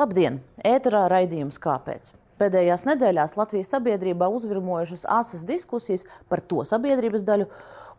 Labdien! 0.00 0.38
Ēterā 0.64 1.02
raidījums 1.12 1.58
Kāpēc? 1.60 2.14
Pēdējās 2.40 2.86
nedēļās 2.88 3.34
Latvijas 3.36 3.72
sabiedrībā 3.74 4.30
uzvirmojušas 4.32 5.02
asas 5.12 5.42
diskusijas 5.44 6.06
par 6.30 6.40
to 6.40 6.62
sabiedrības 6.64 7.24
daļu, 7.26 7.44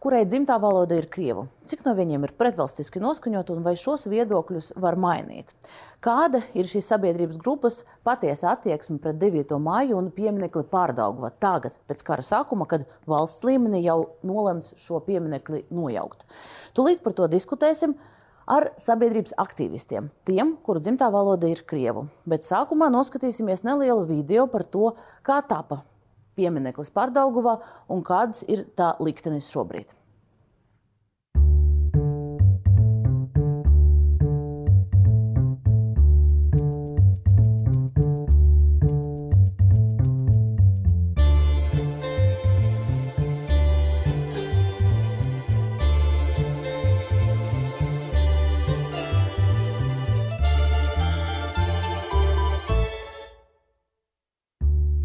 kurai 0.02 0.24
dzimtā 0.26 0.56
valoda 0.64 0.98
ir 0.98 1.06
krievu. 1.14 1.44
Cik 1.70 1.84
no 1.86 1.94
viņiem 2.00 2.24
ir 2.26 2.34
pretvalstiski 2.40 3.04
noskaņot 3.04 3.52
un 3.54 3.62
vai 3.68 3.76
šos 3.78 4.08
viedokļus 4.10 4.72
var 4.82 4.98
mainīt? 4.98 5.54
Kāda 6.02 6.42
ir 6.58 6.66
šīs 6.72 6.90
sabiedrības 6.90 7.38
grupas 7.44 7.84
patiesa 8.08 8.56
attieksme 8.56 8.98
pret 9.04 9.20
9. 9.22 9.54
māju 9.62 10.00
un 10.00 10.10
pieminekli 10.16 10.64
pārdaugva 10.72 11.30
tagad, 11.44 11.76
pēc 11.92 12.02
kara 12.08 12.26
sākuma, 12.26 12.66
kad 12.72 12.88
valsts 13.06 13.46
līmenī 13.46 13.84
jau 13.86 14.00
nolemts 14.26 14.74
šo 14.88 15.04
pieminekli 15.06 15.68
nojaukt? 15.70 16.26
Tūlīt 16.74 17.06
par 17.06 17.14
to 17.20 17.30
diskutēsim 17.30 17.94
ar 18.52 18.72
sabiedrības 18.82 19.36
aktīvistiem, 19.40 20.10
tiem, 20.28 20.56
kuru 20.66 20.82
dzimtā 20.84 21.08
valoda 21.14 21.48
ir 21.48 21.64
krievu. 21.68 22.08
Bet 22.28 22.44
sākumā 22.48 22.90
noskatīsimies 22.92 23.64
nelielu 23.68 24.04
video 24.10 24.48
par 24.52 24.66
to, 24.68 24.92
kā 25.24 25.40
tapa 25.48 25.82
piemineklis 26.36 26.92
Pārdauguvā 26.96 27.58
un 27.92 28.04
kāds 28.08 28.46
ir 28.52 28.66
tā 28.78 28.94
liktenis 29.04 29.50
šobrīd. 29.54 30.01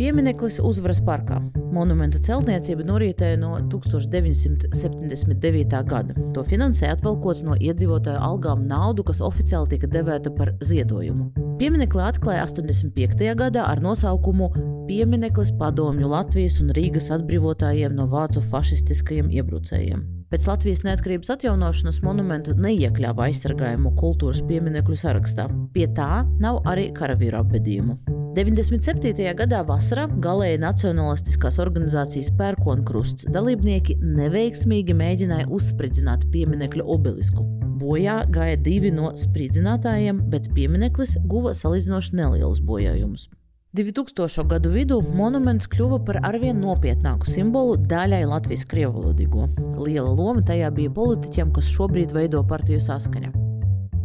Piemineklis 0.07 0.61
uzvaras 0.63 1.01
parkā. 1.03 1.41
Monumenta 1.75 2.21
celtniecība 2.23 2.85
norietēja 2.87 3.41
no 3.43 3.57
1979. 3.73 5.81
gada. 5.91 6.15
To 6.31 6.47
finansēja 6.47 6.95
atvalkot 6.95 7.43
no 7.43 7.59
iedzīvotāju 7.59 8.23
algām 8.23 8.71
naudu, 8.71 9.03
kas 9.09 9.19
oficiāli 9.19 9.75
tika 9.75 9.91
devēta 9.91 10.31
par 10.37 10.55
ziedojumu. 10.63 11.33
Pieminekli 11.59 12.05
atklāja 12.07 12.47
85. 12.47 13.35
gadā 13.35 13.67
ar 13.67 13.83
nosaukumu 13.83 14.53
Piemineklis 14.87 15.51
padomju 15.59 16.07
Latvijas 16.15 16.63
un 16.63 16.71
Rīgas 16.77 17.11
atbrīvotājiem 17.17 17.99
no 17.99 18.07
vācu 18.07 18.39
fašistiskajiem 18.53 19.35
iebrucējiem. 19.35 20.16
Pēc 20.27 20.43
Latvijas 20.49 20.81
neatkarības 20.83 21.29
atjaunošanas 21.37 22.01
monumentu 22.03 22.57
neiekļāva 22.59 23.29
aizsargājumu 23.29 23.93
kultūras 24.01 24.41
pieminekļu 24.49 24.99
sarakstā. 24.99 25.45
Pie 25.75 25.87
tā 25.95 26.25
nav 26.43 26.65
arī 26.67 26.89
karavīru 26.97 27.39
apbedījumu. 27.45 27.95
97. 28.37 29.23
gadā 29.39 29.63
vasarā 29.65 30.09
galēji 30.25 30.59
nacionālistiskās 30.65 31.61
organizācijas 31.63 32.33
Pērkonkrusts 32.37 33.31
dalībnieki 33.33 33.97
neveiksmīgi 34.03 34.99
mēģināja 34.99 35.47
uzspridzināt 35.47 36.27
pieminiekļu 36.35 36.91
obelisku. 36.97 37.47
Bojā 37.79 38.25
gāja 38.35 38.59
divi 38.67 38.91
no 38.91 39.15
spridzinātājiem, 39.17 40.25
bet 40.33 40.51
piemineklis 40.59 41.21
guva 41.31 41.55
salīdzinoši 41.55 42.19
nelielus 42.19 42.61
bojājumus. 42.67 43.31
2000. 43.77 44.45
gadu 44.49 44.71
vidū 44.73 44.97
monuments 45.05 45.69
kļuva 45.69 45.99
par 46.07 46.17
arvien 46.25 46.57
nopietnāku 46.63 47.29
simbolu 47.29 47.75
daļai 47.91 48.23
Latvijas 48.25 48.65
krievalodīgo. 48.71 49.51
Liela 49.77 50.15
loma 50.17 50.41
tajā 50.47 50.71
bija 50.73 50.93
politiķiem, 50.97 51.51
kas 51.53 51.69
šobrīd 51.75 52.15
veido 52.17 52.41
partiju 52.49 52.81
saskaņu. 52.81 53.33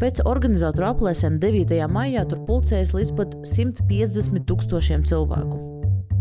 Pēc 0.01 0.23
organizatoru 0.27 0.89
aplēsēm 0.89 1.37
9. 1.39 1.77
maijā 1.87 2.25
tur 2.27 2.41
pulcējas 2.49 2.91
līdz 2.97 3.13
pat 3.19 3.37
150 3.47 4.43
tūkstošiem 4.49 5.05
cilvēku. 5.07 5.61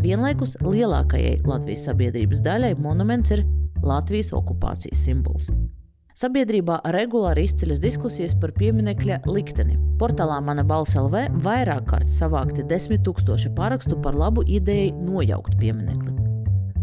Vienlaikus 0.04 0.54
lielākajai 0.62 1.40
Latvijas 1.48 1.88
sabiedrības 1.88 2.44
daļai 2.46 2.76
monuments 2.78 3.34
ir 3.34 3.42
Latvijas 3.82 4.30
okupācijas 4.36 5.02
simbols. 5.08 5.50
Sabiedrībā 6.20 6.82
regulāri 6.92 7.46
izceļas 7.46 7.78
diskusijas 7.80 8.34
par 8.36 8.50
pieminiekļa 8.58 9.22
likteni. 9.24 9.78
Portālā 9.96 10.36
Mana 10.44 10.60
balss 10.68 10.98
LV 11.00 11.22
vairāk 11.46 11.86
kārt 11.88 12.10
savākti 12.12 12.66
desmit 12.68 13.06
tūkstoši 13.06 13.54
parakstu 13.56 13.96
par 14.04 14.18
labu 14.20 14.44
ideju 14.44 14.98
nojaukt 15.06 15.56
pieminekli. 15.62 16.12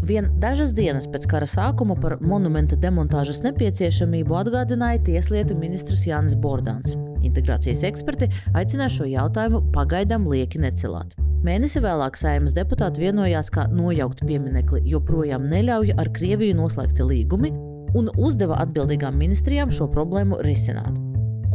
Vien 0.08 0.26
dažas 0.42 0.72
dienas 0.74 1.06
pēc 1.12 1.28
kara 1.30 1.46
sākuma 1.46 1.94
par 2.02 2.16
monumenta 2.18 2.74
demontāžas 2.82 3.38
nepieciešamību 3.44 4.40
atgādināja 4.40 5.04
Tieslietu 5.06 5.54
ministrs 5.60 6.02
Jānis 6.08 6.34
Bordāns. 6.34 6.98
Integrācijas 7.22 7.86
eksperti 7.86 8.32
aicināja 8.58 8.96
šo 8.96 9.08
jautājumu 9.12 9.62
pagaidām 9.76 10.26
lieki 10.32 10.64
necelāt. 10.66 11.14
Mēnesi 11.46 11.78
vēlāk 11.78 12.18
saimnes 12.18 12.58
deputāti 12.58 13.06
vienojās, 13.06 13.54
ka 13.54 13.70
nojaukt 13.70 14.26
pieminekli 14.26 14.82
joprojām 14.90 15.46
neļauj 15.46 15.94
ar 15.94 16.10
Krieviju 16.18 16.58
noslēgti 16.58 17.06
līgumi 17.06 17.54
un 17.96 18.10
uzdeva 18.16 18.58
atbildīgām 18.64 19.16
ministrijām 19.16 19.72
šo 19.74 19.88
problēmu 19.92 20.40
risināt. 20.44 20.96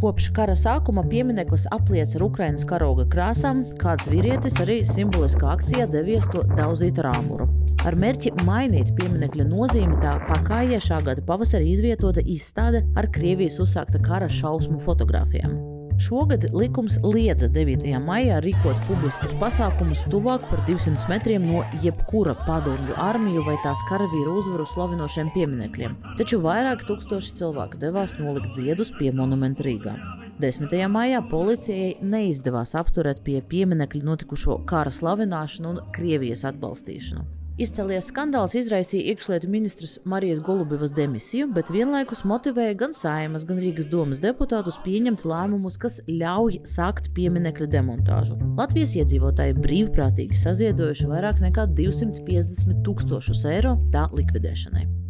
Kopš 0.03 0.31
kara 0.35 0.55
sākuma 0.59 1.05
piemineklis 1.07 1.63
apliec 1.71 2.11
ar 2.17 2.25
Ukraiņas 2.25 2.65
karoga 2.67 3.05
krāsām, 3.07 3.61
kāds 3.79 4.09
vīrietis 4.11 4.59
arī 4.59 4.81
simboliskā 4.89 5.53
akcijā 5.53 5.87
devies 5.93 6.27
to 6.33 6.43
daudzīt 6.57 6.99
rāmuru. 7.05 7.47
Ar 7.87 7.95
mērķi 7.99 8.33
mainīt 8.43 8.91
pieminiekļa 8.99 9.47
nozīmi 9.47 9.99
tā 10.03 10.17
pakājie 10.27 10.79
šā 10.83 11.01
gada 11.07 11.23
pavasarī 11.27 11.71
izvietota 11.71 12.23
izstāde 12.23 12.83
ar 12.99 13.11
Krievijas 13.15 13.61
uzsākta 13.63 14.03
kara 14.03 14.27
šausmu 14.31 14.83
fotografijām. 14.83 15.72
Šogad 15.99 16.45
likums 16.53 16.95
liedza 17.03 17.47
9. 17.47 17.83
maijā 18.01 18.39
rīkot 18.41 18.79
publiskus 18.87 19.33
pasākumus 19.37 20.01
tuvāk 20.09 20.45
par 20.49 20.63
200 20.65 21.05
metriem 21.11 21.45
no 21.45 21.61
jebkura 21.83 22.33
padomju 22.47 22.95
armiju 22.97 23.43
vai 23.45 23.53
tās 23.65 23.81
karavīru 23.89 24.33
uzvaru 24.41 24.65
slavinošiem 24.71 25.29
pieminekļiem. 25.35 25.99
Taču 26.17 26.41
vairāk 26.41 26.87
tūkstoši 26.89 27.37
cilvēku 27.37 27.81
devās 27.83 28.17
nolikt 28.17 28.57
ziedus 28.57 28.93
pie 28.97 29.13
monumenta 29.13 29.65
Rīgā. 29.67 29.93
10. 30.41 30.73
maijā 30.89 31.21
policijai 31.29 31.93
neizdevās 32.01 32.73
apturēt 32.79 33.21
pie 33.27 33.43
pieminiekļa 33.53 34.03
notikušo 34.09 34.63
kara 34.65 34.91
slavināšanu 34.91 35.75
un 35.75 35.81
Krievijas 35.93 36.43
atbalstīšanu. 36.49 37.42
Izcēlies 37.61 38.07
skandāls 38.09 38.55
izraisīja 38.57 39.11
iekšlietu 39.13 39.45
ministrs 39.53 39.99
Marijas 40.09 40.39
Golubevas 40.41 40.89
demisiju, 40.95 41.51
bet 41.53 41.69
vienlaikus 41.69 42.23
motivēja 42.25 42.73
gan 42.79 42.95
saimas, 42.97 43.45
gan 43.45 43.59
Rīgas 43.61 43.85
domas 43.91 44.21
deputātus 44.23 44.79
pieņemt 44.81 45.21
lēmumus, 45.29 45.77
kas 45.77 45.99
ļauj 46.09 46.63
sākt 46.65 47.11
pieminekļa 47.13 47.69
demontāžu. 47.75 48.39
Latvijas 48.57 48.97
iedzīvotāji 48.97 49.59
brīvprātīgi 49.61 50.41
saziedojuši 50.41 51.13
vairāk 51.13 51.45
nekā 51.45 51.69
250 51.77 52.81
tūkstošus 52.89 53.45
eiro 53.53 53.77
tā 53.93 54.07
likvidēšanai. 54.17 55.02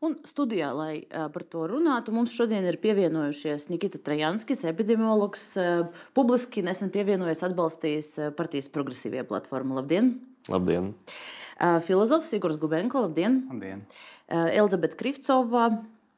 Un 0.00 0.14
studijā, 0.24 0.70
lai 0.72 1.02
par 1.12 1.42
to 1.52 1.66
runātu, 1.68 2.12
mums 2.16 2.32
šodien 2.32 2.64
ir 2.64 2.78
pievienojušies 2.80 3.66
Nikita 3.68 3.98
Trajanskis, 4.00 4.62
epidemiologs, 4.70 5.42
publiski 6.16 6.62
nesen 6.64 6.88
pievienojies 6.94 7.42
atbalstījis 7.50 8.08
partijas 8.38 8.70
progresīvie 8.72 9.26
platformu. 9.28 9.76
Labdien! 9.76 10.14
Labdien! 10.48 10.94
Filozofs 11.84 12.32
Igors 12.32 12.56
Gubenko, 12.62 13.04
labdien! 13.04 13.42
labdien. 13.50 13.84
Elizabete 14.32 14.96
Krivcova, 14.96 15.66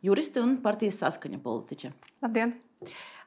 juriste 0.06 0.38
un 0.46 0.60
partijas 0.62 1.02
saskaņa 1.02 1.42
politiķe. 1.42 1.90
Labdien! 2.22 2.54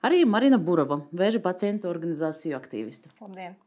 Arī 0.08 0.24
Marina 0.24 0.56
Burova, 0.56 1.02
vēža 1.12 1.44
pacientu 1.44 1.92
organizāciju 1.92 2.56
aktīviste. 2.56 3.12
Labdien! 3.20 3.60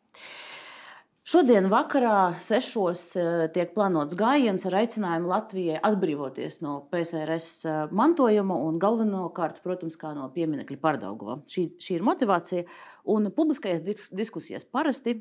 Šodien 1.28 1.66
vakarā 1.68 2.38
sešos 2.40 3.00
eh, 3.20 3.26
tiek 3.52 3.74
plānots 3.74 4.16
gājiens 4.16 4.62
ar 4.64 4.78
aicinājumu 4.78 5.28
Latvijai 5.28 5.76
atbrīvoties 5.84 6.62
no 6.64 6.78
PSRS 6.88 7.48
eh, 7.68 7.92
mantojuma 7.92 8.56
un 8.64 8.78
galvenokārt, 8.80 9.58
protams, 9.60 9.98
kā 10.00 10.14
no 10.16 10.30
pieminiekļa 10.32 10.80
Pārdaugavā. 10.80 11.36
Šī, 11.52 11.66
šī 11.84 11.98
ir 11.98 12.06
motivācija. 12.08 12.64
Un 13.12 13.28
publiskajās 13.36 13.84
diskusijās 14.08 14.64
parasti 14.72 15.18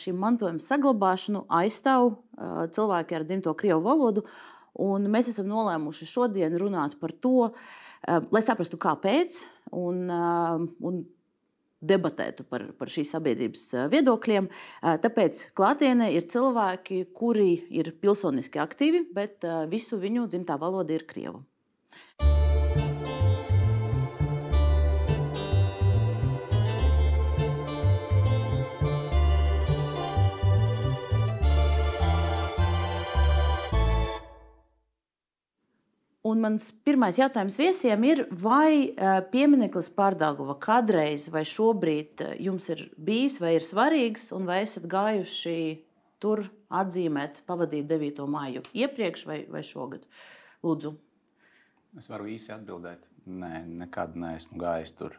šim 0.00 0.18
mantojuma 0.26 0.62
saglabāšanu 0.62 1.46
aizstāv 1.62 2.16
cilvēki 2.74 3.20
ar 3.20 3.30
dzimto 3.30 3.54
krievu 3.58 3.86
valodu. 3.86 4.26
Un 4.82 5.06
mēs 5.06 5.30
esam 5.30 5.46
nolēmuši 5.54 6.10
šodien 6.10 6.58
runāt 6.58 6.98
par 6.98 7.14
to, 7.14 7.52
lai 8.06 8.42
saprastu, 8.42 8.78
kāpēc. 8.82 9.38
Un, 9.74 10.06
un 10.10 11.04
debatētu 11.88 12.46
par, 12.48 12.66
par 12.78 12.92
šīs 12.92 13.14
sabiedrības 13.16 13.64
viedokļiem. 13.92 14.50
Tāpēc 15.04 15.48
klātienē 15.58 16.10
ir 16.16 16.28
cilvēki, 16.32 17.04
kuri 17.16 17.50
ir 17.74 17.94
pilsoniski 18.00 18.62
aktīvi, 18.62 19.06
bet 19.14 19.46
visu 19.72 20.00
viņu 20.00 20.28
dzimtā 20.32 20.58
valoda 20.60 20.96
ir 20.96 21.06
krievu. 21.08 21.44
Un 36.24 36.40
mans 36.40 36.70
pirmais 36.86 37.18
jautājums 37.20 37.58
viesiem 37.60 38.04
ir, 38.08 38.22
vai 38.40 38.94
piemineklis 39.28 39.90
Pārdāgova 39.92 40.54
kādreiz 40.56 41.26
vai 41.28 41.42
šobrīd 41.44 42.22
jums 42.40 42.70
ir 42.72 42.86
bijis 42.96 43.36
vai 43.42 43.58
ir 43.58 43.66
svarīgs, 43.66 44.30
un 44.32 44.46
vai 44.48 44.62
esat 44.62 44.86
gājuši 44.88 45.56
tur 46.24 46.46
atzīmēt, 46.72 47.42
pavadīt 47.44 47.90
9. 47.90 48.24
māju 48.24 48.64
iepriekš 48.72 49.26
vai, 49.28 49.36
vai 49.52 49.60
šogad? 49.68 50.06
Lūdzu. 50.64 50.94
Es 52.00 52.08
varu 52.08 52.30
īsi 52.32 52.54
atbildēt. 52.56 53.04
Nē, 53.28 53.60
nekad 53.84 54.16
neesmu 54.16 54.56
gājis 54.64 54.96
tur 54.96 55.18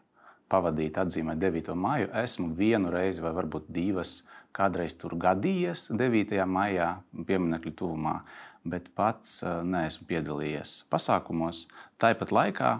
pavadīt, 0.49 0.97
atzīmēt 0.97 1.37
9. 1.37 1.69
māju. 1.85 2.09
Esmu 2.23 2.49
vienu 2.57 2.89
reizi, 2.93 3.21
vai 3.21 3.35
varbūt 3.37 3.69
divas, 3.69 4.23
kādreiz 4.57 4.97
tur 4.97 5.13
gadījies 5.21 5.91
9. 5.93 6.41
maijā, 6.49 6.89
pieminiektu 7.29 7.77
tuvumā, 7.83 8.23
bet 8.65 8.89
pats 8.97 9.39
neesmu 9.45 10.07
piedalījies 10.09 10.83
pasākumos. 10.91 11.65
Tāpat 12.01 12.33
laikā, 12.33 12.71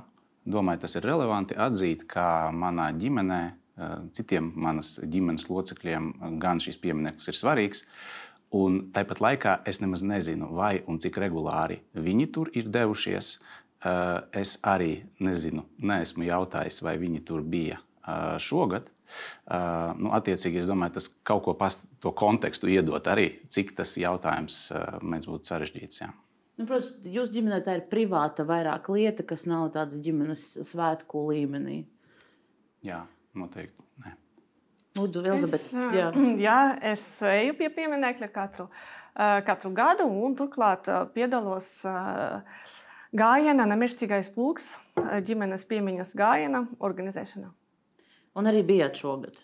domāju, 0.50 0.82
tas 0.84 0.98
ir 0.98 1.06
relevanti 1.06 1.58
atzīt, 1.58 2.08
ka 2.10 2.50
manā 2.54 2.90
ģimenē, 2.98 3.42
citiem 4.16 4.54
manas 4.56 4.96
ģimenes 5.04 5.50
locekļiem, 5.52 6.14
gan 6.42 6.62
šis 6.64 6.80
piemineklis 6.82 7.30
ir 7.30 7.38
svarīgs. 7.38 7.86
Un 8.56 8.86
tāpat 8.96 9.20
laikā 9.20 9.60
es 9.68 9.82
nemaz 9.84 10.04
nezinu, 10.06 10.48
vai 10.56 10.80
un 10.88 10.98
cik 11.02 11.18
regulāri 11.20 11.82
viņi 11.94 12.28
tur 12.32 12.52
ir 12.56 12.70
devušies. 12.72 13.36
Es 14.32 14.56
arī 14.64 15.04
nezinu, 15.20 15.66
neesmu 15.78 16.24
jautājis, 16.26 16.80
vai 16.86 16.96
viņi 17.02 17.22
tur 17.28 17.44
bija 17.44 17.82
šogad. 18.42 18.88
Eh, 19.06 19.94
nu, 20.00 20.12
attiecīgi, 20.18 20.62
es 20.62 20.70
domāju, 20.70 20.98
tas 20.98 21.10
kaut 21.28 21.44
ko 21.48 21.56
past, 21.58 21.88
to 22.04 22.14
kontekstu 22.16 22.70
iedot 22.72 23.08
arī, 23.12 23.30
cik 23.54 23.76
tas 23.78 23.96
jautājums 24.00 24.60
mēdz 25.02 25.30
būt 25.32 25.52
sarežģīts. 25.52 26.02
Jā. 26.04 26.12
Nu, 26.56 26.68
protams, 26.68 26.94
jūsu 27.12 27.36
ģimenē 27.36 27.60
tā 27.66 27.80
ir 27.80 27.88
privāta 27.92 28.46
vairāk 28.48 28.88
lieta, 28.94 29.26
kas 29.28 29.44
nav 29.50 29.74
tādas 29.76 30.00
ģimenes 30.04 30.46
svētku 30.70 31.26
līmenī. 31.32 31.82
Jā, 32.86 33.02
noteikti. 33.36 33.84
Nē. 34.06 34.16
Lūdzu, 34.96 35.26
Elizabete. 35.26 35.68
Es, 35.68 35.98
jā. 36.00 36.08
jā, 36.48 36.60
es 36.94 37.04
eju 37.34 37.58
pie 37.60 37.70
pieminiekļa 37.76 38.32
katru, 38.32 38.70
katru 39.48 39.74
gadu 39.76 40.08
un 40.08 40.40
turklāt 40.40 40.88
piedalos. 41.16 41.68
Uh, 41.84 42.42
gājiena, 43.16 43.66
nemirstīgais 43.70 44.30
pulks, 44.36 44.68
eh, 44.98 45.22
ģimenes 45.26 45.66
piemiņas 45.70 46.16
gājiena 46.18 46.66
organizēšanā. 46.80 47.52
Un 48.36 48.50
arī 48.50 48.64
bijāt 48.68 49.00
šogad? 49.00 49.38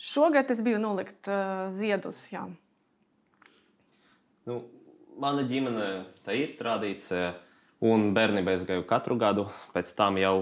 Šogad 0.00 0.50
es 0.52 0.60
biju 0.64 0.80
nolikt 0.80 1.28
uh, 1.28 1.70
ziedus. 1.76 2.18
Jā. 2.32 2.46
Nu, 4.48 4.62
mana 5.20 5.44
ģimene 5.48 5.88
tā 6.24 6.36
ir 6.36 6.54
tradīcija, 6.58 7.34
un 7.84 8.10
bērnībā 8.16 8.56
es 8.56 8.66
gāju 8.68 8.84
katru 8.88 9.16
gadu. 9.20 9.46
Pēc 9.74 9.92
tam 9.96 10.20
jau, 10.20 10.34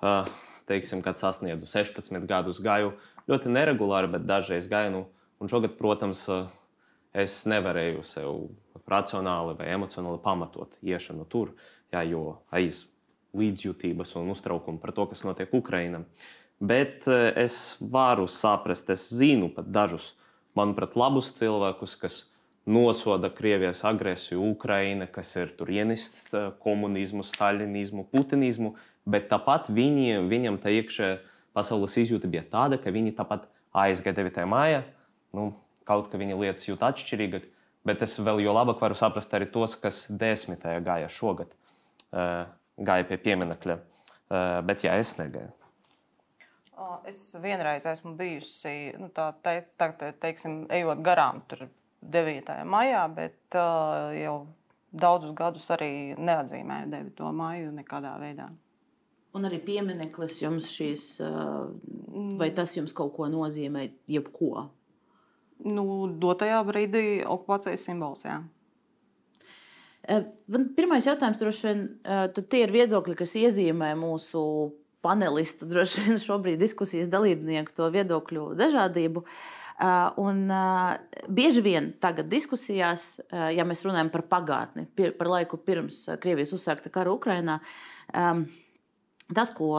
uh, 0.00 0.28
teiksim, 0.68 1.04
kad 1.04 1.20
sasniedzu 1.20 1.68
16 1.68 2.24
gadus, 2.28 2.62
gāju 2.64 2.94
ļoti 3.28 3.52
neregulāri, 3.52 4.12
bet 4.12 4.28
dažreiz 4.28 4.68
gāju. 4.68 4.94
Nu, 4.96 5.04
un 5.40 5.52
šogad, 5.52 5.76
protams, 5.80 6.26
uh, 6.32 6.48
es 7.12 7.42
nevarēju 7.50 8.04
sev 8.06 8.44
racionāli 8.90 9.56
vai 9.58 9.70
emocionāli 9.74 10.18
pamatot 10.22 10.74
iešanu 10.82 11.26
tur, 11.30 11.52
jā, 11.92 12.02
jo 12.10 12.40
aiz 12.50 12.84
līdzjūtības 13.36 14.16
un 14.18 14.32
uztraukuma 14.32 14.80
par 14.82 14.92
to, 14.94 15.06
kas 15.12 15.22
notiek 15.26 15.52
Ukrajinā. 15.54 16.02
Bet 16.60 17.06
eh, 17.08 17.32
es 17.40 17.76
varu 17.80 18.26
saprast, 18.28 18.90
es 18.92 19.06
zinu 19.08 19.48
pat 19.54 19.70
dažus, 19.72 20.10
manuprāt, 20.56 20.92
labus 20.92 21.30
cilvēkus, 21.38 21.94
kas 21.96 22.16
nosoda 22.68 23.30
Krievijas 23.32 23.80
agresiju 23.88 24.42
Ukrajina, 24.50 25.06
kas 25.08 25.32
ir 25.40 25.54
tur 25.56 25.70
ienists 25.72 26.26
eh, 26.36 26.50
komunismu, 26.60 27.24
staļinismu, 27.24 28.04
putinismu, 28.12 28.74
bet 29.08 29.30
tāpat 29.30 29.70
viņi, 29.72 30.20
viņam 30.28 30.58
tā 30.60 30.74
iekšē 30.76 31.08
pasaules 31.56 31.96
izjūta 32.02 32.28
bija 32.28 32.44
tāda, 32.52 32.76
ka 32.76 32.92
viņi 32.92 33.16
tāpat 33.16 33.48
aizgāja 33.72 34.18
9. 34.20 34.44
maijā. 34.50 34.82
Nu, 35.32 35.54
kaut 35.88 36.10
kā 36.12 36.20
viņa 36.20 36.36
lietas 36.36 36.68
jūt 36.68 36.84
atšķirīgāk. 36.90 37.46
Bet 37.88 38.04
es 38.04 38.18
vēl 38.20 38.42
jo 38.44 38.52
labāk 38.52 38.82
varu 38.84 38.98
saprast 38.98 39.32
arī 39.32 39.48
tos, 39.48 39.78
kas 39.80 40.02
desmitajā 40.12 40.82
gāja 40.84 41.08
šogad, 41.08 41.54
uh, 42.12 42.44
gāja 42.76 43.08
pie 43.08 43.16
pieminiekļa. 43.24 43.78
Bet 44.68 44.84
jā, 44.84 44.92
es 45.00 45.16
negāju. 45.16 45.48
Es 47.08 47.20
vienreiz 47.42 47.84
esmu 47.88 48.14
bijusi, 48.16 48.94
nu, 49.00 49.10
tā 49.12 49.30
te, 49.44 49.58
tā, 49.80 49.90
te, 50.00 50.12
teiksim, 50.22 50.62
ejot 50.72 51.02
garām 51.04 51.42
9. 52.00 52.54
maijā, 52.64 53.04
bet 53.12 53.58
uh, 53.58 54.10
jau 54.16 54.36
daudzus 54.90 55.36
gadus 55.36 55.68
arī 55.76 56.16
neatzīmēju 56.16 56.90
9. 56.94 57.30
maiju 57.36 57.72
nekādā 57.76 58.16
veidā. 58.22 58.48
Un 59.36 59.46
arī 59.46 59.60
piemineklis 59.62 60.40
jums 60.40 60.72
šīs, 60.72 61.04
vai 62.40 62.48
tas 62.56 62.72
jums 62.74 62.96
kaut 62.96 63.12
ko 63.14 63.28
nozīmē, 63.30 63.84
jebko? 64.10 64.70
nu, 65.66 65.84
dotajā 66.20 66.60
brīdī 66.66 67.04
okupācijas 67.26 67.84
simbols. 67.84 68.24
Jā. 68.26 68.40
Pirmais 70.76 71.06
jautājums 71.06 71.38
droši 71.40 71.66
vien, 71.68 71.82
tad 72.04 72.46
tie 72.50 72.64
ir 72.64 72.74
viedokļi, 72.74 73.16
kas 73.20 73.36
iezīmē 73.38 73.92
mūsu 74.00 74.42
panelistu, 75.04 75.68
droši 75.70 76.04
vien 76.06 76.20
šobrīd 76.20 76.60
diskusijas 76.60 77.10
dalībnieku 77.12 77.74
to 77.76 77.88
viedokļu 77.92 78.52
dažādību. 78.58 79.24
Un 80.20 80.42
bieži 81.32 81.62
vien 81.64 81.86
tagad 82.02 82.28
diskusijās, 82.28 83.14
ja 83.32 83.64
mēs 83.64 83.84
runājam 83.86 84.10
par 84.12 84.26
pagātni, 84.28 84.84
par 85.16 85.30
laiku 85.30 85.56
pirms 85.56 86.02
Krievijas 86.20 86.52
uzsākta 86.52 86.92
kara 86.92 87.14
Ukrainā, 87.14 87.62
tas, 89.32 89.54
ko 89.56 89.72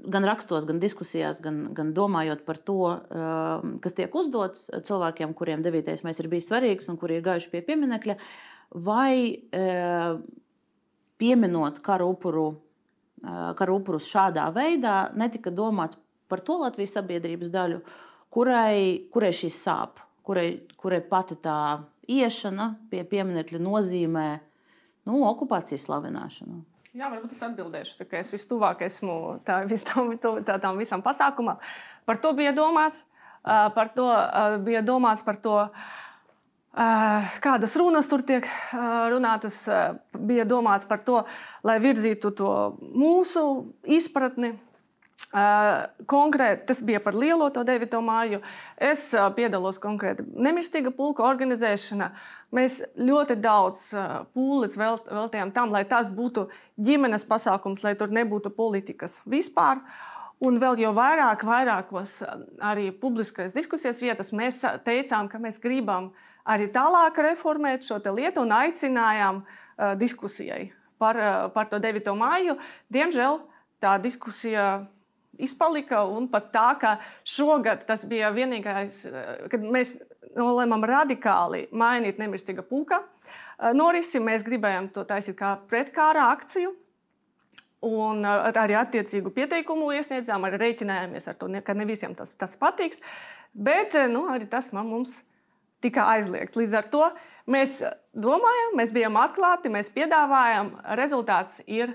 gan 0.00 0.26
rakstos, 0.26 0.64
gan 0.66 0.80
diskusijās, 0.82 1.38
gan, 1.44 1.68
gan 1.76 1.92
domājot 1.94 2.42
par 2.46 2.58
to, 2.66 2.80
kas 3.84 3.94
tiek 3.94 4.14
uzdots 4.16 4.66
cilvēkiem, 4.86 5.36
kuriem 5.38 5.62
9. 5.62 5.92
maija 6.06 6.24
ir 6.24 6.30
bijis 6.32 6.48
svarīgs 6.50 6.90
un 6.90 6.98
kuri 6.98 7.20
ir 7.20 7.26
gājuši 7.26 7.52
pie 7.52 7.62
pieminiekļa, 7.68 8.16
vai 8.88 9.14
pieminot 11.20 11.78
karu, 11.84 12.10
upuru, 12.16 12.48
karu 13.58 13.80
upurus 13.80 14.08
šādā 14.10 14.46
veidā, 14.54 15.10
netika 15.16 15.52
domāts 15.52 15.98
par 16.30 16.42
to 16.44 16.56
Latvijas 16.62 16.94
sabiedrības 16.96 17.50
daļu, 17.52 17.80
kurai, 18.32 19.08
kurai 19.12 19.32
šī 19.36 19.50
sāp, 19.54 20.00
kurai, 20.26 20.62
kurai 20.80 21.00
pati 21.04 21.36
tā 21.42 21.80
iešana 22.10 22.74
pie 22.90 23.02
pieminiekļa 23.06 23.60
nozīmē 23.62 24.28
nu, 25.08 25.22
okupācijas 25.30 25.86
slavināšanu. 25.88 26.62
Jā, 26.90 27.06
varbūt 27.06 27.36
es 27.36 27.42
atbildēšu, 27.46 28.06
ka 28.10 28.18
es 28.18 28.32
vistuvāk 28.32 28.80
esmu 28.82 29.14
tā, 29.46 29.60
vis 29.70 29.84
tam, 29.86 30.10
tā, 30.18 30.56
tām 30.58 30.80
visam 30.80 31.04
pasākumam. 31.04 31.60
Par 32.08 32.18
to 32.22 32.32
bija 32.34 32.50
domāts, 32.56 33.04
par 33.44 33.92
to 33.94 34.08
bija 34.66 34.82
domāts 34.82 35.22
par 35.26 35.38
to. 35.42 35.56
Kādas 36.70 37.74
runas 37.76 38.06
tur 38.06 38.22
tiek 38.22 38.46
runātas, 38.72 39.56
bija 40.14 40.46
domāts 40.46 40.86
par 40.86 41.02
to, 41.02 41.24
lai 41.66 41.80
virzītu 41.82 42.30
to 42.38 42.52
mūsu 42.80 43.46
izpratni 43.84 44.54
Konkrēti, 45.30 46.64
tas 46.66 46.80
bija 46.82 46.98
par 47.04 47.14
lielo 47.14 47.50
to 47.54 47.62
9. 47.62 47.92
māju. 48.02 48.40
Es 48.74 49.12
piedalos 49.36 49.78
konkrēti 49.78 50.24
nemirstīga 50.26 50.90
pulka 50.96 51.22
organizēšanā. 51.28 52.08
Mēs 52.56 52.80
ļoti 52.98 53.36
daudz 53.38 53.92
pūles 54.34 54.74
veltījām 54.80 55.52
tam, 55.54 55.70
lai 55.70 55.84
tas 55.86 56.10
būtu 56.10 56.48
ģimenes 56.82 57.26
pasākums, 57.28 57.84
lai 57.86 57.94
tur 57.94 58.10
nebūtu 58.10 58.50
politikas 58.56 59.20
vispār. 59.22 59.84
Un 60.42 60.58
vēl 60.58 60.80
jau 60.82 60.90
vairāk, 60.96 61.44
vairākos 61.46 62.16
arī 62.64 62.88
publiskajās 62.90 63.54
diskusijas 63.54 64.00
vietas 64.02 64.32
mēs 64.32 64.58
teicām, 64.82 65.28
ka 65.30 65.38
mēs 65.38 65.60
gribam 65.62 66.10
arī 66.44 66.70
tālāk 66.72 67.18
reformēt 67.30 67.86
šo 67.86 68.00
lietu 68.14 68.44
un 68.44 68.54
aicinājām 68.56 69.42
uh, 69.42 69.94
diskusijai 70.00 70.70
par, 70.98 71.16
uh, 71.16 71.50
par 71.52 71.68
to 71.68 71.78
9. 71.82 72.14
māju. 72.16 72.56
Diemžēl 72.92 73.40
tā 73.80 73.96
diskusija 74.02 74.86
izpalika. 75.40 76.04
Un 76.04 76.28
pat 76.30 76.50
tā, 76.54 76.68
ka 76.80 76.96
šogad 77.24 77.86
tas 77.88 78.04
bija 78.08 78.30
vienīgais, 78.34 79.00
kad 79.52 79.64
mēs 79.64 79.94
nolēmām 80.36 80.84
radikāli 80.86 81.66
mainīt 81.72 82.20
nemirstīga 82.20 82.64
pulka 82.66 83.02
norisi. 83.76 84.22
Mēs 84.22 84.44
gribējām 84.46 84.90
to 84.94 85.04
taisīt 85.08 85.38
kā 85.40 85.56
pretkāra 85.70 86.30
akciju. 86.34 86.74
Un 87.88 88.26
arī 88.28 88.74
attiecīgu 88.76 89.30
pieteikumu 89.32 89.86
iesniedzām, 89.96 90.44
arī 90.44 90.58
rēķinājāmies 90.60 91.30
ar 91.30 91.36
to, 91.40 91.48
ka 91.64 91.72
ne 91.72 91.86
visiem 91.88 92.12
tas, 92.14 92.34
tas 92.36 92.52
patiks. 92.60 93.00
Bet 93.56 93.96
nu, 94.12 94.26
arī 94.30 94.44
tas 94.50 94.68
man 94.76 94.90
mums 94.90 95.14
tika 95.84 96.06
aizliegts. 96.14 96.58
Līdz 96.58 96.78
ar 96.80 96.88
to 96.92 97.04
mēs 97.50 97.78
domājam, 98.14 98.74
mēs 98.80 98.92
bijām 98.94 99.18
atklāti, 99.20 99.72
mēs 99.72 99.92
piedāvājam, 99.94 100.74
rezultāts 101.00 101.62
ir 101.66 101.94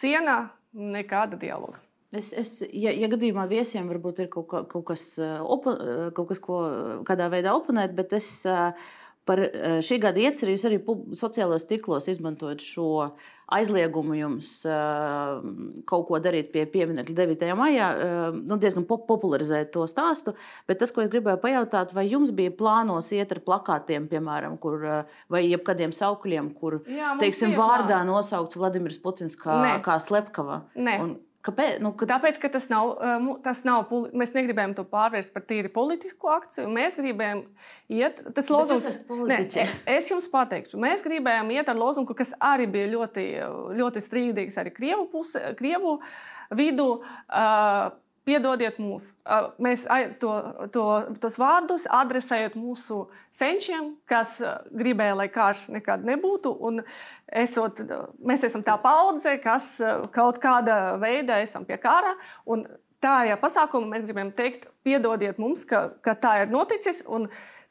siena, 0.00 0.48
nekāda 0.72 1.38
dialoga. 1.40 1.80
Es, 2.12 2.30
es, 2.32 2.54
ja, 2.72 2.88
ja 2.88 3.08
gadījumā 3.12 3.44
viesiem 3.50 3.88
varbūt 3.90 4.22
ir 4.24 4.30
kaut, 4.32 4.48
kaut, 4.48 4.84
kas, 4.88 5.02
eh, 5.20 5.34
opo, 5.44 5.74
eh, 5.76 6.06
kaut 6.16 6.30
kas, 6.30 6.40
ko 6.40 6.60
kādā 7.08 7.26
veidā 7.32 7.52
oponēt, 7.56 7.92
bet 7.96 8.14
es 8.16 8.30
eh, 8.48 8.86
par 9.28 9.42
šī 9.84 9.98
gada 10.00 10.22
iecerījos 10.24 10.64
arī 10.64 10.78
sociālajos 11.20 11.66
tīklos 11.68 12.08
izmantojot 12.08 12.64
šo 12.64 12.88
aizliegumu 13.54 14.16
jums 14.18 14.50
uh, 14.68 15.38
kaut 15.88 16.06
ko 16.10 16.20
darīt 16.22 16.50
pie 16.52 16.64
pieminiekta 16.68 17.14
9. 17.16 17.46
maijā, 17.58 17.88
uh, 17.94 18.26
nu, 18.36 18.58
diezgan 18.60 18.84
pop 18.88 19.06
popularizēt 19.08 19.70
to 19.74 19.86
stāstu. 19.88 20.34
Bet 20.68 20.82
tas, 20.82 20.92
ko 20.92 21.04
es 21.04 21.12
gribēju 21.12 21.40
pajautāt, 21.42 21.94
vai 21.96 22.04
jums 22.10 22.32
bija 22.36 22.52
plānos 22.58 23.08
iet 23.16 23.32
ar 23.32 23.40
plakātiem, 23.46 24.08
piemēram, 24.10 24.58
kur, 24.60 24.84
uh, 24.84 25.22
vai 25.32 25.46
jebkādiem 25.46 25.94
saukļiem, 25.96 26.52
kur 26.58 26.82
Jā, 26.88 27.14
teiksim, 27.22 27.56
vārdā 27.58 28.02
nosaukts 28.08 28.58
Vladimirs 28.60 29.00
Putins 29.00 29.38
kā, 29.38 29.56
Nē. 29.64 29.72
kā 29.86 29.96
Slepkava? 30.02 30.62
Nē. 30.76 30.98
Un, 31.04 31.16
Kāpēc? 31.48 31.78
Nu. 31.80 31.94
Tāpēc, 31.96 32.38
ka 32.42 32.50
tas 32.52 32.66
nav, 32.68 32.98
tas 33.44 33.62
nav, 33.64 33.92
mēs 34.12 34.34
negribējām 34.36 34.74
to 34.76 34.84
pārvērst 34.88 35.32
par 35.32 35.46
tīri 35.48 35.70
politisku 35.72 36.28
akciju. 36.32 36.68
Mēs 36.72 36.98
gribējām 37.00 37.44
iet, 37.98 38.20
tas 38.36 38.50
lozungs, 38.52 38.98
ne, 39.30 39.40
es 39.88 40.10
jums 40.12 40.28
pateikšu, 40.32 40.80
mēs 40.82 41.04
gribējām 41.06 41.54
iet 41.56 41.70
ar 41.72 41.78
lozungu, 41.78 42.16
kas 42.18 42.34
arī 42.36 42.68
bija 42.70 42.90
ļoti, 42.92 43.24
ļoti 43.78 44.04
strīdīgs 44.04 44.60
arī 44.60 44.74
Krievu, 44.76 45.08
puse, 45.14 45.54
Krievu 45.58 45.96
vidu. 46.58 46.90
Uh, 47.28 47.96
Piedodiet 48.28 48.76
mūs. 48.76 49.06
Mēs 49.62 49.86
to, 50.20 50.32
to, 50.74 50.84
tos 51.22 51.38
vārdus 51.40 51.86
adresējam 51.88 52.58
mūsu 52.60 53.06
senčiem, 53.38 53.94
kas 54.10 54.34
gribēja, 54.68 55.14
lai 55.16 55.28
karš 55.32 55.68
nekad 55.72 56.04
nebūtu. 56.04 56.52
Esot, 57.40 57.80
mēs 58.20 58.44
esam 58.44 58.64
tā 58.66 58.74
paudze, 58.82 59.38
kas 59.40 59.70
kaut 60.12 60.42
kādā 60.42 60.98
veidā 61.00 61.40
esam 61.46 61.64
pie 61.68 61.80
kara. 61.80 62.12
Tajā 63.00 63.38
pasākumā 63.40 63.94
mēs 63.94 64.04
gribam 64.08 64.34
teikt, 64.36 64.68
piedodiet 64.84 65.40
mums, 65.40 65.64
ka, 65.64 65.86
ka 66.04 66.16
tā 66.18 66.34
ir 66.42 66.52
noticis. 66.52 67.00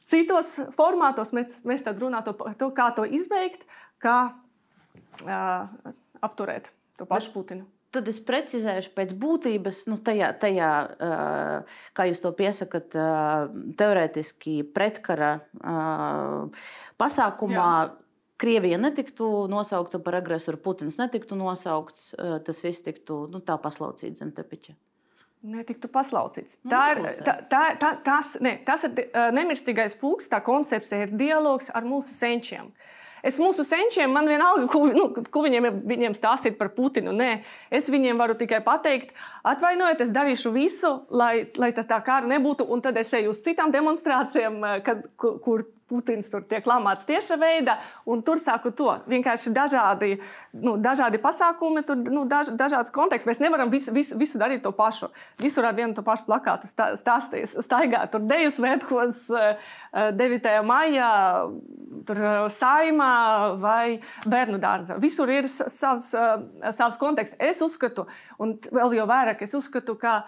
Citos 0.08 0.56
formātos 0.74 1.34
mēs, 1.36 1.52
mēs 1.68 1.84
tad 1.86 2.00
runātu 2.00 2.32
par 2.34 2.58
to, 2.58 2.72
kā 2.74 2.90
to 2.96 3.04
izbeigt, 3.04 3.66
kā 4.02 4.20
uh, 4.32 5.90
apturēt 6.24 6.72
to 6.96 7.06
pašu 7.06 7.34
Putinu 7.36 7.68
tad 7.94 8.08
es 8.10 8.18
precizēšu 8.24 8.92
pēc 8.96 9.14
būtības, 9.18 9.84
nu, 9.90 9.98
tajā, 10.04 10.32
tajā 10.42 10.72
kā 11.96 12.08
jūs 12.08 12.20
to 12.24 12.32
piesakāt, 12.36 12.96
teorētiski 13.80 14.60
pretkara 14.74 15.38
pasākumā. 17.00 17.70
Jā. 17.78 18.04
Krievija 18.38 18.76
netiktu 18.78 19.48
nosaukta 19.50 19.98
par 19.98 20.14
agresoru, 20.20 20.60
Putins 20.62 20.94
netiktu 20.94 21.34
nosaukts, 21.34 22.12
tas 22.46 22.60
viss 22.62 22.84
tiktu 22.86 23.24
nu, 23.32 23.40
tā 23.42 23.56
paslaucīts 23.58 24.22
zem 24.22 24.30
tepiņa. 24.36 24.76
Netiktu 25.50 25.90
paslaucīts. 25.90 26.54
Nu, 26.62 26.70
tā 26.70 26.84
ir, 26.92 27.00
tā, 27.26 27.34
tā, 27.50 27.62
tā, 27.82 27.90
tas, 28.06 28.36
ne, 28.42 28.52
tas 28.62 28.86
ir 28.86 28.94
nemirstīgais 29.34 29.98
pulks, 29.98 30.30
tā 30.30 30.38
koncepcija 30.46 31.08
ir 31.08 31.16
dialogs 31.18 31.72
ar 31.74 31.86
mūsu 31.86 32.14
senčiem. 32.14 32.70
Uh, 32.70 32.97
Es 33.26 33.38
mūsu 33.42 33.64
senčiem, 33.66 34.12
man 34.14 34.28
vienalga, 34.30 34.66
ko, 34.70 34.84
nu, 34.94 35.08
ko 35.32 35.42
viņiem, 35.44 35.70
viņiem 35.88 36.14
stāstīt 36.16 36.58
par 36.58 36.70
Putinu. 36.76 37.14
Nē, 37.16 37.30
es 37.74 37.88
viņiem 37.90 38.20
varu 38.20 38.36
tikai 38.38 38.60
pateikt, 38.66 39.14
atvainojiet, 39.46 40.04
es 40.04 40.12
darīšu 40.14 40.52
visu, 40.54 40.92
lai, 41.10 41.48
lai 41.58 41.72
tā 41.76 41.98
kara 42.04 42.28
nebūtu. 42.30 42.68
Un 42.68 42.84
tad 42.84 43.00
es 43.00 43.12
eju 43.16 43.34
uz 43.34 43.42
citām 43.44 43.74
demonstrācijām, 43.74 44.62
kad, 44.86 45.06
kur 45.18 45.66
Putins 45.88 46.28
tur 46.28 46.42
tiek 46.44 46.66
lamāts 46.68 47.06
tieša 47.08 47.38
veidā, 47.40 47.78
un 48.04 48.20
tur 48.24 48.42
sāku 48.44 48.68
to. 48.76 48.90
Vienkārši 49.08 49.52
dažādi, 49.56 50.18
nu, 50.52 50.74
dažādi 50.84 51.20
pasākumi, 51.22 51.80
tur 51.88 51.96
nu, 51.96 52.26
daž, 52.28 52.50
dažāds 52.60 52.92
konteksts. 52.92 53.24
Mēs 53.28 53.40
nevaram 53.40 53.72
visu, 53.72 53.94
visu, 53.96 54.18
visu 54.20 54.40
darīt 54.40 54.60
to 54.66 54.72
pašu. 54.76 55.08
Visur 55.40 55.64
ar 55.64 55.76
vienu 55.78 55.96
to 55.96 56.04
pašu 56.04 56.26
plakātu 56.28 56.68
stāstīt, 56.68 57.54
staigāt. 57.64 58.10
Tur 58.12 58.26
deju 58.28 58.52
svētkos 58.52 59.22
9. 60.18 60.50
maijā, 60.68 61.12
tur 62.08 62.20
saimā 62.58 63.14
vai 63.62 63.98
bērnu 64.28 64.60
dārzā. 64.60 64.98
Visur 65.00 65.32
ir 65.32 65.48
savs, 65.48 66.10
savs 66.12 67.00
konteksts. 67.00 67.38
Es 67.40 67.64
uzskatu, 67.64 68.04
un 68.36 68.58
vēl 68.68 68.98
jau 69.00 69.08
vairāk 69.08 69.46
es 69.48 69.56
uzskatu, 69.56 69.96
ka 69.96 70.20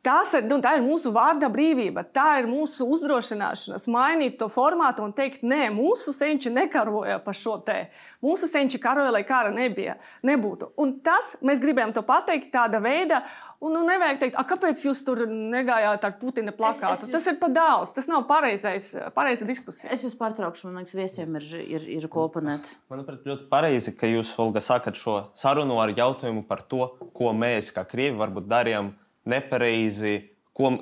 Tas 0.00 0.32
ir, 0.32 0.46
nu, 0.48 0.56
tā 0.64 0.78
ir 0.78 0.84
mūsu 0.84 1.10
vārda 1.12 1.50
brīvība, 1.52 2.06
tā 2.16 2.38
ir 2.40 2.46
mūsu 2.48 2.86
uzdrošināšanās 2.88 3.84
mainīt 3.92 4.38
to 4.40 4.46
formātu 4.48 5.04
un 5.04 5.12
teikt, 5.12 5.42
nē, 5.44 5.66
mūsu 5.74 6.14
senči 6.16 6.48
nekaroja 6.48 7.18
par 7.20 7.36
šo 7.36 7.58
te. 7.66 7.90
Mūsu 8.24 8.48
senči 8.48 8.80
karoja, 8.80 9.12
lai 9.12 9.26
kara 9.28 9.52
nebija, 9.52 9.98
nebūtu. 10.24 10.70
Un 10.80 10.94
tas 11.04 11.34
mēs 11.44 11.60
gribējām 11.60 11.92
to 11.96 12.04
pateikt 12.08 12.48
tādā 12.54 12.80
veidā. 12.80 13.20
Un 13.60 13.74
nu, 13.76 13.82
nevajag 13.84 14.22
teikt, 14.22 14.38
kāpēc 14.48 14.86
jūs 14.86 15.02
tur 15.04 15.20
negājāt 15.28 16.06
ar 16.08 16.14
Putina 16.16 16.54
plakātu. 16.56 16.94
Es, 16.94 17.02
es 17.02 17.10
jūs... 17.10 17.12
Tas 17.12 17.26
ir 17.28 17.36
par 17.42 17.52
daudz. 17.52 17.92
Tas 17.92 18.08
nav 18.08 18.24
pareizais, 18.30 18.88
pareiza 19.12 19.44
diskusija. 19.44 19.90
Es 19.92 20.06
jūs 20.06 20.16
pārtraukšu. 20.16 20.70
Man 20.70 20.80
liekas, 20.80 20.96
viesiem 20.96 21.36
ir, 21.42 21.44
ir, 21.60 21.84
ir 21.98 22.08
kopanēt. 22.08 22.72
Manuprāt, 22.88 23.28
ļoti 23.28 23.44
pareizi, 23.52 23.92
ka 24.00 24.08
jūs, 24.08 24.32
Olga, 24.40 24.64
sakat 24.64 24.96
šo 24.96 25.18
sarunu 25.36 25.76
ar 25.84 25.92
jautājumu 25.92 26.46
par 26.48 26.64
to, 26.72 26.88
ko 27.12 27.36
mēs, 27.36 27.68
kā 27.76 27.84
Krievi, 27.84 28.16
varbūt 28.22 28.48
darījām 28.48 28.94
nepareizi, 29.28 30.30
ko, 30.56 30.72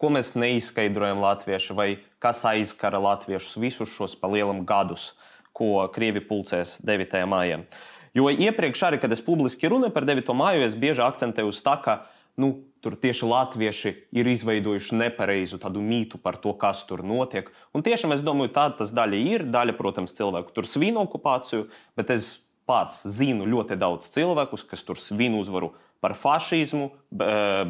ko 0.00 0.10
mēs 0.14 0.34
neizskaidrojam 0.38 1.22
latvieši, 1.22 1.76
vai 1.76 1.88
kas 2.22 2.44
aizkara 2.48 3.00
latviešus 3.02 3.58
visus 3.60 3.92
šos 3.94 4.16
pa 4.18 4.30
lielam 4.32 4.64
gadus, 4.66 5.12
ko 5.54 5.84
Krievi 5.94 6.24
pulcēs 6.24 6.80
9. 6.82 7.20
maijā. 7.30 7.62
Jo 8.14 8.30
iepriekš, 8.30 8.82
arī, 8.86 9.00
kad 9.02 9.12
es 9.14 9.22
publiski 9.22 9.70
runāju 9.70 9.94
par 9.94 10.06
9. 10.06 10.34
māju, 10.38 10.62
es 10.66 10.76
bieži 10.78 11.02
akcentēju 11.02 11.50
uz 11.50 11.60
to, 11.62 11.74
ka 11.82 11.96
nu, 12.38 12.50
tur 12.82 12.94
tieši 13.00 13.26
latvieši 13.26 13.92
ir 14.14 14.28
izveidojuši 14.28 14.98
nepareizu 14.98 15.58
tādu 15.62 15.82
mītu 15.82 16.18
par 16.22 16.36
to, 16.42 16.52
kas 16.58 16.82
tur 16.86 17.02
notiek. 17.06 17.48
Un 17.74 17.82
tiešām 17.86 18.14
es 18.14 18.22
domāju, 18.22 18.52
tāda 18.54 18.82
tas 18.82 18.92
daļa 18.94 19.20
ir. 19.32 19.46
Daļa, 19.54 19.76
protams, 19.78 20.14
cilvēku 20.16 20.54
tur 20.54 20.68
svin 20.68 20.98
okupāciju, 21.00 21.68
bet 21.98 22.12
es 22.14 22.34
pats 22.68 23.02
zinu 23.08 23.48
ļoti 23.48 23.78
daudz 23.80 24.10
cilvēkus, 24.14 24.66
kas 24.68 24.84
tur 24.86 25.00
svin 25.00 25.36
uzvaru 25.38 25.72
par 26.04 26.12
fašismu, 26.20 26.90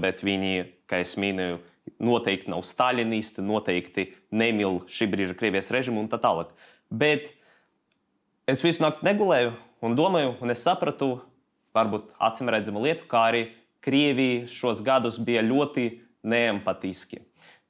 bet 0.02 0.24
viņi, 0.26 0.66
kā 0.90 0.98
jau 1.04 1.22
minēju, 1.22 1.60
noteikti 2.02 2.50
nav 2.50 2.64
staļinisti, 2.66 3.44
noteikti 3.44 4.08
nemīl 4.34 4.80
šī 4.90 5.06
brīža 5.12 5.36
Krievijas 5.38 5.70
režimu 5.74 6.02
un 6.02 6.08
tā 6.10 6.18
tālāk. 6.18 6.50
Bet 6.90 7.28
es 8.50 8.64
visu 8.64 8.82
nakti 8.82 9.06
negulēju 9.06 9.52
un 9.84 9.94
domāju, 9.98 10.34
un 10.42 10.50
es 10.50 10.64
sapratu, 10.66 11.18
varbūt 11.76 12.10
acīm 12.22 12.50
redzamu 12.50 12.82
lietu, 12.82 13.06
kā 13.10 13.28
arī 13.30 13.44
Krievija 13.84 14.48
šos 14.48 14.80
gadus 14.82 15.20
bija 15.20 15.44
ļoti 15.44 15.90
neempatiski. 16.24 17.20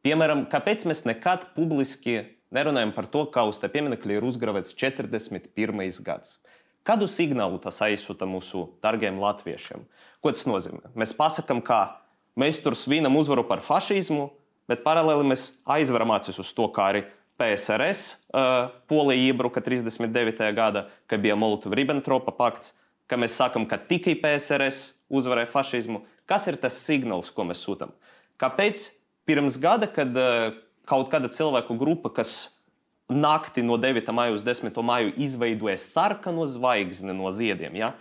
Piemēram, 0.04 0.44
kāpēc 0.52 0.84
mēs 0.86 1.02
nekad 1.08 1.48
publiski 1.56 2.20
nerunājam 2.54 2.92
par 2.94 3.08
to, 3.10 3.24
kā 3.34 3.44
uz 3.48 3.58
tā 3.58 3.70
pieminiekļa 3.72 4.18
ir 4.18 4.26
uzgravēts 4.28 4.76
41. 4.78 5.80
gads? 6.06 6.38
Kādu 6.84 7.08
signālu 7.08 7.56
tas 7.62 7.80
aizsūta 7.80 8.26
mūsu 8.28 8.66
dārgiem 8.84 9.16
latviešiem? 9.16 9.86
Ko 10.20 10.32
tas 10.34 10.44
nozīmē? 10.44 10.92
Mēs 10.92 11.14
pasakām, 11.16 11.62
ka 11.64 11.96
mēs 12.36 12.60
tur 12.60 12.76
svinam 12.76 13.16
uzvaru 13.16 13.46
par 13.48 13.62
fašismu, 13.64 14.28
bet 14.68 14.84
paralēli 14.84 15.24
mēs 15.30 15.46
aizveram 15.64 16.12
acis 16.12 16.40
uz 16.42 16.50
to, 16.56 16.68
kā 16.76 16.90
arī 16.92 17.04
PSRS 17.40 18.02
uh, 18.36 18.68
Polija 18.86 19.30
iebruka 19.30 19.62
39. 19.64 20.44
gadā, 20.54 20.84
kad 21.10 21.24
bija 21.24 21.36
Molotov-Ribbentropa 21.40 22.34
pakts, 22.36 22.74
ka 23.08 23.16
mēs 23.20 23.36
sakām, 23.40 23.64
ka 23.68 23.80
tikai 23.80 24.14
PSRS 24.20 24.92
uzvarēja 25.08 25.50
fašismu. 25.50 26.02
Kas 26.28 26.46
ir 26.52 26.60
tas 26.60 26.76
signāls, 26.84 27.32
ko 27.32 27.48
mēs 27.48 27.64
sūtām? 27.64 27.96
Kāpēc 28.40 28.90
pirms 29.28 29.56
gada, 29.60 29.88
kad 29.88 30.12
uh, 30.20 30.52
kaut 30.88 31.08
kāda 31.12 31.32
cilvēku 31.32 31.76
grupa, 31.80 32.12
kas 32.20 32.53
nakti 33.08 33.62
no 33.62 33.76
9. 33.76 34.12
maija 34.12 34.34
uz 34.34 34.44
10. 34.44 34.82
maiju 34.82 35.12
izveidoja 35.16 35.78
sarkanu 35.78 36.46
zvaigzni 36.46 37.14
no 37.14 37.30
ziediem. 37.30 37.76
Ja? 37.76 37.92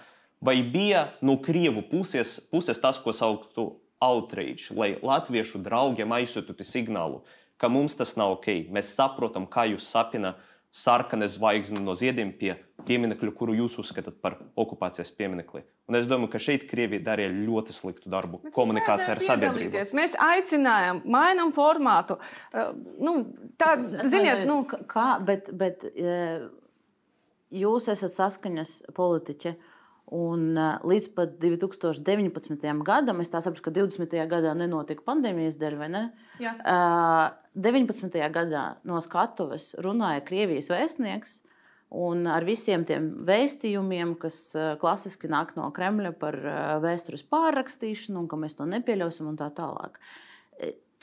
Vai 0.41 0.63
bija 0.63 1.07
no 1.21 1.37
Krievu 1.41 1.81
puses, 1.91 2.39
puses 2.51 2.81
tas, 2.81 2.99
ko 2.99 3.13
sauktu 3.13 3.69
outrage, 4.03 4.71
lai 4.75 4.97
latviešu 5.03 5.61
draugiem 5.63 6.11
aizsūtītu 6.11 6.65
signālu, 6.67 7.21
ka 7.57 7.69
mums 7.71 7.95
tas 7.95 8.15
nav 8.19 8.37
ok. 8.37 8.49
Mēs 8.71 8.91
saprotam, 8.97 9.47
kā 9.47 9.69
jūs 9.71 9.87
sapina 9.87 10.33
sarkana 10.73 11.27
zvaigzne 11.29 11.81
no 11.83 11.93
ziediem 11.97 12.31
pie 12.33 12.55
pieminiekļa, 12.87 13.31
kuru 13.37 13.53
jūs 13.55 13.75
uzskatāt 13.83 14.17
par 14.23 14.39
okupācijas 14.59 15.11
pieminekli. 15.15 15.61
Un 15.87 15.97
es 15.99 16.07
domāju, 16.09 16.31
ka 16.33 16.41
šeit 16.41 16.65
Krievija 16.69 17.03
darīja 17.05 17.31
ļoti 17.35 17.75
sliktu 17.75 18.09
darbu 18.11 18.39
Bet 18.43 18.55
komunikācijā 18.55 19.13
ar 19.13 19.21
sabiedrību. 19.23 19.83
Mēs 19.95 20.17
aicinājām, 20.19 21.03
mainām 21.13 21.53
formātu. 21.55 22.17
Uh, 22.51 22.73
nu, 23.03 23.15
tā, 23.61 23.75
ziniet, 23.77 24.47
nu... 24.49 24.63
kā, 24.89 25.13
bet, 25.23 25.51
bet 25.59 25.85
uh, 25.93 26.49
jūs 27.53 27.89
esat 27.93 28.15
saskaņas 28.15 28.79
politiķi. 28.97 29.55
Un, 30.13 30.51
līdz 30.85 31.07
pat 31.15 31.37
2019. 31.41 32.67
gadam, 32.85 33.21
es 33.23 33.31
saprotu, 33.33 33.63
ka 33.65 33.71
20. 33.73 34.11
gadā 34.29 34.51
nenotika 34.57 35.01
pandēmijas 35.07 35.57
dēļ, 35.57 35.77
vai 35.79 35.87
ne? 35.89 36.03
Jā. 36.43 36.53
Uh, 36.59 37.31
19. 37.57 38.13
gadā 38.33 38.65
no 38.85 38.99
skatuves 39.01 39.71
runāja 39.81 40.21
Krievijas 40.25 40.69
vēstnieks. 40.73 41.39
Un 41.93 42.25
ar 42.25 42.41
visiem 42.45 42.81
tiem 42.89 43.11
vēstījumiem, 43.27 44.15
kas 44.17 44.37
klasiski 44.81 45.29
nāk 45.29 45.51
no 45.53 45.67
Kremļa 45.73 46.15
par 46.17 46.39
vēstures 46.81 47.21
pārrakstīšanu, 47.29 48.23
un 48.23 48.29
ka 48.31 48.39
mēs 48.41 48.57
to 48.57 48.65
nepieļausim, 48.65 49.27
un 49.29 49.37
tā 49.37 49.51
tālāk. 49.53 49.99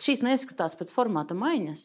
Šīs 0.03 0.25
neizskatās 0.27 0.75
pēc 0.75 0.91
formāta 0.97 1.37
maiņas. 1.39 1.85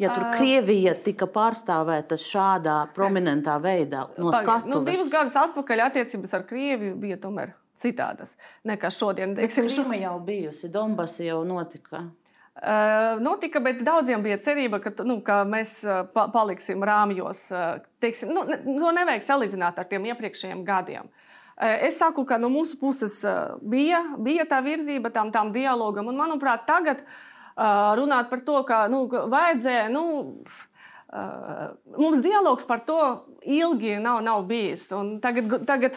Ja 0.00 0.14
tur 0.16 0.30
Krievija 0.32 0.94
tika 1.04 1.26
pārstāvēta 1.28 2.16
šādā 2.20 2.76
prominentā 2.96 3.58
veidā, 3.60 4.06
no 4.16 4.32
skatuves. 4.32 4.70
Nu, 4.72 4.80
divus 4.86 5.10
gadus 5.12 5.36
atpakaļ 5.36 5.84
attiecības 5.90 6.36
ar 6.38 6.46
Krieviju 6.48 6.94
bija 7.02 7.18
tomēr 7.20 7.52
citādas 7.80 8.32
nekā 8.68 8.88
šodien. 8.94 9.34
Teiksim, 9.36 9.68
Krīma 9.68 10.00
jau 10.00 10.16
bijusi, 10.24 10.72
Donbasa 10.72 11.26
jau 11.26 11.42
notika. 11.48 12.06
Uh, 12.60 13.20
notika, 13.22 13.60
bet 13.62 13.84
daudziem 13.84 14.24
bija 14.24 14.40
cerība, 14.42 14.80
ka, 14.84 14.92
nu, 15.06 15.20
ka 15.24 15.42
mēs 15.48 15.78
pa 16.14 16.26
paliksim 16.32 16.82
rāmjos. 16.84 17.46
Teiksim, 18.02 18.32
nu, 18.36 18.44
to 18.48 18.96
nevajag 18.96 19.28
salīdzināt 19.28 19.80
ar 19.80 19.88
tiem 19.88 20.08
iepriekšējiem 20.10 20.64
gadiem. 20.66 21.08
Uh, 21.60 21.76
es 21.88 22.00
saku, 22.00 22.24
ka 22.28 22.40
no 22.40 22.48
mūsu 22.52 22.80
puses 22.80 23.20
bija, 23.60 24.02
bija 24.16 24.48
tā 24.48 24.64
virzība 24.64 25.12
tam, 25.12 25.32
tam 25.32 25.52
dialogam, 25.52 26.08
un 26.08 26.20
manuprāt, 26.20 26.66
tagad 26.68 27.04
uh, 27.04 27.18
runāt 28.00 28.30
par 28.32 28.44
to, 28.46 28.60
ka 28.68 28.84
nu, 28.92 29.06
vajadzēja. 29.10 29.88
Nu, 29.92 30.04
Mums 31.10 32.20
dialogs 32.22 32.62
par 32.68 32.84
to 32.86 33.00
ilgi 33.42 33.96
nav, 33.98 34.20
nav 34.22 34.44
bijis. 34.46 34.84
Un 34.94 35.16
tagad, 35.18 35.56
tagad 35.66 35.96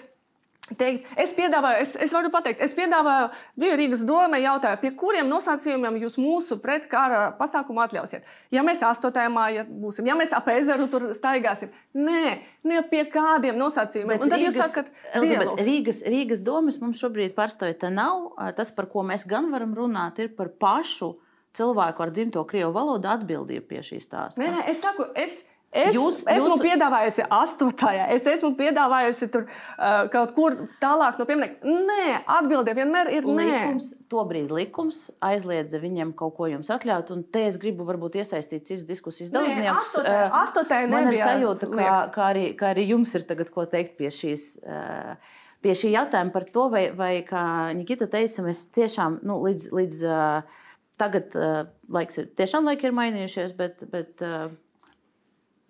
Teikt, 0.79 1.10
es 1.20 1.34
piedāvāju, 1.36 1.82
es, 1.84 1.96
es 2.05 2.13
varu 2.15 2.29
pateikt, 2.32 2.62
es 2.63 2.72
piedāvāju, 2.72 3.25
bija 3.60 3.75
Rīgas 3.75 4.03
doma, 4.08 4.38
jautāja, 4.39 4.77
pie 4.79 4.93
kuriem 4.96 5.27
nosacījumiem 5.27 5.98
jūs 6.05 6.15
mūsu 6.15 6.55
pretkara 6.63 7.34
pasākumu 7.36 7.82
atļausiet. 7.84 8.24
Ja 8.55 8.63
mēs 8.63 8.79
8. 8.88 9.25
māja 9.34 9.65
būsim, 9.67 10.08
ja 10.08 10.15
mēs 10.15 10.32
ap 10.32 10.48
ezeru 10.53 10.88
tur 10.88 11.10
staigāsim, 11.17 11.74
nē, 12.00 12.38
ne 12.63 12.79
pie 12.88 13.03
kādiem 13.12 13.60
nosacījumiem. 13.60 14.15
Bet 14.15 14.24
Un 14.24 14.32
tad 14.32 14.39
Rīgas, 14.39 14.55
jūs 14.55 14.72
sakat, 14.72 14.93
Elizabet, 15.20 15.51
Rīgas, 15.67 16.00
Rīgas 16.15 16.46
domas 16.48 16.79
mums 16.79 17.03
šobrīd 17.03 17.36
pārstāvja 17.36 17.82
te 17.84 17.91
nav. 17.91 18.32
Tas, 18.55 18.72
par 18.72 18.88
ko 18.93 19.03
mēs 19.12 19.27
gan 19.27 19.51
varam 19.51 19.75
runāt, 19.75 20.24
ir 20.24 20.32
par 20.38 20.53
pašu 20.63 21.12
cilvēku 21.57 22.05
ar 22.05 22.13
dzimto 22.13 22.43
krievu 22.50 22.74
valodu 22.75 23.12
atbildību 23.13 23.67
pie 23.69 23.81
šīs 23.86 24.07
stāsta. 24.10 24.41
Nē, 24.41 24.51
nē, 24.55 24.67
es 24.74 24.81
saku, 24.83 25.10
es 25.15 25.41
Es 25.74 25.95
jūs, 25.95 26.19
esmu 26.29 26.53
jūs... 26.53 26.62
piedāvājusi 26.62 27.24
astotajā, 27.33 28.05
es 28.13 28.27
esmu 28.29 28.51
piedāvājusi 28.60 29.27
tur 29.33 29.48
uh, 29.48 30.03
kaut 30.13 30.36
kur 30.36 30.55
tālāk 30.81 31.17
no 31.17 31.25
pieminiekta. 31.25 31.65
Nē, 31.65 32.19
atbildē 32.29 32.75
vienmēr 32.77 33.10
ir 33.15 33.25
likums, 33.25 33.89
nē. 33.95 34.05
Tobrīd 34.13 34.53
likums 34.53 35.00
aizliedza 35.25 35.81
viņam 35.81 36.13
kaut 36.19 36.38
ko 36.38 36.51
jums 36.51 36.69
atļaut, 36.74 37.10
un 37.15 37.25
te 37.25 37.48
es 37.50 37.57
gribu 37.62 37.88
varbūt 37.89 38.19
iesaistīt 38.22 38.69
citus 38.69 38.86
diskusijas 38.86 39.33
dalībniekus. 39.33 39.95
Astotajā 40.43 40.91
man 40.93 41.10
ir 41.10 41.17
sajūta, 41.17 41.72
kā, 41.74 41.93
kā, 42.13 42.27
arī, 42.36 42.48
kā 42.60 42.74
arī 42.75 42.91
jums 42.93 43.17
ir 43.17 43.25
tagad 43.29 43.50
ko 43.53 43.65
teikt 43.69 43.98
pie 43.98 44.13
šīs. 44.13 44.51
Uh, 44.62 45.39
Pie 45.63 45.72
šī 45.79 45.93
jautājuma 45.93 46.33
par 46.36 46.43
to, 46.51 46.65
vai, 46.67 46.81
vai 46.91 47.13
kā 47.24 47.41
Nikita 47.72 48.10
teica, 48.12 48.43
mēs 48.43 48.65
tiešām 48.75 49.22
nu, 49.24 49.38
līdz, 49.45 49.69
līdz 49.72 50.01
uh, 50.03 50.57
tagad 51.02 51.36
uh, 51.40 51.64
laiks 51.92 52.20
ir 52.22 52.30
tiešām 52.38 52.68
laiki 52.70 52.90
ir 52.90 52.96
mainījušies, 52.98 53.56
bet, 53.58 53.86
bet 53.92 54.22
uh, 54.26 54.52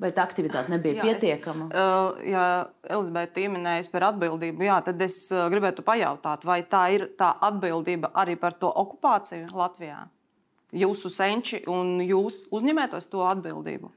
Vai 0.03 0.09
tā 0.11 0.23
aktivitāte 0.25 0.71
nebija 0.73 0.97
jā, 0.97 1.03
pietiekama? 1.05 1.69
Es, 1.69 1.77
uh, 1.79 2.23
ja 2.27 2.45
Elizabete 2.91 3.37
pieminēja 3.37 3.85
par 3.91 4.09
atbildību, 4.09 4.65
jā, 4.65 4.79
tad 4.83 5.01
es 5.05 5.15
uh, 5.31 5.45
gribētu 5.53 5.85
pajautāt, 5.85 6.43
vai 6.49 6.59
tā 6.67 6.81
ir 6.95 7.05
tā 7.19 7.29
atbildība 7.47 8.09
arī 8.19 8.35
par 8.39 8.57
to 8.59 8.71
okupāciju 8.83 9.53
Latvijā? 9.55 10.01
Jūsu 10.73 11.11
senči 11.13 11.61
un 11.69 12.01
jūs 12.01 12.47
uzņemētos 12.51 13.07
to 13.11 13.21
atbildību? 13.29 13.93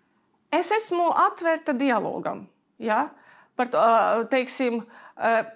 Es 0.54 0.70
esmu 0.76 1.08
atvērta 1.24 1.74
dialogam. 1.74 2.44
Ja? 2.78 3.08
Par 3.56 3.72
to, 3.72 3.80
uh, 3.80 4.22
teiksim, 4.30 4.82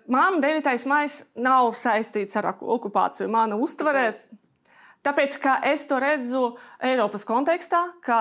man 0.09 0.41
9. 0.41 0.71
maija 0.89 1.29
nav 1.37 1.75
saistīts 1.77 2.39
ar 2.41 2.55
okupāciju. 2.57 3.29
Mana 3.31 3.61
uztverē. 3.61 4.07
Tāpēc, 4.09 4.40
kā 5.41 5.55
es 5.65 5.87
to 5.89 5.97
redzu 6.01 6.57
Eiropas 6.81 7.25
kontekstā, 7.25 7.79
ka 8.05 8.19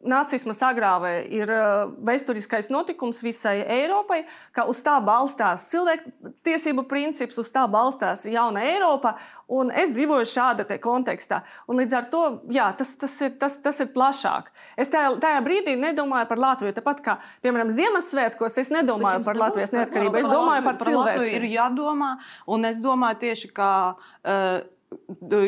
nacisma 0.00 0.54
sagrāve 0.56 1.26
ir 1.28 1.50
uh, 1.52 1.92
vēsturiskais 2.04 2.70
notikums 2.72 3.20
visai 3.22 3.60
Eiropai, 3.60 4.22
ka 4.52 4.64
uz 4.64 4.80
tā 4.84 4.98
balstās 5.04 5.66
cilvēktiesību 5.68 6.86
princips, 6.88 7.38
uz 7.38 7.52
tā 7.52 7.66
balstās 7.68 8.24
jauna 8.24 8.64
Eiropa, 8.64 9.18
un 9.52 9.70
es 9.76 9.92
dzīvoju 9.92 10.28
šāda 10.32 10.64
kontekstā. 10.80 11.42
Un 11.68 11.82
līdz 11.82 11.96
ar 12.00 12.10
to 12.12 12.24
jā, 12.52 12.72
tas, 12.76 12.96
tas, 12.96 13.20
ir, 13.20 13.36
tas, 13.36 13.60
tas 13.60 13.80
ir 13.84 13.92
plašāk. 13.92 14.48
Es 14.80 14.88
tajā, 14.88 15.14
tajā 15.20 15.40
brīdī 15.44 15.76
nedomāju 15.76 16.28
par 16.32 16.40
Latviju. 16.40 16.72
Tāpat 16.80 17.02
kā, 17.04 17.18
piemēram, 17.44 17.74
Ziemassvētkos, 17.76 18.56
es 18.62 18.72
nedomāju 18.72 19.24
par 19.28 19.36
Latvijas 19.36 19.76
neatkarību. 19.76 20.22
Es 20.22 20.30
domāju 20.32 20.64
par, 20.64 20.78
par 20.80 20.92
cilvēku. 20.92 21.32
Ir 21.36 21.50
jādomā, 21.52 22.14
un 22.48 22.70
es 22.72 22.80
domāju 22.80 23.26
tieši, 23.26 23.52
ka. 23.52 23.72
Uh, 24.24 24.62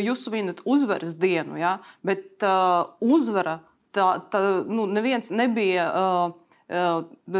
jūs 0.04 0.24
svinat 0.26 0.62
uzvaras 0.64 1.16
dienu, 1.20 1.58
ja? 1.60 1.78
bet 2.06 2.44
uh, 2.46 2.94
uzvara 3.00 3.60
tā, 3.94 4.08
tā 4.32 4.40
nu, 4.68 4.86
neviens 4.90 5.30
nebija. 5.34 5.90
Uh, 5.92 6.40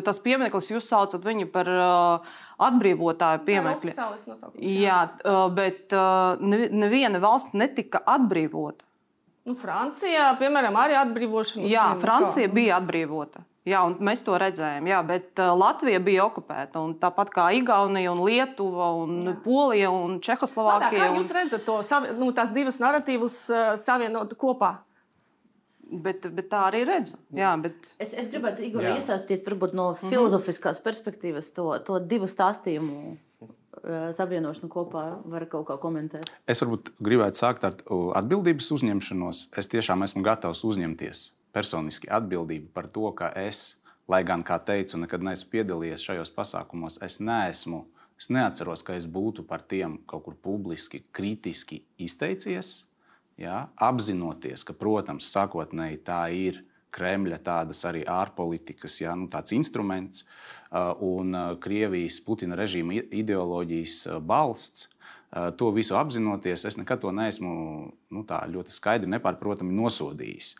tas 0.04 0.18
piemineklis 0.20 0.68
jūs 0.68 0.88
saucat 0.90 1.22
viņu 1.24 1.48
par 1.52 1.68
uh, 1.70 2.34
atbrīvotāju 2.62 3.44
pieminekli. 3.46 3.94
Jā, 4.60 4.98
uh, 5.24 5.46
bet 5.54 5.94
uh, 5.96 6.36
neviena 6.44 7.22
valsts 7.22 7.56
netika 7.56 8.02
atbrīvota. 8.04 8.84
Nu, 9.44 9.52
Francijā, 9.58 10.30
piemēram, 10.40 10.76
arī 10.80 10.96
atbrīvošana. 10.96 11.66
Jā, 11.68 11.90
Francija 12.00 12.48
bija 12.48 12.78
atbrīvota. 12.80 13.44
Jā, 13.68 13.80
mēs 14.04 14.20
to 14.24 14.36
redzējām, 14.40 14.88
jā, 14.90 14.98
bet 15.08 15.40
uh, 15.40 15.54
Latvija 15.56 16.00
bija 16.04 16.26
okupēta. 16.26 16.82
Tāpat 17.00 17.30
kā 17.32 17.46
Igaunija, 17.56 18.12
un 18.12 18.20
Lietuva, 18.26 18.90
un 19.00 19.14
jā. 19.30 19.36
Polija 19.44 19.92
un 19.92 20.18
Čehoslovākija. 20.24 21.06
Kā 21.06 21.16
jūs 21.16 21.32
redzat 21.32 21.64
to, 21.64 21.78
nu, 22.20 22.28
tās 22.36 22.52
divas 22.56 22.76
narratīvas 22.80 23.38
uh, 23.52 23.62
savienot 23.84 24.36
kopā? 24.40 24.74
Bet, 25.84 26.24
bet 26.32 26.48
tā 26.52 26.66
arī 26.70 26.82
redzu. 26.88 27.16
Jā, 27.36 27.54
bet... 27.60 27.76
es, 28.00 28.12
es 28.16 28.28
gribētu 28.32 28.64
Igor, 28.64 28.88
iesaistīt 28.96 29.44
no 29.48 29.56
mm 29.56 29.72
-hmm. 29.72 30.10
filozofiskās 30.10 30.80
perspektīvas 30.84 31.52
to, 31.56 31.78
to 31.84 31.98
divu 32.00 32.28
stāstījumu 32.28 33.16
savienošanu 34.16 34.70
kopā. 34.72 35.04
Var 35.30 35.46
kaut 35.52 35.68
kā 35.68 35.78
komentēt. 35.80 36.30
Es 36.50 36.62
varbūt 36.64 36.94
gribētu 37.04 37.40
sākt 37.40 37.66
ar 37.68 37.78
atbildības 38.20 38.70
uzņemšanos. 38.76 39.48
Es 39.60 39.70
tiešām 39.72 40.06
esmu 40.06 40.24
gatavs 40.26 40.64
uzņemties 40.66 41.26
personiski 41.54 42.10
atbildību 42.10 42.72
par 42.74 42.88
to, 42.90 43.06
ka 43.16 43.30
es, 43.38 43.76
lai 44.10 44.24
gan, 44.26 44.42
kā 44.46 44.58
teicu, 44.58 44.98
nekad 45.04 45.22
neesmu 45.24 45.52
piedalījies 45.52 46.06
šajos 46.08 46.32
pasākumos, 46.34 46.98
es 47.04 47.20
neesmu. 47.22 47.84
Es 48.18 48.28
neatceros, 48.30 48.84
ka 48.86 48.94
es 48.94 49.08
būtu 49.10 49.42
par 49.46 49.64
tiem 49.66 49.96
kaut 50.06 50.22
kur 50.26 50.36
publiski, 50.38 51.02
kritiski 51.12 51.80
izteicies. 51.98 52.84
Ja, 53.34 53.68
apzinoties, 53.82 54.62
ka, 54.62 54.76
protams, 54.78 55.26
sākotnēji 55.34 55.98
tā 56.06 56.20
ir 56.30 56.60
Kremļa 56.94 57.40
tādas 57.44 57.82
arī 57.88 58.04
ārpolitikas 58.08 59.00
ja, 59.02 59.14
nu, 59.18 59.28
instruments 59.56 60.24
un 61.04 61.36
Krievijas 61.62 62.20
Putina 62.24 62.58
režīma 62.58 63.02
ideoloģijas 63.14 64.20
balsts. 64.22 64.88
To 65.58 65.72
visu 65.74 65.96
apzinoties, 65.98 66.62
es 66.68 66.76
nekad 66.78 67.00
to 67.02 67.10
neesmu 67.10 67.52
nu, 68.14 68.22
ļoti 68.22 68.70
skaidri, 68.70 69.10
nepārprotami 69.16 69.74
nosodījis. 69.74 70.52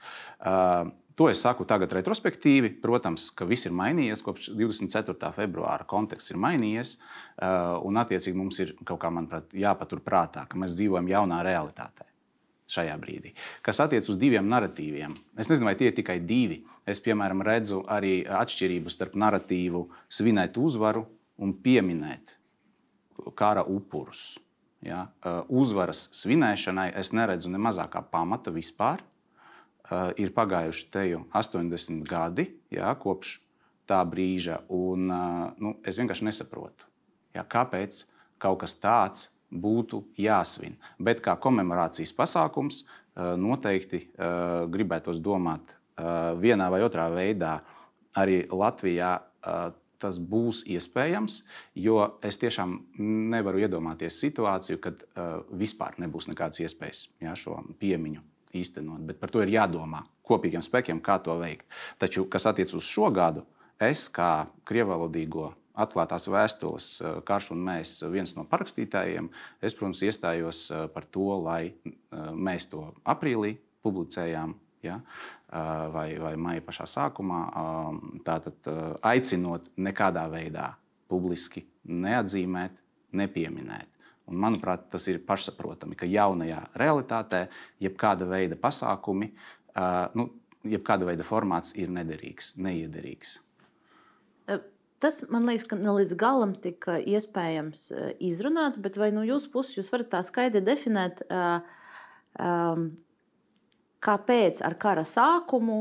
To 1.14 1.29
es 1.31 1.38
saku 1.44 1.62
tagad, 1.62 1.92
retrospektīvi. 1.94 2.73
Protams, 2.83 3.29
ka 3.31 3.47
viss 3.47 3.68
ir 3.68 3.77
mainījies 3.77 4.25
kopš 4.27 4.49
24. 4.59 5.31
februāra. 5.37 5.87
Konteksts 5.87 6.35
ir 6.35 6.40
mainījies, 6.42 6.97
un 7.87 8.03
attiecīgi 8.03 8.40
mums 8.40 8.59
ir 8.64 8.75
kaut 8.83 8.99
kā, 9.05 9.12
manuprāt, 9.14 9.55
jāpaturprātā, 9.55 10.49
ka 10.51 10.59
mēs 10.59 10.75
dzīvojam 10.75 11.12
jaunā 11.14 11.38
realitātē 11.47 12.11
šajā 12.70 12.94
brīdī. 13.00 13.35
Kas 13.64 13.81
attiecas 13.85 14.09
uz 14.12 14.18
diviem 14.20 14.46
narratīviem, 14.48 15.16
es 15.38 15.50
nezinu, 15.50 15.68
vai 15.68 15.77
tie 15.79 15.90
ir 15.90 15.96
tikai 15.96 16.18
divi. 16.24 16.62
Es, 16.88 17.00
piemēram, 17.05 17.42
redzu 17.44 17.83
arī 17.88 18.22
atšķirību 18.29 18.92
starp 18.92 19.14
narratīvu 19.20 19.87
svinēt 20.12 20.59
uzvaru 20.61 21.05
un 21.40 21.55
pieminēt 21.64 22.37
kara 23.37 23.64
upurus. 23.64 24.35
Ja? 24.85 25.07
Uzvaras 25.48 26.09
svinēšanai 26.16 26.90
es 27.00 27.12
neredzu 27.16 27.53
ne 27.53 27.61
mazākā 27.62 28.05
pamata 28.11 28.53
vispār. 28.53 29.05
Ir 30.20 30.33
pagājuši 30.33 30.87
te 30.92 31.07
jau 31.11 31.24
80 31.37 32.05
gadi 32.09 32.48
ja, 32.72 32.92
kopš 32.96 33.38
tā 33.88 34.00
brīža, 34.09 34.62
un 34.72 35.11
nu, 35.61 35.74
es 35.85 35.98
vienkārši 36.00 36.24
nesaprotu, 36.24 36.88
ja, 37.37 37.44
kāpēc 37.44 38.05
kaut 38.40 38.62
kas 38.62 38.72
tāds 38.81 39.29
būtu 39.55 40.03
jāsvin. 40.21 40.77
Bet 40.99 41.23
kā 41.25 41.37
komemorācijas 41.40 42.14
pasākums 42.17 42.83
eh, 42.83 43.35
noteikti 43.40 44.03
eh, 44.03 44.35
gribētos 44.71 45.23
domāt 45.25 45.75
eh, 45.75 46.35
vienā 46.40 46.71
vai 46.73 46.83
otrā 46.87 47.09
veidā 47.14 47.59
arī 48.19 48.45
Latvijā. 48.51 49.17
Tas 50.05 50.19
būs 50.19 50.64
iespējams, 50.69 51.37
jo 51.81 51.95
es 52.27 52.37
tiešām 52.40 52.75
nevaru 53.33 53.62
iedomāties 53.62 54.19
situāciju, 54.21 54.81
kad 54.83 55.01
uh, 55.05 55.47
vispār 55.55 55.97
nebūs 56.03 56.27
nekādas 56.29 56.61
iespējas 56.64 57.05
ja, 57.23 57.33
šo 57.38 57.57
piemiņu 57.81 58.21
īstenot. 58.59 59.05
Bet 59.07 59.21
par 59.23 59.33
to 59.33 59.40
ir 59.45 59.55
jādomā 59.55 60.03
kopīgiem 60.27 60.64
spēkiem, 60.67 61.01
kā 61.05 61.17
to 61.25 61.38
veikt. 61.40 61.64
Taču, 62.03 62.27
kas 62.29 62.49
attiecas 62.51 62.77
uz 62.77 62.88
šo 62.90 63.09
gadu, 63.14 63.47
es 63.81 64.07
kā 64.12 64.47
krievalodīgo 64.69 65.53
atklātās 65.75 66.29
vēstules 66.31 66.89
eh, 67.01 67.17
karš 67.27 67.53
un 67.55 67.63
mēs, 67.67 67.97
viens 68.13 68.35
no 68.39 68.47
parakstītājiem, 68.51 69.31
es, 69.61 69.75
protams, 69.75 70.03
iestājos 70.07 70.67
eh, 70.71 70.85
par 70.95 71.07
to, 71.11 71.31
lai 71.43 71.63
eh, 71.71 71.95
mēs 72.35 72.69
to 72.73 72.89
aprīlī 73.05 73.57
publicējām 73.85 74.61
Ja? 74.85 74.99
Vai, 75.95 76.19
vai 76.21 76.35
maija 76.37 76.61
pašā 76.61 76.85
sākumā, 76.91 77.39
tātad 78.27 78.67
aicinot 79.07 79.71
nekādā 79.81 80.27
veidā 80.29 80.67
publiski 81.09 81.63
neatzīmēt, 81.89 82.75
nepieminēt. 83.17 83.89
Un, 84.29 84.37
manuprāt, 84.45 84.85
tas 84.93 85.09
ir 85.09 85.23
pašsaprotami, 85.25 85.97
ka 85.97 86.09
jaunajā 86.11 86.59
realitātē 86.81 87.47
jebkāda 87.81 88.29
veida 88.29 88.59
pasākumi, 88.61 89.31
nu, 90.19 90.29
jebkāda 90.75 91.09
veida 91.09 91.25
formāts 91.25 91.73
ir 91.81 91.89
nederīgs, 91.95 92.53
neiederīgs. 92.61 93.39
Tas 95.05 95.21
man 95.29 95.45
liekas, 95.45 95.67
ka 95.69 95.77
ne 95.77 95.93
līdz 95.99 96.17
galam 96.17 96.55
tika 96.57 96.97
iespējams 96.97 97.90
izrunāts, 98.25 98.81
bet 98.81 98.97
vai 98.97 99.11
no 99.12 99.25
jūsu 99.27 99.51
puses 99.53 99.77
jūs 99.77 99.90
varat 99.93 100.09
tā 100.14 100.23
skaidri 100.25 100.62
definēt, 100.64 101.21
um, 101.29 102.87
kāpēc 104.05 104.61
ar 104.64 104.77
kara 104.81 105.05
sākumu 105.09 105.79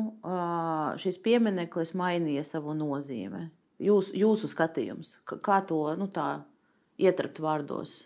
šis 0.99 1.19
piemineklis 1.23 1.93
mainīja 1.95 2.43
savu 2.47 2.75
nozīmi? 2.77 3.47
Jūs, 3.83 4.13
jūsu 4.15 4.47
skatījums, 4.51 5.17
kā 5.25 5.59
to 5.67 5.81
nu, 5.99 6.07
ietrapt 7.01 7.41
vārdos? 7.43 8.03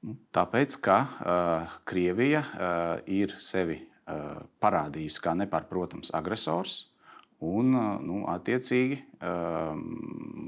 Nu, 0.00 0.16
tāpēc, 0.32 0.78
ka 0.80 0.96
uh, 1.04 1.74
Krievija 1.84 2.40
uh, 2.40 3.02
ir 3.04 3.34
sevi 3.42 3.76
uh, 3.82 4.40
parādījusi 4.62 5.20
kā 5.22 5.34
nepārprotams 5.36 6.14
agresors, 6.16 6.86
un, 7.40 7.72
nu, 8.04 8.22
attiecīgi, 8.30 9.00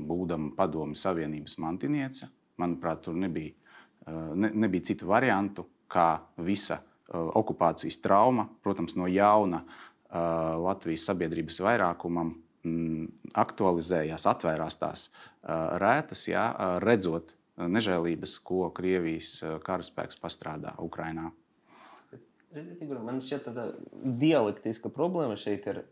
būdama 0.08 0.52
Padomju 0.56 0.98
Savienības 0.98 1.58
mantiniece, 1.62 2.28
manuprāt, 2.60 3.02
tur 3.06 3.16
nebija, 3.18 3.54
ne, 4.36 4.52
nebija 4.52 4.92
citu 4.92 5.08
variantu, 5.10 5.66
kā 5.92 6.22
visa 6.40 6.80
okupācijas 7.12 7.98
trauma, 8.04 8.46
protams, 8.64 8.96
no 8.96 9.08
jauna 9.10 9.64
Latvijas 10.12 11.06
sabiedrības 11.08 11.60
vairākumam 11.64 12.34
aktualizējās, 13.36 14.26
atvērās 14.28 14.76
tās 14.80 15.06
rētas, 15.82 16.26
jā, 16.30 16.44
redzot 16.84 17.32
nežēlības, 17.56 18.36
ko 18.44 18.68
Krievijas 18.74 19.38
karaspēks 19.64 20.20
pastrādā 20.20 20.74
Ukrajinā. 20.80 21.30
Man 22.52 23.20
šķiet, 23.24 23.48
ka 23.48 23.66
dialektiska 24.20 24.92
problēma 24.92 25.38
šeit 25.40 25.66
ir, 25.72 25.82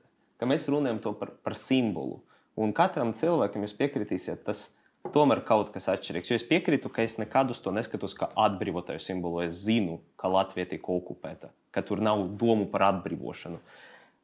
ka 0.40 0.48
mēs 0.48 0.66
runājam 0.72 1.00
par, 1.20 1.34
par 1.44 1.56
simbolu. 1.58 2.22
Un 2.60 2.72
katram 2.76 3.12
cilvēkam 3.16 3.64
jūs 3.64 3.76
piekritīsiet, 3.76 4.42
tas 4.46 4.70
tomēr 5.14 5.44
kaut 5.46 5.70
kas 5.74 5.88
atšķirīgs. 5.92 6.32
Jo 6.32 6.40
es 6.40 6.46
piekrītu, 6.48 6.90
ka 6.92 7.04
es 7.04 7.16
nekad 7.20 7.52
uz 7.52 7.60
to 7.62 7.72
neskatos 7.72 8.16
kā 8.16 8.28
atbrīvotāju 8.48 9.00
simbolu. 9.04 9.44
Es 9.44 9.62
zinu, 9.66 10.00
ka 10.20 10.32
Latvija 10.32 10.68
tika 10.72 10.92
okupēta, 10.92 11.52
ka 11.72 11.84
tur 11.86 12.02
nav 12.04 12.26
domu 12.40 12.66
par 12.72 12.88
atbrīvošanu. 12.90 13.60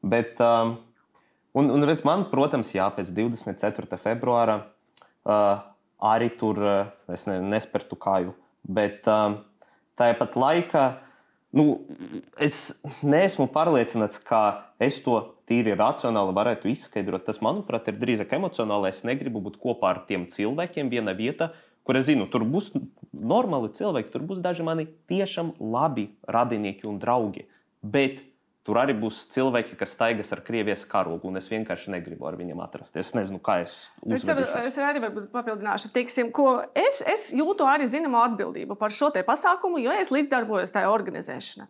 Bet, 0.07 0.41
um, 0.45 0.77
un, 1.57 1.71
un 1.73 1.89
redz, 1.89 2.05
man, 2.07 2.27
protams, 2.33 2.75
jā, 2.77 2.89
pēc 2.97 3.15
24. 3.17 4.01
februāra 4.03 4.59
uh, 4.65 5.65
arī 6.03 6.31
tur 6.39 6.61
eh, 6.61 6.89
es 7.13 7.25
ne, 7.29 7.39
nespertu 7.41 7.97
kāju. 7.97 8.35
Bet 8.67 9.07
um, 9.09 9.41
tāpat 9.99 10.37
laikā 10.37 10.85
nu, 11.57 11.65
es 12.43 12.77
neesmu 13.03 13.49
pārliecināts, 13.53 14.21
ka 14.23 14.41
es 14.83 14.99
to 15.05 15.19
tīri 15.49 15.77
racionāli 15.79 16.35
varētu 16.37 16.71
izskaidrot. 16.73 17.25
Tas, 17.27 17.41
manuprāt, 17.45 17.89
ir 17.91 17.99
drīzāk 18.01 18.35
emocionāli. 18.37 18.91
Es 18.93 19.05
negribu 19.09 19.43
būt 19.47 19.59
kopā 19.63 19.95
ar 19.95 20.03
tiem 20.09 20.29
cilvēkiem 20.31 20.93
vienā 20.93 21.17
vietā, 21.17 21.53
kur 21.87 21.99
es 21.99 22.09
zinu, 22.09 22.27
tur 22.31 22.45
būs 22.47 22.73
normāli 23.15 23.71
cilvēki, 23.77 24.13
tur 24.13 24.27
būs 24.27 24.43
daži 24.45 24.67
mani 24.67 24.89
tiešām 25.11 25.55
labi 25.63 26.11
radinieki 26.29 26.89
un 26.91 26.99
draugi. 27.03 27.47
Bet 27.83 28.21
Tur 28.67 28.81
arī 28.83 28.97
būs 28.99 29.21
cilvēki, 29.31 29.77
kas 29.79 29.93
staigas 29.95 30.33
ar 30.35 30.41
Krievijas 30.43 30.83
karogu, 30.91 31.29
un 31.31 31.39
es 31.39 31.47
vienkārši 31.47 31.93
negribu 31.95 32.27
ar 32.27 32.35
viņiem 32.35 32.59
atrasties. 32.65 33.13
Es 33.13 33.15
nezinu, 33.15 33.39
kā 33.39 33.61
es 33.63 33.77
to 34.03 34.19
saprotu. 34.19 34.63
Es 34.67 34.79
arī 34.83 35.03
papildināšu, 35.31 35.93
teiksim, 35.95 36.33
ko 36.35 36.57
es, 36.75 36.99
es 37.07 37.29
jūtu 37.37 37.69
arī 37.71 37.87
zināmu 37.93 38.19
atbildību 38.25 38.75
par 38.81 38.95
šo 38.97 39.13
pasākumu, 39.15 39.79
jo 39.85 39.95
es 39.95 40.11
līdzdarbojos 40.11 40.75
tajā 40.75 40.91
organizēšanā. 40.91 41.69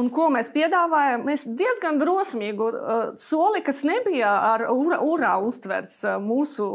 Un 0.00 0.08
ko 0.14 0.30
mēs 0.32 0.48
piedāvājam? 0.54 1.28
Mēs 1.28 1.44
diezgan 1.60 2.00
drosmīgu 2.00 2.72
uh, 2.72 3.00
soli, 3.20 3.60
kas 3.66 3.82
nebija 3.84 4.32
ar 4.54 4.64
urā, 4.72 5.02
urā 5.04 5.36
uztverts 5.44 6.00
uh, 6.06 6.16
mūsu. 6.22 6.70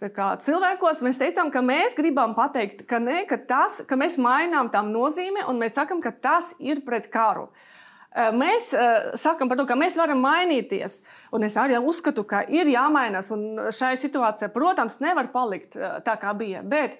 Kā, 0.00 0.30
cilvēkos 0.40 1.02
mēs 1.04 1.18
teicām, 1.20 1.50
ka 1.52 1.60
mēs 1.60 1.92
gribam 1.98 2.32
pateikt, 2.32 2.86
ka, 2.88 2.96
ne, 3.02 3.26
ka, 3.28 3.36
tas, 3.44 3.82
ka 3.84 3.98
mēs 4.00 4.16
mainām 4.16 4.70
tam 4.72 4.88
nozīmi 4.94 5.44
un 5.50 5.60
mēs 5.60 5.76
sakām, 5.76 6.00
ka 6.00 6.14
tas 6.16 6.54
ir 6.56 6.80
pret 6.86 7.10
karu. 7.12 7.50
Uh, 7.50 7.66
mēs 8.34 8.72
uh, 8.74 9.12
sakām 9.18 9.50
par 9.50 9.60
to, 9.60 9.66
ka 9.68 9.76
mēs 9.78 9.98
varam 10.00 10.22
mainīties. 10.24 10.98
Un 11.36 11.46
es 11.46 11.56
arī 11.60 11.78
uzskatu, 11.78 12.24
ka 12.26 12.42
ir 12.50 12.70
jāmainās. 12.70 13.30
Šai 13.76 13.94
situācijai, 14.00 14.50
protams, 14.54 14.98
nevar 15.04 15.30
palikt 15.34 15.78
uh, 15.78 16.00
tā, 16.06 16.16
kā 16.20 16.34
bija. 16.34 16.64
Bet 16.66 16.98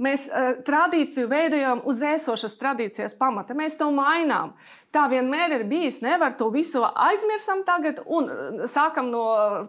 mēs 0.00 0.28
tradīciju 0.64 1.28
veidojam 1.28 1.82
uz 1.84 2.00
esošas 2.00 2.54
tradīcijas 2.56 3.16
pamata. 3.18 3.52
Mēs 3.56 3.76
to 3.76 3.90
mainām. 3.92 4.54
Tā 4.92 5.04
vienmēr 5.12 5.58
ir 5.58 5.66
bijis. 5.68 6.00
Nevar 6.00 6.38
to 6.40 6.48
visu 6.54 6.80
aizmirstam 6.88 7.60
tagad 7.68 8.00
un 8.06 8.30
sākam 8.72 9.10
no 9.12 9.24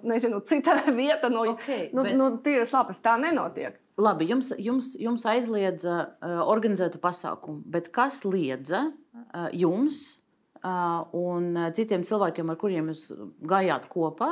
nezinu, 0.08 0.40
cita 0.48 0.80
vieta, 1.02 1.30
no, 1.30 1.44
okay, 1.56 1.90
no, 1.92 2.08
bet... 2.08 2.16
no 2.16 2.32
tīras 2.44 2.72
lapas. 2.76 3.04
Tā 3.04 3.18
nenotiek. 3.22 3.76
Labi, 4.02 4.26
jums, 4.32 4.50
jums, 4.58 4.96
jums 5.00 5.26
aizliedza 5.30 5.98
uh, 6.08 6.40
organizētu 6.50 7.00
pasākumu, 7.04 7.62
bet 7.70 7.92
kas 7.94 8.24
liedza 8.26 8.88
uh, 8.88 9.50
jums? 9.52 10.21
Un 10.62 11.58
citiem 11.76 12.06
cilvēkiem, 12.08 12.52
ar 12.52 12.60
kuriem 12.62 12.92
jūs 12.92 13.08
gājāt 13.48 13.88
kopā, 13.92 14.32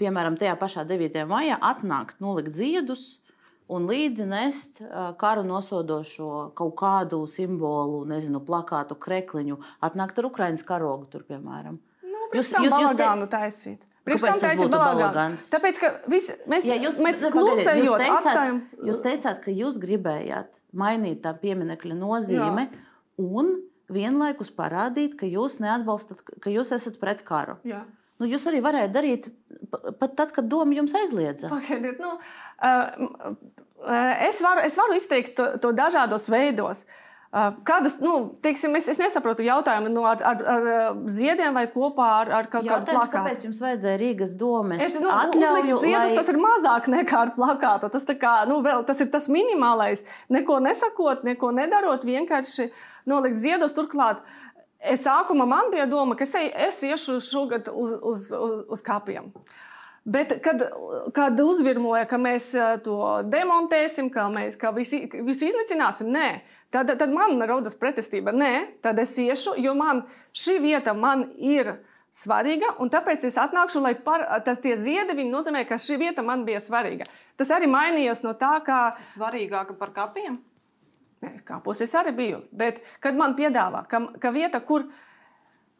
piemēram, 0.00 0.38
tajā 0.40 0.56
pašā 0.60 0.86
9. 0.88 1.24
maijā, 1.28 1.58
atnākt, 1.60 2.20
nolikt 2.22 2.54
ziedus 2.56 3.18
un 3.68 3.88
līdzi 3.90 4.28
nest 4.30 4.80
karu 5.20 5.42
nosodošo 5.46 6.52
kaut 6.58 6.76
kādu 6.78 7.24
simbolu, 7.30 8.04
nezinu, 8.08 8.40
plakātu, 8.46 8.96
krekliņu, 9.02 9.58
atnākt 9.84 10.22
ar 10.22 10.30
Ukraiņas 10.30 10.64
karogu 10.66 11.10
tur, 11.10 11.26
piemēram. 11.28 11.80
Nu, 12.06 12.30
jūs 12.38 12.54
jūs 12.54 12.78
jūs 12.84 12.96
te... 12.96 13.10
taisīt. 13.34 13.82
Kāpēc 14.06 14.38
tas 14.38 14.60
būtu 14.60 14.70
balagans? 14.70 15.48
Tāpēc, 15.50 15.78
ka 15.82 15.88
visi, 16.06 16.34
mēs, 16.46 16.68
ja 16.68 16.76
jūs, 16.78 17.00
mēs 17.02 17.24
klusējot, 17.34 17.80
jūs 17.82 17.96
teicāt, 17.98 18.18
atstājam... 18.20 18.60
jūs 18.86 19.00
teicāt, 19.02 19.40
ka 19.42 19.54
jūs 19.54 19.78
gribējāt 19.82 20.60
mainīt 20.78 21.24
tā 21.24 21.32
pieminekļa 21.40 21.96
nozīme 21.98 22.68
Jā. 22.68 22.84
un 23.18 23.50
vienlaikus 23.92 24.50
parādīt, 24.54 25.14
ka 25.20 25.28
jūs 25.28 25.60
neatbalstat, 25.62 26.24
ka 26.42 26.52
jūs 26.52 26.72
esat 26.74 26.98
pret 27.02 27.22
karu. 27.26 27.56
Jā. 27.66 27.84
Nu, 28.16 28.28
jūs 28.30 28.46
arī 28.48 28.62
varētu 28.64 28.94
darīt 28.94 29.30
pat 29.70 30.14
tad, 30.16 30.32
kad 30.32 30.46
doma 30.48 30.76
jums 30.76 30.94
aizliedza. 30.96 31.50
Pagaidiet, 31.52 31.98
nu, 32.00 32.14
es, 34.24 34.38
varu, 34.44 34.62
es 34.64 34.78
varu 34.78 34.96
izteikt 34.96 35.36
to, 35.36 35.50
to 35.60 35.74
dažādos 35.76 36.30
veidos. 36.32 36.86
Kādas, 37.68 37.98
nu, 38.00 38.14
teiksim, 38.40 38.72
es, 38.78 38.86
es 38.88 38.96
nesaprotu 38.96 39.44
jautājumu 39.44 39.90
nu, 39.92 40.06
ar, 40.08 40.22
ar, 40.24 40.40
ar 40.54 40.68
ziediem 41.12 41.52
vai 41.58 41.66
kopā 41.68 42.06
ar, 42.22 42.30
ar 42.38 42.48
kaut 42.48 42.64
kādu 42.64 42.88
plakātu. 42.94 43.12
Kāpēc 43.12 43.44
jums 43.44 43.60
vajadzēja 43.60 44.00
Rīgas 44.00 44.32
domas? 44.40 44.80
Es 44.86 44.96
nu, 45.02 45.10
atļauju, 45.12 45.76
ziedus, 45.82 46.14
lai... 46.14 46.16
Tas 46.16 46.32
ir 46.32 46.40
mazāk 46.40 46.88
nekā 46.94 47.20
ar 47.26 47.34
plakātu. 47.36 47.92
Tas, 47.92 48.08
kā, 48.16 48.36
nu, 48.48 48.62
vēl, 48.64 48.86
tas 48.88 49.04
ir 49.04 49.12
tas 49.12 49.28
minimālais. 49.28 50.06
Neko 50.32 50.62
nesakot, 50.64 51.26
neko 51.28 51.52
nedarot, 51.58 52.08
vienkārši 52.08 52.70
uh, 52.70 52.84
nolikt 53.08 53.40
ziedus. 53.42 53.74
Turklāt, 53.76 54.22
es 54.80 55.04
sākumā 55.06 55.46
man 55.48 55.70
bija 55.72 55.86
doma, 55.90 56.16
ka 56.18 56.26
es, 56.26 56.34
es 56.68 56.82
iešu 56.86 57.20
šogad 57.24 57.70
uz, 57.72 57.96
uz, 58.02 58.28
uz, 58.34 58.58
uz 58.76 58.84
kapiem. 58.84 59.32
Bet, 60.06 60.36
kad, 60.38 60.60
kad 61.14 61.40
uzvirmoja, 61.42 62.04
ka 62.06 62.18
mēs 62.22 62.52
eh, 62.54 62.76
to 62.84 62.98
demontēsim, 63.26 64.06
ka 64.14 64.28
mēs 64.30 64.54
ka 64.60 64.70
visu, 64.76 65.00
visu 65.26 65.48
iznīcināsim, 65.48 66.12
nē, 66.14 66.28
tad, 66.70 66.92
tad 67.00 67.10
man 67.10 67.42
rodas 67.50 67.74
pretestība. 67.74 68.30
Nē, 68.30 68.52
tad 68.86 69.02
es 69.02 69.16
iešu, 69.18 69.56
jo 69.58 69.74
man 69.74 70.04
šī 70.30 70.60
vieta 70.62 70.94
man 70.94 71.26
ir 71.42 71.80
svarīga, 72.16 72.76
un 72.78 72.90
tāpēc 72.92 73.26
es 73.26 73.38
atnākšu, 73.40 73.82
lai 73.82 73.96
par, 74.06 74.22
tas 74.46 74.62
tie 74.62 74.76
ziedi 74.78 75.26
nozīmē, 75.26 75.66
ka 75.66 75.74
šī 75.74 75.98
vieta 76.00 76.22
man 76.22 76.46
bija 76.46 76.62
svarīga. 76.62 77.10
Tas 77.36 77.50
arī 77.52 77.66
mainījās 77.68 78.22
no 78.24 78.32
tā, 78.38 78.54
ka. 78.64 78.78
Svarīgāka 79.04 79.74
par 79.76 79.90
kapiem? 79.96 80.38
Kāpos 81.46 81.80
es 81.80 81.94
arī 81.96 82.12
biju. 82.16 82.42
Bet, 82.52 82.82
kad 83.00 83.16
man 83.16 83.36
piedāvā, 83.38 83.86
ka, 83.90 84.02
ka 84.20 84.32
vieta, 84.34 84.60
kur, 84.60 84.84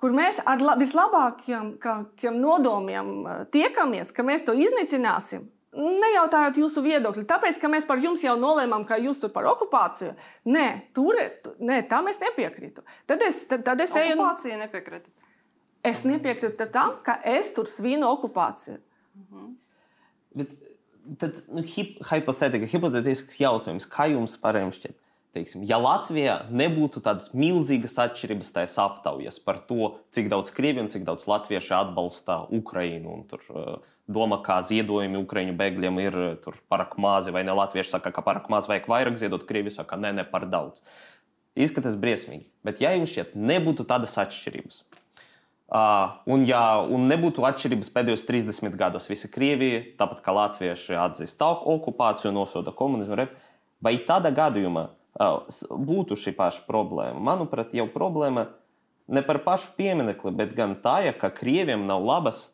kur 0.00 0.14
mēs 0.16 0.40
ar 0.48 0.62
la, 0.64 0.76
vislabākajiem 0.80 2.40
nodomiem 2.40 3.12
eh, 3.26 3.44
tiekamies, 3.52 4.14
ka 4.16 4.24
mēs 4.26 4.46
to 4.46 4.56
iznīcināsim, 4.56 5.44
nejautājot 5.76 6.60
jūsu 6.62 6.82
viedokli, 6.84 7.26
tāpēc, 7.28 7.60
ka 7.60 7.68
mēs 7.68 7.86
par 7.88 8.00
jums 8.00 8.24
jau 8.24 8.36
nolēmām, 8.40 8.86
ka 8.88 8.98
jūs 9.00 9.20
tur 9.20 9.32
par 9.34 9.48
okupāciju. 9.52 10.14
Nē, 10.48 10.66
tur, 10.96 11.18
nē 11.60 11.82
tam 11.90 12.08
es 12.08 12.20
nepiekrītu. 12.22 12.84
Tad 13.10 13.24
es, 13.26 13.42
tad, 13.50 13.64
tad 13.66 13.82
es 13.84 13.92
eju. 13.92 14.16
Okupācija 14.16 14.58
nepiekrītu. 14.62 15.12
Es 15.86 16.02
nepiekrītu 16.08 16.70
tam, 16.72 16.96
ka 17.06 17.18
es 17.28 17.52
tur 17.54 17.68
svinu 17.70 18.08
okupāciju. 18.14 18.80
Mhm. 19.20 19.50
Bet, 20.36 20.54
tad, 21.20 21.42
nu, 21.52 21.64
hip, 21.64 21.98
hipotētiski, 22.08 22.70
hipotētisks 22.72 23.40
jautājums, 23.40 23.88
kā 23.90 24.08
jums 24.12 24.38
parējiem 24.40 24.72
šķiet? 24.74 24.96
Teiksim, 25.36 25.64
ja 25.68 25.78
Latvijā 25.80 26.38
nebūtu 26.48 27.02
tādas 27.04 27.30
milzīgas 27.36 27.98
atšķirības 28.06 28.52
tajās 28.54 28.76
aptaujas 28.82 29.38
par 29.44 29.60
to, 29.68 29.92
cik 30.16 30.30
daudz 30.32 30.52
krievi 30.56 30.82
un 30.82 30.90
cik 30.92 31.04
daudz 31.06 31.28
latvieši 31.30 31.74
atbalsta 31.76 32.40
Ukrajinu 32.56 33.12
un 33.14 33.24
tur 33.30 33.44
uh, 33.52 33.92
domā, 34.08 34.40
kā 34.46 34.58
ziedojumi 34.66 35.20
Ukraiņu 35.22 35.56
bēgļiem 35.60 36.02
ir 36.06 36.18
uh, 36.24 36.60
pārāk 36.72 36.96
mazi, 37.02 37.34
vai 37.36 37.44
ne 37.46 37.56
latvieši 37.56 37.96
saka, 37.96 38.14
ka 38.14 38.24
pārāk 38.26 38.50
maz 38.52 38.68
vajag 38.70 38.88
vairāk 38.92 39.20
ziedot, 39.20 39.46
krievi 39.48 39.74
saka, 39.74 40.00
nē, 40.00 40.14
ne 40.20 40.26
par 40.28 40.48
daudz. 40.50 40.84
Izskatās 41.56 41.96
briesmīgi. 41.96 42.48
Bet 42.66 42.82
ja 42.84 42.92
jums 42.96 43.12
šķiet, 43.12 43.36
nebūtu 43.36 43.88
tādas 43.88 44.18
atšķirības, 44.20 44.84
Uh, 45.66 46.22
un, 46.30 46.44
ja 46.46 46.78
un 46.78 47.08
nebūtu 47.10 47.42
atšķirības 47.42 47.88
pēdējos 47.90 48.22
30 48.28 48.76
gados, 48.78 49.08
visa 49.10 49.26
Krievija, 49.26 49.80
tāpat 49.98 50.20
kā 50.22 50.30
Latvieši 50.30 50.94
atzīst 51.02 51.42
okupāciju, 51.42 52.30
nosoda 52.30 52.70
komunismu, 52.70 53.26
vai 53.82 53.96
tādā 54.06 54.30
gadījumā 54.30 54.84
būtu 55.16 56.18
šī 56.20 56.34
paša 56.36 56.66
problēma. 56.68 57.20
Manuprāt, 57.30 57.74
jau 57.76 57.86
problēma 57.92 58.48
ne 59.08 59.22
par 59.24 59.40
pašu 59.44 59.72
pieminekli, 59.78 60.32
bet 60.36 60.54
gan 60.56 60.76
tā, 60.82 60.98
ka 61.18 61.30
krieviem 61.32 61.86
nav 61.88 62.04
labas 62.04 62.50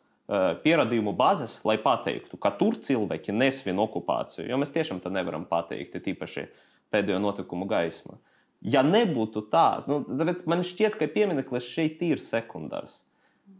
pierādījumu 0.63 1.11
bāzes, 1.19 1.57
lai 1.67 1.75
pateiktu, 1.81 2.39
ka 2.39 2.53
tur 2.55 2.77
cilvēki 2.79 3.35
nesvin 3.35 3.81
okupāciju. 3.83 4.47
Jo 4.47 4.59
mēs 4.61 4.71
tiešām 4.75 5.01
tā 5.03 5.11
nevaram 5.11 5.43
pateikt, 5.49 5.99
tīpaši 6.05 6.47
pēdējo 6.93 7.19
notikumu 7.19 7.67
gaismā. 7.67 8.15
Ja 8.63 8.79
nebūtu 8.87 9.43
tā, 9.51 9.83
nu, 9.89 10.05
man 10.47 10.63
šķiet, 10.63 10.95
ka 10.95 11.09
piemineklis 11.11 11.67
šeit 11.67 11.99
ir 12.07 12.23
sekundārs. 12.23 13.01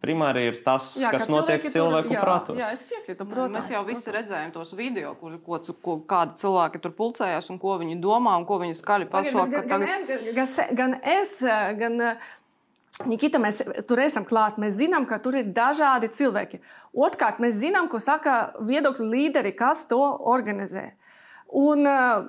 Primāri 0.03 0.41
ir 0.49 0.57
tas, 0.65 0.89
jā, 0.99 1.07
kas 1.13 1.29
notiek 1.31 1.63
cilvēku 1.63 2.09
tur, 2.09 2.17
jā, 2.17 2.23
prātos. 2.25 2.57
Jā, 2.59 2.73
es 2.75 2.81
piekrītu. 2.89 3.23
Protams, 3.23 3.53
mēs 3.55 3.69
jau 3.71 3.83
visi 3.87 4.11
redzējām 4.11 4.51
tos 4.51 4.73
video, 4.75 5.13
kur, 5.15 5.37
ko, 5.45 5.59
ko, 5.85 5.97
kādi 6.09 6.35
cilvēki 6.41 6.81
tur 6.83 6.91
pulcējās 6.97 7.47
un 7.53 7.59
ko 7.61 7.77
viņi 7.79 7.95
domā 8.03 8.33
un 8.35 8.43
ko 8.49 8.57
viņi 8.59 8.75
skaļi 8.81 9.07
pasaka. 9.13 9.45
Gan, 9.53 9.69
gan, 9.69 9.85
gan, 9.87 10.33
gan, 10.35 10.75
gan 10.81 10.97
es, 11.15 11.37
gan 11.79 12.01
Nikita, 13.09 13.39
mēs 13.41 13.63
tur 13.89 14.03
esam 14.03 14.25
klāt. 14.27 14.59
Mēs 14.61 14.75
zinām, 14.77 15.07
ka 15.09 15.17
tur 15.23 15.39
ir 15.39 15.47
dažādi 15.55 16.11
cilvēki. 16.13 16.59
Otrkārt, 16.93 17.39
mēs 17.41 17.55
zinām, 17.63 17.87
ko 17.89 17.97
saka 18.03 18.53
viedokļu 18.61 19.07
līderi, 19.09 19.55
kas 19.57 19.87
to 19.89 20.03
organizē. 20.29 20.91
Un, 21.63 21.87
uh, 21.89 22.27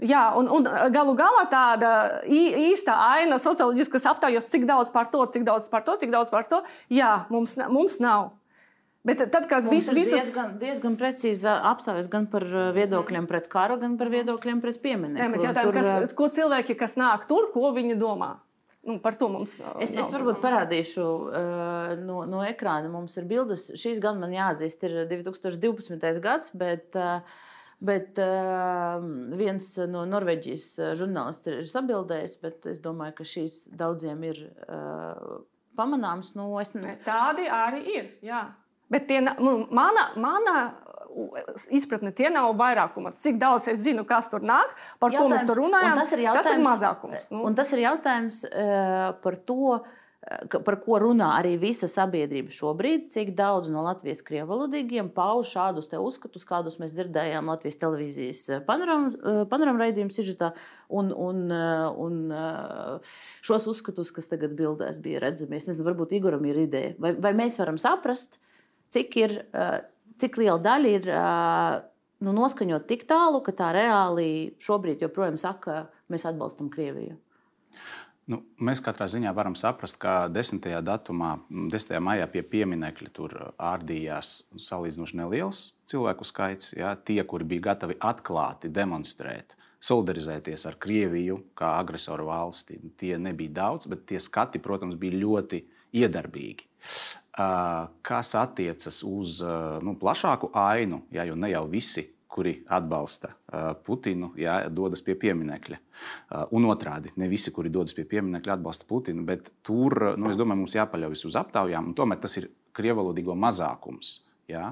Jā, 0.00 0.30
un, 0.38 0.48
un 0.48 0.66
galu 0.94 1.12
galā 1.18 1.44
tāda 1.52 1.92
īsta 2.24 2.94
aina 3.18 3.36
socioloģiskas 3.42 4.06
aptaujas, 4.08 4.46
cik 4.48 4.64
daudz 4.68 4.92
par 4.94 5.10
to, 5.12 5.26
cik 5.28 5.44
daudz 5.44 5.68
par 5.68 5.84
to, 5.84 5.98
cik 6.00 6.12
daudz 6.14 6.32
par 6.32 6.46
to, 6.48 6.62
jā, 6.88 7.26
mums, 7.32 7.58
mums 7.68 7.98
nav. 8.00 8.30
Bet 9.04 9.20
tad, 9.32 9.46
kad 9.48 9.64
viss 9.64 9.88
ir 9.88 9.96
visus... 9.96 10.12
diezgan, 10.12 10.56
diezgan 10.60 10.96
precīzi 11.00 11.48
aptaujas 11.48 12.08
gan 12.12 12.26
par 12.32 12.44
viedokļiem 12.76 13.28
pret 13.28 13.48
karu, 13.52 13.78
gan 13.80 13.96
par 14.00 14.12
viedokļiem 14.12 14.60
pret 14.60 14.80
pieminiektu. 14.84 15.32
Mēs 15.32 15.44
jautājam, 15.46 15.70
tur... 15.72 15.78
kas, 15.80 16.16
ko 16.16 16.28
cilvēki, 16.36 16.76
kas 16.80 16.96
nāk 17.00 17.24
tur, 17.28 17.48
ko 17.54 17.72
viņi 17.76 17.96
domā. 18.00 18.34
Nu, 18.84 18.96
par 19.00 19.16
to 19.20 19.28
mums 19.28 19.52
es, 19.52 19.92
nav. 19.92 20.06
es 20.06 20.12
varbūt 20.12 20.40
parādīšu 20.40 21.04
uh, 21.04 21.94
no, 22.00 22.22
no 22.28 22.40
ekrāna. 22.44 22.88
Mums 22.92 23.16
ir 23.20 23.26
bildes. 23.28 23.66
Šīs 23.76 24.00
gan 24.00 24.20
man 24.20 24.32
jāatzīst, 24.32 24.84
ir 24.88 25.02
2012. 25.10 26.20
gads, 26.24 26.52
bet 26.56 26.96
uh, 26.96 27.20
Bet 27.80 28.18
uh, 28.20 29.00
viens 29.40 29.68
no 29.88 30.02
Norvēģijas 30.04 30.64
eh, 30.76 30.90
žurnālistiem 31.00 31.62
ir 31.62 31.68
sabildējis, 31.70 32.34
bet 32.42 32.66
es 32.68 32.82
domāju, 32.84 33.14
ka 33.16 33.24
šīs 33.24 33.54
daudziem 33.72 34.20
ir 34.28 34.42
uh, 34.66 35.38
pamanāmas. 35.80 36.34
Nu, 36.36 36.50
ne... 36.76 36.98
Tādi 37.06 37.48
arī 37.48 37.80
ir. 37.94 38.10
Jā. 38.26 38.42
Bet 38.92 39.06
tie, 39.08 39.22
nu, 39.24 39.54
mana, 39.72 40.10
mana 40.20 40.56
izpratne, 41.72 42.12
tie 42.12 42.28
nav 42.28 42.52
vairākuma. 42.58 43.14
Cik 43.22 43.40
daudz 43.40 43.70
es 43.72 43.80
zinu, 43.86 44.04
kas 44.04 44.28
tur 44.28 44.44
nāk, 44.44 44.76
par 45.00 45.14
jautājums, 45.14 45.24
ko 45.24 45.38
mēs 45.38 45.48
tur 45.48 45.62
runājam, 45.62 46.02
tas 46.02 46.12
ir, 46.12 46.24
tas 46.36 46.50
ir 46.52 46.62
mazākums. 46.66 47.30
Nu. 47.32 47.46
Un 47.48 47.56
tas 47.56 47.72
ir 47.72 47.84
jautājums 47.86 48.42
uh, 48.50 49.08
par 49.24 49.40
to, 49.48 49.78
uh, 49.78 50.00
par 50.50 50.76
ko 50.84 50.98
runā 51.02 51.32
arī 51.40 51.56
visa 51.58 51.88
sabiedrība 51.90 52.52
šobrīd, 52.54 53.08
cik 53.10 53.32
daudz 53.38 53.70
no 53.72 53.82
Latvijas 53.82 54.22
krievalodīgiem 54.26 55.08
pauž 55.14 55.50
šādus 55.56 55.90
uzskatus, 55.98 56.44
kādus 56.46 56.78
mēs 56.78 56.94
dzirdējām 56.94 57.50
Latvijas 57.50 57.80
televīzijas 57.80 58.42
eh, 58.54 58.60
panorāma 58.66 59.80
raidījuma 59.80 60.14
sižetā, 60.14 60.52
un, 60.86 61.10
un, 61.10 61.42
eh, 61.50 61.86
un 62.04 62.20
eh, 62.30 63.16
šos 63.46 63.66
uzskatus, 63.72 64.12
kas 64.14 64.30
tagad 64.30 64.54
bildēs 64.58 65.00
bija 65.02 65.22
redzami. 65.24 65.58
Es 65.58 65.66
nezinu, 65.66 65.88
varbūt 65.88 66.14
Igoram 66.20 66.46
ir 66.46 66.62
ideja, 66.62 66.94
vai, 67.02 67.16
vai 67.18 67.34
mēs 67.40 67.58
varam 67.58 67.80
saprast, 67.80 68.38
cik, 68.94 69.16
ir, 69.18 69.34
cik 70.22 70.38
liela 70.38 70.58
daļa 70.62 70.94
ir 70.94 71.10
nu, 72.22 72.34
noskaņot 72.36 72.86
tik 72.90 73.06
tālu, 73.10 73.42
ka 73.46 73.54
tā 73.56 73.72
reāli 73.74 74.30
šobrīd 74.62 75.02
joprojām 75.06 75.38
saka, 75.40 75.84
mēs 76.10 76.26
atbalstam 76.28 76.70
Krieviju. 76.70 77.18
Nu, 78.30 78.38
mēs 78.62 78.78
katrā 78.84 79.08
ziņā 79.10 79.32
varam 79.34 79.56
saprast, 79.58 79.96
ka 79.98 80.28
10. 80.30 80.62
datumā, 80.86 81.32
10. 81.50 81.96
maijā 82.04 82.28
pie 82.30 82.44
pieminiekļa 82.46 83.10
tur 83.16 83.32
ārdījās 83.58 84.44
salīdzinoši 84.54 85.18
neliels 85.18 85.62
cilvēku 85.90 86.26
skaits. 86.28 86.70
Ja, 86.78 86.92
tie, 86.94 87.18
kuri 87.26 87.48
bija 87.50 87.70
gatavi 87.72 87.96
atklāti 87.98 88.70
demonstrēt, 88.70 89.56
solidarizēties 89.82 90.66
ar 90.70 90.78
Krieviju 90.78 91.40
kā 91.58 91.72
agresoru 91.80 92.28
valsti, 92.28 92.78
tie 93.00 93.16
nebija 93.18 93.56
daudz, 93.56 93.90
bet 93.90 94.06
tie 94.12 94.22
skati, 94.22 94.62
protams, 94.62 94.98
bija 95.00 95.18
ļoti 95.24 95.64
iedarbīgi. 95.98 96.68
Kas 98.06 98.34
attiecas 98.38 99.02
uz 99.06 99.40
nu, 99.82 99.96
plašāku 99.98 100.52
ainu, 100.54 101.02
ja, 101.10 101.26
jo 101.26 101.34
ne 101.34 101.50
jau 101.50 101.64
visi 101.72 102.06
kuri 102.30 102.60
atbalsta 102.70 103.32
Putinu, 103.84 104.30
jā, 104.38 104.56
dodas 104.70 105.02
pie 105.04 105.16
pieminiekļa. 105.18 105.78
Un 106.56 106.68
otrādi, 106.70 107.10
ne 107.20 107.28
visi, 107.30 107.52
kuri 107.54 107.72
dodas 107.72 107.96
pie 107.96 108.06
pieminiekļa, 108.08 108.58
atbalsta 108.58 108.86
Putinu, 108.88 109.24
bet 109.26 109.50
tur, 109.66 110.14
nu, 110.14 110.30
es 110.30 110.38
domāju, 110.38 110.62
mums 110.62 110.76
jāpaļaujas 110.78 111.26
uz 111.26 111.38
aptaujām, 111.40 111.90
un 111.90 111.96
tomēr 111.98 112.22
tas 112.22 112.38
ir 112.40 112.50
krievalodīgo 112.76 113.34
mazākums. 113.34 114.20
Jā. 114.50 114.70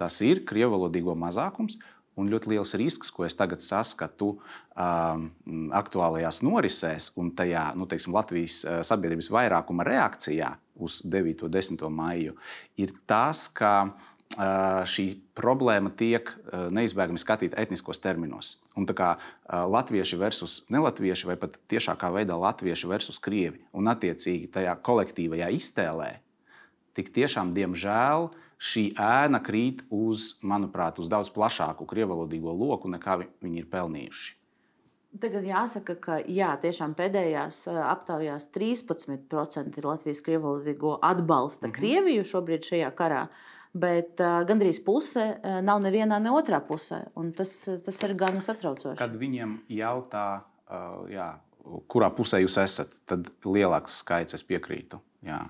Tas 0.00 0.16
ir 0.24 0.44
krievalodīgo 0.48 1.16
mazākums, 1.18 1.80
Un 2.18 2.28
ļoti 2.28 2.50
liels 2.52 2.74
risks, 2.76 3.08
ko 3.14 3.24
es 3.24 3.36
tagad 3.38 3.62
saskatu 3.64 4.32
um, 4.34 5.28
aktuālajās 5.78 6.40
norisēs 6.44 7.06
un 7.20 7.30
tajā 7.38 7.70
nu, 7.78 7.86
teiksim, 7.88 8.12
Latvijas 8.12 8.58
sabiedrības 8.84 9.30
vairākuma 9.32 9.86
reakcijā 9.86 10.50
uz 10.82 11.00
9. 11.06 11.46
un 11.46 11.54
10. 11.54 11.86
maiju, 11.94 12.34
ir 12.82 12.92
tas, 13.08 13.46
ka 13.54 13.72
uh, 13.86 14.09
šī 14.38 15.06
problēma 15.34 15.90
tiek 15.90 16.30
neizbēgami 16.70 17.18
skatīta 17.18 17.58
etniskos 17.58 17.98
terminos. 17.98 18.58
Un 18.78 18.86
tā 18.86 18.94
kā 18.94 19.10
latvieši 19.50 20.18
versus 20.20 20.60
nelatvieši, 20.70 21.26
vai 21.26 21.36
pat 21.36 21.58
tiešākā 21.70 22.12
veidā 22.14 22.38
latvieši 22.38 22.86
versus 22.86 23.18
krievi, 23.18 23.60
un 23.72 23.90
attiecīgi 23.90 24.50
tajā 24.54 24.76
kolektīvajā 24.86 25.50
iztēlē, 25.58 26.20
tik 26.94 27.10
tiešām, 27.14 27.52
diemžēl, 27.56 28.30
šī 28.60 28.90
ēna 29.00 29.40
krīt 29.42 29.82
uz, 29.90 30.36
manuprāt, 30.42 31.00
uz 31.00 31.08
daudz 31.10 31.32
plašāku 31.34 31.88
krievalodīgo 31.88 32.54
loku, 32.54 32.90
nekā 32.92 33.24
viņi 33.42 33.64
ir 33.64 33.70
pelnījuši. 33.72 34.36
Tagad 35.20 35.42
jāsaka, 35.42 35.96
ka 35.98 36.16
jā, 36.22 36.52
tiešām 36.62 36.92
pēdējās 36.94 37.64
aptaujās 37.66 38.44
13% 38.54 39.78
ir 39.80 39.88
Latvijas 39.88 40.20
krievalodīgo 40.22 41.00
atbalsta 41.02 41.66
mm 41.66 41.72
-hmm. 41.72 41.74
Krieviju 41.74 42.24
šobrīd 42.24 42.68
šajā 42.68 42.90
karā. 42.94 43.24
Uh, 43.24 43.59
bet 43.76 44.20
uh, 44.22 44.40
gandrīz 44.48 44.80
puse 44.84 45.26
uh, 45.36 45.60
nav 45.64 45.82
nevienā, 45.84 46.18
ne 46.22 46.32
otrā 46.34 46.62
pusē. 46.64 47.04
Tas, 47.36 47.54
tas 47.86 48.02
ir 48.06 48.16
gan 48.18 48.40
satraucoši. 48.44 48.98
Kad 48.98 49.14
viņiem 49.20 49.60
jautā, 49.80 50.26
uh, 50.66 51.06
jā, 51.12 51.32
kurā 51.90 52.10
pusē 52.14 52.42
jūs 52.42 52.58
esat, 52.62 52.92
tad 53.10 53.30
lielāks 53.46 54.00
skaits 54.02 54.36
es 54.38 54.46
piekrītu. 54.46 55.00
Jā. 55.26 55.44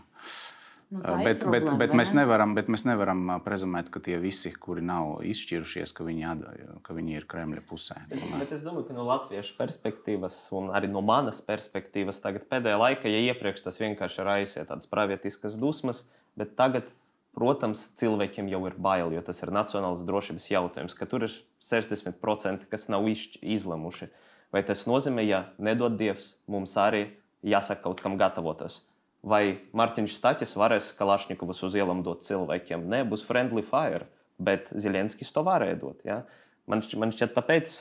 Nu, 0.91 0.99
bet, 1.23 1.39
problēma, 1.45 1.77
bet, 1.77 1.77
bet, 1.79 1.93
mēs 1.95 2.11
nevaram, 2.19 2.55
bet 2.57 2.67
mēs 2.73 2.83
nevaram 2.83 3.21
prezumēt, 3.45 3.93
ka 3.95 4.01
tie 4.03 4.17
visi, 4.19 4.51
kuri 4.51 4.83
nav 4.83 5.21
izšķirušies, 5.23 5.93
ka 5.95 6.03
viņi, 6.03 6.25
ad, 6.27 6.41
ka 6.83 6.97
viņi 6.97 7.15
ir 7.15 7.27
Kremļa 7.31 7.63
pusē. 7.69 7.95
Bet, 8.11 8.25
bet 8.41 8.55
es 8.57 8.65
domāju, 8.67 8.89
ka 8.89 8.97
no 8.97 9.05
latviešu 9.07 9.55
perspektīvas, 9.61 10.41
un 10.59 10.73
arī 10.75 10.91
no 10.91 10.99
manas 11.07 11.39
perspektīvas, 11.47 12.19
tagad 12.25 12.49
pēdējā 12.51 12.81
laikā, 12.83 13.07
ja 13.07 13.21
iepriekš 13.31 13.63
tas 13.69 13.79
vienkārši 13.79 14.27
raisīja 14.27 14.67
tādas 14.73 14.91
pravietiskas 14.91 15.55
dusmas, 15.63 16.03
bet 16.35 16.57
tagad 16.59 16.91
Protams, 17.37 17.85
cilvēkiem 18.01 18.49
jau 18.51 18.65
ir 18.67 18.75
bail, 18.75 19.13
jo 19.15 19.23
tas 19.23 19.39
ir 19.45 19.53
nacionāls 19.55 20.03
drošības 20.07 20.49
jautājums, 20.51 20.97
ka 20.99 21.07
tur 21.07 21.29
ir 21.29 21.35
60%, 21.63 22.67
kas 22.71 22.89
nav 22.91 23.07
izlemuši. 23.07 24.11
Vai 24.51 24.65
tas 24.67 24.83
nozīmē, 24.91 25.23
ja 25.23 25.45
nedod 25.63 25.95
Dievs, 25.99 26.33
mums 26.51 26.75
arī 26.81 27.05
jāsaka 27.47 27.85
kaut 27.85 28.03
kam 28.03 28.19
gatavoties? 28.19 28.81
Vai 29.23 29.61
Mārtiņš 29.77 30.17
Stāķis 30.17 30.57
varēs 30.59 30.91
Kalašņikovus 30.99 31.63
uz 31.69 31.77
ielām 31.79 32.01
dot 32.03 32.25
cilvēkiem? 32.27 32.89
Nē, 32.91 33.05
būs 33.07 33.23
friendly 33.29 33.63
fire, 33.63 34.09
bet 34.41 34.73
Zelenskis 34.75 35.31
to 35.31 35.45
varēja 35.47 35.79
dot. 35.79 36.01
Ja? 36.09 36.25
Man, 36.67 36.83
šķiet, 36.83 36.99
man 36.99 37.15
šķiet, 37.15 37.37
tāpēc 37.37 37.77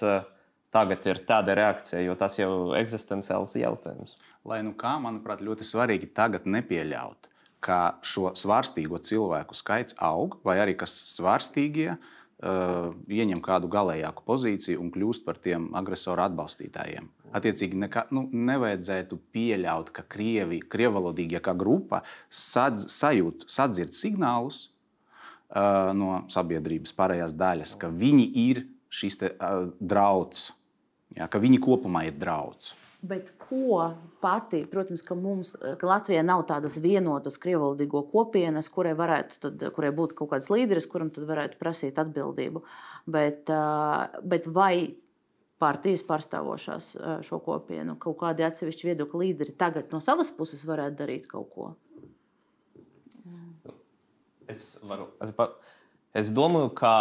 tagad 0.76 1.08
ir 1.10 1.24
tāda 1.26 1.56
reakcija, 1.58 2.04
jo 2.06 2.14
tas 2.20 2.38
jau 2.38 2.52
ir 2.68 2.84
eksistenciāls 2.84 3.58
jautājums. 3.58 4.20
Lai 4.46 4.62
nu 4.68 4.76
kā, 4.78 4.94
manuprāt, 5.02 5.42
ļoti 5.42 5.66
svarīgi 5.66 6.12
tagad 6.14 6.46
nepieļaut 6.46 7.29
ka 7.64 8.00
šo 8.06 8.32
svārstīgo 8.38 9.00
cilvēku 9.04 9.58
skaits 9.58 9.98
aug, 10.00 10.40
vai 10.48 10.60
arī 10.64 10.76
kas 10.80 10.94
svārstīgie 11.18 11.92
uh, 11.96 12.92
ieņem 13.12 13.42
kādu 13.44 13.70
galējāku 13.72 14.24
pozīciju 14.28 14.82
un 14.84 14.92
kļūst 14.96 15.26
par 15.28 15.40
tiem 15.44 15.70
agresoru 15.78 16.24
atbalstītājiem. 16.28 17.10
Attiecīgi, 17.36 17.78
nekā, 17.84 18.08
nu, 18.16 18.26
nevajadzētu 18.34 19.20
pieļaut, 19.36 19.92
ka 19.94 20.06
krievi, 20.10 20.62
krievalodīgie 20.66 21.42
kā 21.46 21.54
grupa 21.58 22.02
sadz, 22.26 22.88
sajūt, 22.96 23.46
sadzird 23.52 23.94
signālus 23.94 24.70
uh, 25.52 25.92
no 25.98 26.24
sabiedrības 26.32 26.96
pārējās 26.98 27.36
daļas, 27.38 27.76
ka 27.82 27.92
viņi 27.92 28.30
ir 28.48 28.64
šis 28.90 29.20
te, 29.22 29.34
uh, 29.36 29.70
drauds, 29.78 30.50
ja, 31.18 31.28
ka 31.30 31.42
viņi 31.44 31.62
kopumā 31.62 32.08
ir 32.08 32.18
drauds. 32.18 32.74
Bet 33.06 33.30
ko 33.50 33.82
pati, 34.22 34.62
protams, 34.70 35.02
ka 35.06 35.16
mums, 35.18 35.52
ka 35.58 35.90
Latvijā 35.90 36.22
nav 36.26 36.46
tādas 36.50 36.78
vienotas 36.82 37.40
krievalodīgo 37.42 38.04
kopienas, 38.12 38.70
kurai, 38.72 38.94
varētu, 38.98 39.40
tad, 39.44 39.66
kurai 39.76 39.92
būtu 39.96 40.18
kaut 40.20 40.32
kāds 40.34 40.50
līderis, 40.54 40.88
kuram 40.92 41.12
tad 41.14 41.28
varētu 41.30 41.60
prasīt 41.60 42.00
atbildību. 42.02 42.64
Bet, 43.10 43.50
bet 44.24 44.48
vai 44.54 44.74
partijas 45.60 46.06
pārstāvošās 46.08 46.94
šo 47.28 47.42
kopienu, 47.44 47.98
kaut 48.00 48.20
kādi 48.22 48.46
atsevišķi 48.48 48.92
viedokļu 48.92 49.24
līderi 49.26 49.58
tagad 49.60 49.92
no 49.92 50.00
savas 50.04 50.32
puses 50.36 50.64
varētu 50.68 51.00
darīt 51.02 51.28
kaut 51.32 51.52
ko? 51.56 51.74
Es 54.50 54.80
varu. 54.82 55.12
Es 56.18 56.32
domāju, 56.34 56.72
ka 56.74 56.94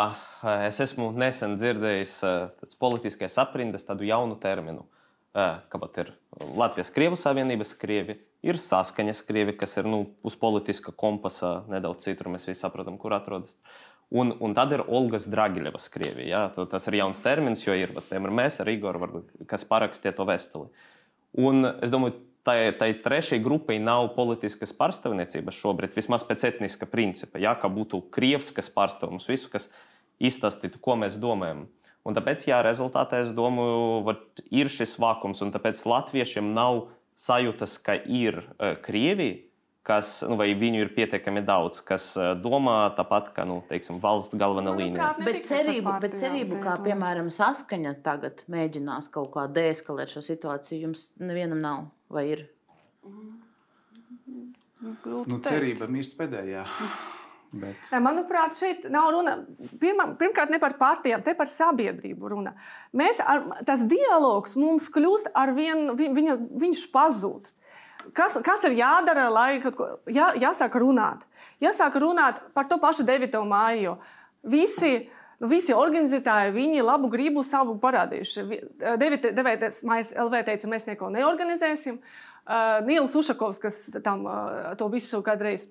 es 0.67 0.83
esmu 0.85 1.09
nesen 1.17 1.55
dzirdējis 1.57 2.19
politiskās 2.81 3.39
aprindas 3.41 3.87
tādu 3.89 4.05
jaunu 4.05 4.37
terminu 4.41 4.85
ka 5.71 5.81
pat 5.81 6.01
ir 6.03 6.15
Latvijas 6.59 6.91
Krievu 6.95 7.19
Savienības 7.19 7.75
krievi, 7.79 8.19
ir 8.43 8.59
saskaņas 8.63 9.23
krievi, 9.27 9.55
kas 9.59 9.77
ir 9.81 9.89
nu, 9.91 10.05
uz 10.27 10.37
politiska 10.39 10.95
kompasa 10.97 11.63
nedaudz 11.71 12.07
citur, 12.07 12.31
mēs 12.33 12.47
visi 12.49 12.63
saprotam, 12.63 12.99
kur 13.01 13.17
atrodas. 13.17 13.57
Un, 14.09 14.33
un 14.41 14.55
tad 14.57 14.73
ir 14.73 14.87
Olgas 14.87 15.27
Dragiļevas 15.29 15.91
krievija. 15.93 16.29
Ja? 16.49 16.67
Tas 16.71 16.89
ir 16.89 16.97
jauns 17.03 17.21
termins, 17.21 17.67
jo 17.67 17.75
ir 17.77 17.93
piemēram 17.99 18.39
mēs 18.41 18.57
ar 18.63 18.71
Igoru, 18.73 19.25
kas 19.51 19.67
parakstīja 19.69 20.15
to 20.17 20.25
vēstuli. 20.29 20.71
Un 21.45 21.69
es 21.85 21.93
domāju, 21.93 22.17
tai, 22.47 22.73
tai 22.81 22.95
trešajai 23.05 23.43
grupai 23.45 23.77
nav 23.83 24.15
politiskas 24.15 24.73
pārstāvniecības 24.79 25.59
šobrīd, 25.61 25.93
vismaz 25.99 26.25
pēc 26.25 26.47
etniska 26.55 26.89
principa. 26.89 27.43
Ja? 27.43 27.53
Ka 27.61 27.69
būtu 27.73 28.01
krievs, 28.15 28.49
kas 28.57 28.73
pārstāv 28.73 29.13
mums 29.13 29.29
visu, 29.29 29.53
kas 29.53 29.69
izstāstītu, 30.19 30.81
ko 30.81 30.97
mēs 31.03 31.21
domājam. 31.21 31.67
Un 32.07 32.17
tāpēc, 32.17 32.47
jā, 32.49 32.61
rezultātā 32.65 33.25
es 33.25 33.35
domāju, 33.37 34.05
ka 34.07 34.47
ir 34.55 34.71
šis 34.73 34.95
vakums, 35.03 35.43
un 35.45 35.51
tāpēc 35.53 35.83
latviešiem 35.89 36.55
nav 36.57 36.87
sajūtas, 37.19 37.77
ka 37.85 37.99
ir 37.99 38.39
uh, 38.45 38.77
Krievija, 38.85 39.43
kas, 39.89 40.19
nu, 40.29 40.37
vai 40.37 40.51
viņu 40.57 40.83
ir 40.85 40.91
pietiekami 40.97 41.41
daudz, 41.49 41.81
kas 41.85 42.11
uh, 42.21 42.35
domā 42.39 42.91
tāpat, 42.97 43.31
kā 43.37 43.45
nu, 43.49 43.59
teiksim, 43.69 43.99
valsts 44.03 44.37
galvenā 44.39 44.75
Nu, 44.75 44.79
līnija. 44.81 45.11
Bet 45.25 45.41
cerību, 45.49 45.95
bet 46.05 46.17
cerību, 46.21 46.61
kā 46.65 46.77
piemēram 46.85 47.31
saskaņa 47.33 47.95
tagad 48.05 48.45
mēģinās 48.53 49.09
kaut 49.13 49.33
kā 49.35 49.47
deeskalēt 49.49 50.13
šo 50.13 50.25
situāciju, 50.29 50.83
jums 50.89 51.09
nevienam 51.21 51.61
nav 51.65 51.87
vai 52.13 52.27
ir? 52.37 52.45
Grūti 55.03 55.27
Nu, 55.33 55.41
teikt. 55.41 55.49
cerība 55.51 55.89
mirst 55.91 56.15
pēdējā. 56.21 56.65
Bet... 57.53 57.77
Manuprāt, 58.05 58.59
šeit 58.59 58.83
nav 58.93 59.11
runa 59.15 59.39
pirmā, 59.81 60.05
pirmkārt 60.21 60.51
ne 60.53 60.59
par 60.61 60.75
partijām, 60.77 61.23
te 61.25 61.33
par 61.35 61.49
sabiedrību. 61.49 62.29
Runa. 62.29 62.53
Mēs 62.93 63.23
ar, 63.25 63.47
tas 63.65 63.81
dialogs 63.89 64.57
mums 64.61 64.91
kļūst 64.93 65.31
ar 65.35 65.55
vienu, 65.57 65.95
vi- 65.97 66.11
viņa, 66.13 66.37
viņš 66.61 66.83
pazūd. 66.93 67.47
Kas, 68.13 68.37
kas 68.45 68.65
ir 68.69 68.77
jādara, 68.79 69.31
lai 69.33 69.61
ko- 69.65 69.99
jā, 70.07 70.35
jāsāk 70.37 70.77
runāt? 70.81 71.25
Jāsāk 71.61 71.97
runāt 72.01 72.43
par 72.55 72.69
to 72.69 72.77
pašu 72.79 73.05
9. 73.09 73.41
māju. 73.49 73.97
Visi, 74.45 75.09
nu, 75.41 75.49
visi 75.49 75.73
organizētāji, 75.75 76.53
viņi 76.55 76.85
labu 76.85 77.09
gribu 77.11 77.43
savu 77.45 77.79
parādījuši. 77.81 78.45
Vi- 78.49 78.63
9. 78.79 79.33
9. 79.35 79.83
mājas 79.89 80.13
LV 80.15 80.45
teica, 80.47 80.69
mēs 80.69 80.87
neko 80.87 81.09
neorganizēsim. 81.17 81.99
Uh, 82.49 82.81
Nils 82.87 83.13
Ušakovs, 83.13 83.59
kas 83.61 83.91
tam, 84.05 84.23
uh, 84.25 84.75
to 84.79 84.87
visu 84.89 85.21
kādreiz 85.23 85.67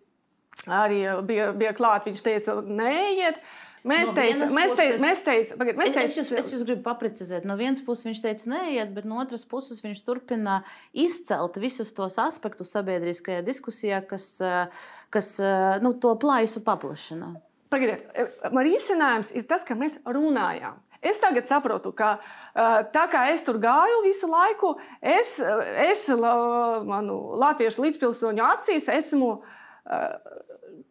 arī 0.65 1.04
bija, 1.28 1.52
bija 1.58 1.74
klāts. 1.78 2.10
Viņš 2.10 2.26
teica, 2.26 2.60
neiet. 2.65 3.39
Mēs 3.88 4.10
No 4.10 4.13
teicām, 4.17 4.52
mēs 4.52 4.74
teicām, 4.76 5.04
mēs 5.04 5.22
teicām, 5.24 5.60
pagad, 5.62 5.78
mēs 5.80 5.91
Es, 5.93 5.98
es, 6.02 6.15
jūs, 6.17 6.30
teicām, 6.32 6.39
es 6.41 6.50
jūs 6.52 6.63
gribu 6.67 6.82
paprecizēt. 6.84 7.46
No 7.48 7.56
vienas 7.60 7.84
puses 7.86 8.08
viņš 8.10 8.24
teica, 8.26 8.50
neiet, 8.52 8.89
bet 8.96 9.06
no 9.08 9.22
otras 9.22 9.46
puses 9.48 9.80
viņš 9.86 10.02
turpina 10.04 10.58
izcelt 10.91 11.60
visus 11.62 11.93
tos 11.96 12.17
aspektus 12.20 12.74
sabiedriskajā 12.76 13.46
diskusijā, 13.48 14.02
kas, 14.10 14.26
eh, 14.43 14.89
kas 15.13 15.38
eh, 15.39 15.78
nu, 15.86 15.93
to 16.04 16.12
plājusu 16.20 16.63
paplašina. 16.65 17.36
Pagaidiet, 17.72 18.12
man 18.52 18.63
risinājums 18.67 19.32
ir 19.36 19.48
tas, 19.48 19.63
ka 19.67 19.78
mēs 19.80 20.02
runājām. 20.04 20.82
Es 21.04 21.20
tagad 21.22 21.46
saprotu, 21.48 21.91
ka 21.96 22.15
tā 22.96 23.04
kā 23.12 23.28
es 23.30 23.43
tur 23.46 23.60
gāju 23.62 24.00
visu 24.06 24.30
laiku, 24.32 24.72
es, 24.98 25.36
es 25.84 26.08
manu 26.17 27.20
latviešu 27.38 27.84
līdzpilsoņu 27.86 28.46
acīs 28.48 28.88
esmu 28.89 29.30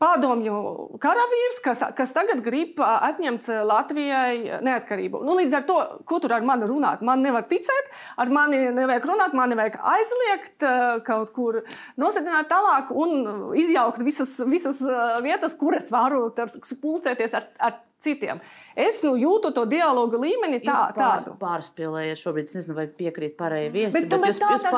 padomju 0.03 0.57
karavīrs, 1.01 1.61
kas, 1.65 1.83
kas 1.97 2.13
tagad 2.17 2.43
grib 2.45 2.81
atņemt 2.83 3.49
Latvijai 3.69 4.61
neatkarību. 4.67 5.23
Nu, 5.25 5.37
līdz 5.39 5.57
ar 5.61 5.65
to, 5.69 5.79
ko 6.09 6.21
tur 6.23 6.37
ar 6.37 6.45
mani 6.47 6.69
runāt? 6.69 7.05
Man 7.07 7.25
nevar 7.25 7.47
ticēt, 7.49 7.91
ar 8.21 8.33
mani 8.33 8.61
nevajag 8.77 9.09
runāt, 9.09 9.37
man 9.37 9.55
nevajag 9.55 9.81
aizliegt 9.95 10.69
kaut 11.09 11.33
kur 11.37 11.63
nosedināt 12.01 12.51
tālāk 12.53 12.93
un 12.93 13.57
izjaukt 13.57 14.05
visas, 14.05 14.37
visas 14.49 14.83
vietas, 15.25 15.57
kur 15.57 15.79
es 15.79 15.91
varu 15.95 16.29
pulcēties 16.37 17.37
ar, 17.37 17.51
ar 17.57 17.81
citiem. 18.05 18.41
Es 18.77 19.01
nu, 19.01 19.15
jūtu 19.17 19.55
to 19.57 19.65
dialogu 19.71 20.21
līmeni 20.21 20.61
tā, 20.61 20.69
Jūs 20.69 20.97
pār, 20.99 21.23
tādu. 21.25 21.35
pārspīlējat 21.41 22.21
šobrīd, 22.21 22.51
es 22.51 22.59
nezinu, 22.59 22.77
vai 22.77 22.85
piekrīt 22.93 23.37
pārējai 23.39 23.73
viesi, 23.73 23.95
Bet, 23.97 24.11
bet, 24.13 24.27
jūs, 24.29 24.41
tā 24.43 24.51
jūs 24.53 24.67
tā 24.67 24.73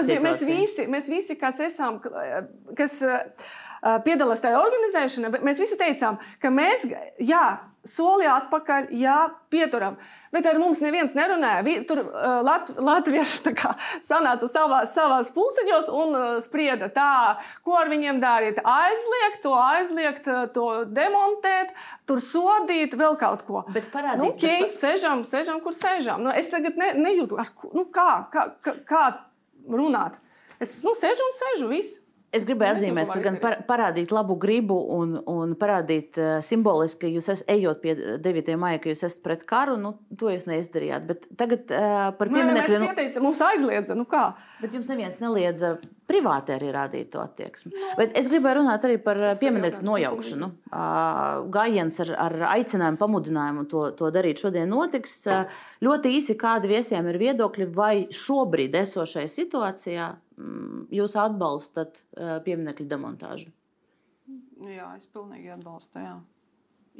tas 0.00 0.10
bija. 0.10 0.22
Mēs 0.24 0.42
visi, 0.48 0.86
mēs 0.90 1.10
visi, 1.12 1.36
kas 1.38 1.62
esam, 1.62 2.00
kas 2.78 2.98
uh, 3.06 3.20
piedalās 4.04 4.40
tajā 4.44 4.60
organizēšanā, 4.60 5.30
bet 5.32 5.42
mēs 5.46 5.60
visi 5.62 5.76
teicām, 5.80 6.18
ka 6.42 6.48
mēs, 6.52 6.86
jā, 7.24 7.44
soli 7.88 8.26
atpakaļ, 8.28 8.90
jā, 9.00 9.18
pieturam. 9.48 9.94
Bet 10.30 10.44
ar 10.46 10.58
mums 10.60 10.78
neviens 10.84 11.14
nerunāja. 11.16 11.62
Vi- 11.66 11.78
Tur 11.88 12.02
uh, 12.04 12.42
lat, 12.46 12.68
latvieši 12.76 13.50
kā 13.56 13.72
sanāca 14.06 14.46
savās, 14.52 14.92
savās 14.94 15.30
pulciņos 15.34 15.88
un 15.90 16.12
uh, 16.14 16.26
sprieda 16.44 16.90
tā, 16.94 17.06
ko 17.66 17.74
ar 17.80 17.88
viņiem 17.90 18.20
darīt. 18.22 18.60
Aizliegt, 18.62 19.40
to 19.42 19.54
aizliegt, 19.58 20.28
to 20.54 20.66
demontēt, 20.86 21.72
tur 22.06 22.20
sodīt, 22.22 22.94
vēl 23.00 23.16
kaut 23.18 23.42
ko. 23.48 23.64
Bet 23.74 23.88
parādīt, 23.90 24.20
Nu, 24.22 24.28
okay, 24.36 24.66
bet 24.68 24.76
sēžam, 24.76 25.24
sēžam, 25.32 25.58
kur 25.64 25.72
sēžam. 25.74 26.20
Nu, 26.28 26.30
es 26.36 26.52
tagad 26.52 26.76
ne, 26.78 26.92
nejūtu, 27.00 27.40
ar, 27.40 27.50
nu, 27.74 27.88
kā, 27.90 28.10
kā, 28.30 28.46
kā, 28.62 28.76
kā 28.92 29.04
runāt. 29.72 30.20
Es 30.60 30.76
nu, 30.84 30.92
sēžu 31.00 31.24
un 31.26 31.34
sēžu. 31.40 31.72
Viss. 31.72 31.96
Es 32.30 32.44
gribēju 32.46 32.76
atzīmēt, 32.76 33.08
ka 33.10 33.22
gan 33.24 33.38
par, 33.42 33.56
parādīt 33.66 34.12
labu 34.14 34.36
gribu 34.38 34.76
un, 34.94 35.16
un 35.26 35.56
parādīt 35.58 36.18
uh, 36.20 36.36
simboliski, 36.46 37.00
ka 37.02 37.10
jūs 37.10 37.26
esat 37.32 37.50
ejot 37.50 37.80
pie 37.82 37.96
9. 38.22 38.54
maija, 38.60 38.78
ka 38.82 38.92
jūs 38.92 39.02
esat 39.08 39.24
pret 39.24 39.42
karu, 39.50 39.74
nu, 39.80 39.96
to 40.18 40.30
jūs 40.30 40.46
neizdarījāt. 40.46 41.08
Bet 41.08 41.26
tagad 41.40 41.74
uh, 41.74 42.12
par 42.14 42.30
Nu, 42.30 42.38
ja 42.38 42.46
mēs. 42.52 42.70
Nu, 42.70 42.86
pieteicām, 42.92 43.26
mums 43.26 43.42
aizliedza. 43.42 43.98
Nu, 43.98 44.06
kā? 44.06 44.28
Bet 44.60 44.74
jums 44.76 44.88
neviens 44.90 45.18
neliedza 45.22 45.74
privāti 46.10 46.54
arī 46.54 46.70
rādīt 46.74 47.10
to 47.14 47.20
attieksmi. 47.22 47.72
Bet 47.98 48.16
es 48.18 48.28
gribēju 48.30 48.60
runāt 48.60 48.86
arī 48.86 48.96
par 49.02 49.20
uh, 49.22 49.34
pieminekļu 49.40 49.82
nojaukšanu. 49.86 50.48
Uh, 50.70 51.46
Gājiens 51.54 52.00
ar, 52.04 52.14
ar 52.26 52.36
aicinājumu, 52.54 53.00
pamudinājumu 53.00 53.66
to, 53.70 53.84
to 53.98 54.10
darīt 54.14 54.42
šodien 54.42 54.70
notiks. 54.72 55.20
Uh, 55.28 55.62
Ļoti 55.80 56.12
īsi, 56.18 56.36
kādi 56.40 56.68
viesiem 56.74 57.06
ir 57.08 57.20
viedokļi, 57.20 57.70
vai 57.76 57.94
šobrīd 58.12 58.74
esošajā 58.82 59.30
situācijā 59.32 60.10
mm, 60.36 60.82
jūs 60.98 61.16
atbalstat 61.20 61.96
uh, 61.96 62.36
pieminekļu 62.44 62.88
demontāžu? 62.90 63.48
Jā, 64.60 64.92
es 64.98 65.08
pilnīgi 65.08 65.54
atbalstu. 65.54 66.02
Jā. 66.04 66.18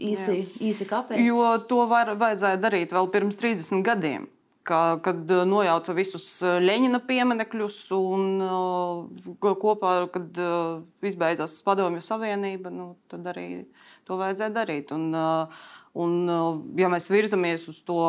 Īsi, 0.00 0.44
īsi 0.64 0.86
kāpēc? 0.88 1.20
Jo 1.20 1.56
to 1.68 1.84
var, 1.90 2.14
vajadzēja 2.16 2.60
darīt 2.62 2.94
vēl 2.94 3.10
pirms 3.12 3.36
30 3.40 3.82
gadiem. 3.84 4.28
Kā, 4.68 4.80
kad 5.00 5.24
uh, 5.32 5.46
nojauca 5.48 5.94
visus 5.96 6.26
uh, 6.44 6.58
Leņķina 6.60 7.00
pieminekļus, 7.08 7.78
un 7.96 8.26
ko- 9.40 9.56
kopā, 9.62 9.94
kad 10.12 10.40
izbeidzās 11.10 11.56
Padomju 11.64 12.02
Savienība, 12.04 12.72
nu, 12.74 12.92
tad 13.10 13.26
arī 13.32 13.64
to 14.08 14.18
vajadzēja 14.20 14.52
darīt. 14.54 14.92
Un, 14.92 15.08
un, 16.04 16.16
ja 16.78 16.90
mēs 16.92 17.08
virzamies 17.12 17.64
uz 17.72 17.80
to 17.88 18.00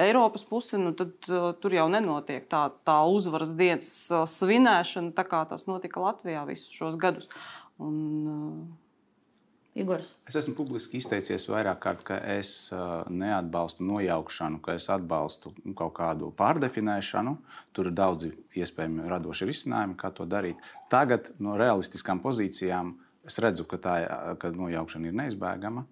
Eiropas 0.00 0.44
pusi, 0.46 0.78
nu, 0.80 0.92
tad 0.96 1.16
tur 1.60 1.74
jau 1.74 1.88
nenotiek 1.90 2.46
tā, 2.48 2.68
tā 2.86 3.00
uzvaras 3.10 3.50
dienas 3.58 3.90
svinēšana, 4.36 5.10
tā 5.16 5.26
kā 5.26 5.42
tas 5.50 5.66
notika 5.68 6.00
Latvijā 6.06 6.46
visus 6.48 6.70
šos 6.70 6.96
gadus. 7.00 7.26
Un, 7.82 8.70
Igors. 9.80 10.14
Es 10.28 10.38
esmu 10.40 10.54
publiski 10.58 11.00
izteicies 11.00 11.48
vairāk 11.50 11.82
kārt, 11.82 12.06
ka 12.06 12.20
es 12.36 12.70
uh, 12.74 13.02
neatbalstu 13.10 13.86
nojaukšanu, 13.88 14.60
ka 14.64 14.76
es 14.78 14.88
atbalstu 14.92 15.54
kaut 15.78 15.94
kādu 15.98 16.32
pārdefinēšanu. 16.38 17.36
Tur 17.76 17.90
ir 17.90 17.96
daudzi 17.96 18.32
iespējami 18.60 19.08
radoši 19.10 19.48
risinājumi, 19.50 19.98
kā 20.00 20.12
to 20.14 20.28
darīt. 20.28 20.60
Tagad 20.92 21.32
no 21.42 21.58
realistiskām 21.60 22.22
pozīcijām 22.22 22.96
Es 23.26 23.36
redzu, 23.42 23.66
ka 23.68 23.78
tā 23.80 23.94
ka 24.40 24.50
nojaukšana 24.54 25.10
ir 25.10 25.16
neizbēgama. 25.18 25.84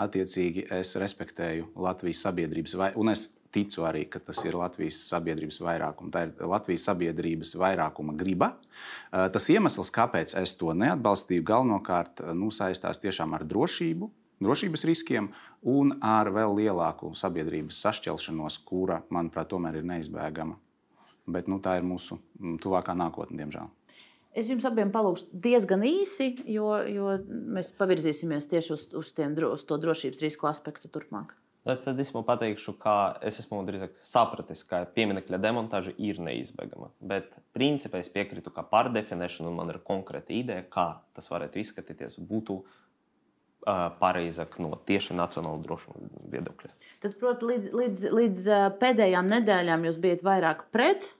Attiecīgi, 0.00 0.68
es 0.72 0.94
respektēju 1.00 1.72
Latvijas 1.82 2.22
sabiedrības, 2.24 2.76
vai, 2.78 2.92
un 2.96 3.10
es 3.12 3.26
ticu 3.56 3.86
arī, 3.88 4.04
ka 4.10 4.20
tas 4.20 4.42
ir 4.44 4.56
Latvijas 4.58 4.98
sabiedrības 5.08 5.58
vairākuma. 5.64 6.12
Tā 6.12 6.26
ir 6.26 6.52
Latvijas 6.52 6.84
sabiedrības 6.90 7.54
vairākuma 7.60 8.14
griba. 8.18 8.52
Tas 9.10 9.48
iemesls, 9.52 9.90
kāpēc 9.94 10.36
es 10.40 10.54
to 10.60 10.76
neatbalstīju, 10.76 11.46
galvenokārt 11.46 12.22
nu, 12.36 12.52
saistās 12.54 13.00
tiešām 13.02 13.34
ar 13.38 13.46
drošību, 13.48 14.10
drošības 14.44 14.84
riskiem 14.88 15.30
un 15.66 15.96
ar 16.04 16.30
vēl 16.34 16.58
lielāku 16.60 17.14
sabiedrības 17.16 17.80
sašķelšanos, 17.86 18.60
kura, 18.68 19.00
manuprāt, 19.10 19.50
tomēr 19.52 19.80
ir 19.80 19.88
neizbēgama. 19.88 20.60
Bet 21.26 21.48
nu, 21.50 21.58
tā 21.62 21.78
ir 21.80 21.86
mūsu 21.86 22.20
tuvākā 22.62 22.94
nākotne, 22.94 23.40
diemžēl. 23.40 23.72
Es 24.36 24.50
jums 24.52 24.66
abiem 24.68 24.90
palūgšu 24.92 25.30
diezgan 25.46 25.80
īsi, 25.88 26.34
jo, 26.52 26.68
jo 26.92 27.16
mēs 27.56 27.72
pavirzīsimies 27.78 28.50
tieši 28.50 28.74
uz, 28.74 28.84
uz, 29.00 29.12
tiem, 29.16 29.32
uz 29.48 29.64
to 29.64 29.78
drošības 29.80 30.20
risku 30.26 30.50
aspektu 30.50 30.92
turpmāk. 30.92 31.32
Tad, 31.66 31.98
es 31.98 32.12
pateikšu, 32.14 32.76
ka 32.78 32.92
es 33.26 33.40
esmu 33.42 33.64
drīzāk 33.66 33.96
sapratis, 33.98 34.60
ka 34.68 34.84
pieminiekļa 34.94 35.40
demontāža 35.42 35.96
ir 35.98 36.20
neizbēgama. 36.22 36.92
Bet 37.02 37.32
principā 37.56 37.98
es 37.98 38.10
piekrītu, 38.12 38.52
ka 38.54 38.62
par 38.70 38.92
definēšanu 38.94 39.50
man 39.50 39.72
ir 39.74 39.80
konkrēta 39.82 40.30
ideja, 40.36 40.62
kā 40.70 40.86
tas 41.16 41.26
varētu 41.32 41.58
izskatīties, 41.64 42.20
būtu 42.28 42.60
uh, 42.60 43.88
pareizāk 43.98 44.60
no 44.62 44.78
tieši 44.86 45.18
nacionāla 45.18 45.58
drošuma 45.64 46.06
viedokļa. 46.36 46.70
Tad, 47.02 47.18
protams, 47.18 47.50
līdz, 47.50 47.68
līdz, 47.82 48.06
līdz 48.20 48.48
pēdējām 48.78 49.34
nedēļām 49.34 49.90
jūs 49.90 49.98
bijat 50.06 50.22
vairāk 50.26 50.68
pret 50.70 51.10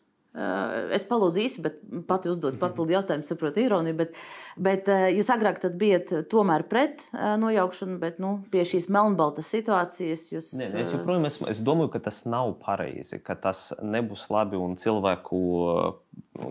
es 0.92 1.04
palūdzu 1.08 1.40
īsi, 1.40 1.62
bet 1.64 1.78
pati 2.08 2.28
uzdot 2.28 2.58
papildu 2.60 2.92
jautājumu, 2.96 3.24
saprotu 3.24 3.62
ironiju. 3.62 3.96
Bet, 3.96 4.16
bet 4.60 4.90
eh, 4.92 5.06
jūs 5.16 5.30
agrāk 5.32 5.62
bijat 5.80 6.12
tomēr 6.32 6.66
pret 6.68 7.04
eh, 7.08 7.34
nojaukšanu, 7.40 7.96
bet 8.02 8.20
nu, 8.22 8.36
pie 8.52 8.66
šīs 8.68 8.90
melnbaltas 8.92 9.48
situācijas 9.54 10.26
jūs. 10.34 10.52
Nē, 10.60 10.68
es 10.82 10.92
joprojām 10.92 11.24
esmu, 11.30 11.48
es 11.52 11.62
domāju, 11.64 11.94
ka 11.96 12.02
tas 12.08 12.24
nav 12.28 12.52
pareizi, 12.62 13.20
ka 13.24 13.38
tas 13.40 13.70
nebūs 13.80 14.26
labi 14.34 14.60
un 14.60 14.76
cilvēku 14.80 15.40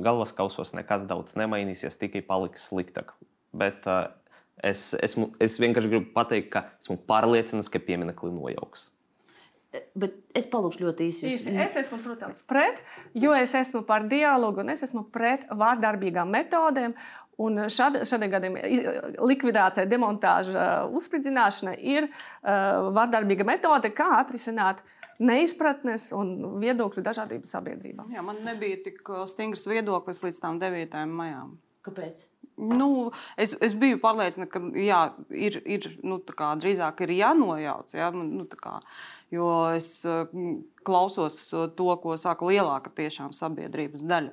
galvas 0.01 0.33
kausos 0.36 0.73
nekas 0.77 1.05
daudz 1.09 1.38
nemainīsies, 1.38 1.99
tikai 2.01 2.23
paliks 2.25 2.65
sliktāk. 2.71 3.13
Bet 3.55 3.86
es, 4.65 4.89
esmu, 5.05 5.29
es 5.43 5.59
vienkārši 5.61 5.93
gribu 5.93 6.11
pateikt, 6.15 6.49
ka 6.57 6.65
esmu 6.81 6.97
pārliecināts, 7.07 7.69
ka 7.71 7.81
pieminekli 7.83 8.33
nojauks. 8.33 8.89
Bet 9.97 10.17
es 10.38 10.47
palūkšu 10.51 10.86
ļoti 10.86 11.09
īsi. 11.09 11.28
Jūs... 11.32 11.45
Es 11.65 11.78
esmu, 11.86 11.99
protams, 12.03 12.41
pret, 12.49 12.82
jo 13.17 13.36
es 13.36 13.53
esmu 13.57 13.84
par 13.88 14.07
dialogu 14.11 14.63
un 14.63 14.73
es 14.73 14.84
esmu 14.86 15.05
pret 15.13 15.47
vārdarbīgām 15.51 16.34
metodēm. 16.38 16.97
Un 17.43 17.65
šādi, 17.67 18.05
šādi 18.07 18.30
gadījumi 18.32 18.61
likvidācija, 19.28 19.84
demontāža, 19.91 20.86
uzspridzināšana 20.95 21.73
ir 21.84 22.05
uh, 22.07 22.93
vardarbīga 22.95 23.43
metode, 23.43 23.91
kā 23.91 24.07
atrisināt 24.21 24.80
neizpratnes 25.19 26.07
un 26.15 26.32
viedokļu 26.63 27.03
dažādību 27.03 27.51
sabiedrībā. 27.51 28.07
Jā, 28.15 28.23
man 28.23 28.39
nebija 28.47 28.80
tik 28.88 29.03
stingrs 29.32 29.67
viedoklis 29.67 30.23
līdz 30.23 30.41
tam 30.43 30.63
9. 30.63 30.95
maijām. 31.11 31.57
Kāpēc? 31.86 32.23
Nu, 32.56 33.12
es, 33.36 33.51
es 33.60 33.74
biju 33.76 33.97
pārliecināta, 33.99 34.51
ka 34.53 34.80
jā, 34.80 34.99
ir, 35.36 35.58
ir 35.68 35.88
nu, 36.08 36.22
kā, 36.24 36.53
drīzāk 36.60 37.03
ir 37.03 37.12
jānojauc. 37.18 37.91
Jā, 37.91 38.12
nu, 38.16 38.45
kā, 38.56 38.78
jo 39.34 39.49
es 39.76 39.89
klausos 40.88 41.41
to, 41.51 41.89
ko 42.03 42.16
saka 42.22 42.47
lielāka 42.47 42.93
tiešām 42.95 43.36
sabiedrības 43.36 44.06
daļa. 44.08 44.32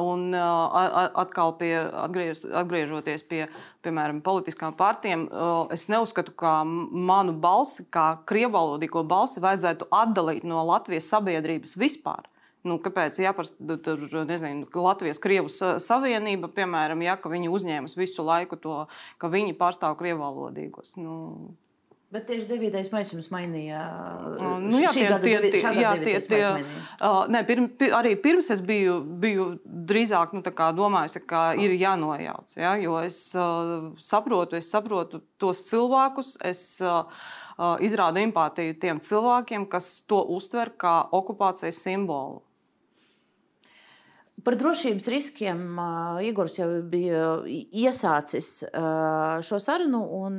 Un 0.00 0.32
atkal, 0.36 1.54
pie, 1.60 1.72
atgriež, 1.80 2.42
atgriežoties 2.60 3.22
pie 3.28 3.46
piemēram, 3.84 4.20
politiskām 4.24 4.74
partijām, 4.76 5.26
es 5.72 5.86
neuzskatu, 5.88 6.34
ka 6.36 6.60
manu 6.64 7.32
balsi, 7.32 7.86
kā 7.92 8.18
krievalodīgo 8.28 9.04
balsi, 9.08 9.40
vajadzētu 9.44 9.88
atdalīt 9.92 10.44
no 10.44 10.64
Latvijas 10.68 11.08
sabiedrības 11.08 11.76
vispār. 11.80 12.28
Nu, 12.66 12.78
kāpēc 12.82 13.20
jāprasa 13.22 13.78
tur, 13.84 14.02
nezinu, 14.26 14.66
Latvijas 14.82 15.20
Krievijas 15.22 15.84
Savienība, 15.84 16.50
piemēram, 16.50 17.04
ja, 17.06 17.14
ka 17.20 17.30
viņi 17.30 17.52
uzņēmas 17.54 17.94
visu 17.98 18.26
laiku 18.26 18.58
to, 18.58 18.80
ka 19.22 19.30
viņi 19.30 19.54
pārstāv 19.58 19.94
krievalodīgos? 20.00 20.96
Nu, 20.98 21.14
Bet 22.08 22.24
tieši 22.24 22.46
9. 22.48 22.86
maijā 22.88 23.10
jums 23.12 23.26
mainīja. 23.28 23.78
Nu, 24.64 24.78
jā, 24.80 24.94
tie, 24.96 25.08
tie, 25.20 25.32
tie, 25.52 25.60
jā, 25.76 25.90
tie, 26.00 26.14
tie, 26.24 26.38
uh, 27.04 27.26
ne, 27.28 27.42
pirm, 27.44 27.66
pir, 27.76 27.92
arī 27.98 28.14
pirms 28.16 28.48
es 28.54 28.62
biju, 28.64 28.94
biju 29.20 29.48
drīzāk 29.90 30.32
nu, 30.32 30.40
domājis, 30.78 31.18
ka 31.28 31.50
ir 31.60 31.76
jānojauc. 31.76 32.56
Ja, 32.56 32.72
jo 32.80 32.96
es 33.04 33.20
uh, 33.36 33.90
saprotu, 34.00 34.56
es 34.56 34.72
saprotu 34.72 35.20
tos 35.36 35.60
cilvēkus. 35.68 36.38
Es, 36.48 36.64
uh, 36.80 37.04
izrādu 37.84 38.22
empātiju 38.22 38.76
tiem 38.80 39.00
cilvēkiem, 39.04 39.68
kas 39.68 39.98
to 40.08 40.22
uztver 40.32 40.72
kā 40.78 41.02
okupācijas 41.12 41.82
simbolu. 41.82 42.40
Par 44.48 44.56
drošības 44.56 45.06
riskiem 45.12 45.58
Igors 46.24 46.54
jau 46.56 46.70
bija 46.88 47.34
iesācis 47.52 48.62
šo 49.44 49.58
sarunu. 49.60 50.00
Un, 50.24 50.38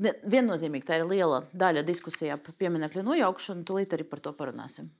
viennozīmīgi 0.00 0.88
tā 0.88 0.98
ir 0.98 1.06
liela 1.06 1.44
daļa 1.54 1.84
diskusijā 1.86 2.34
par 2.42 2.56
pieminiektu 2.58 3.04
nojaukšanu. 3.06 3.62
Tūlīt 3.68 3.94
arī 3.94 4.08
par 4.10 4.24
to 4.24 4.32
parunāsim. 4.34 4.90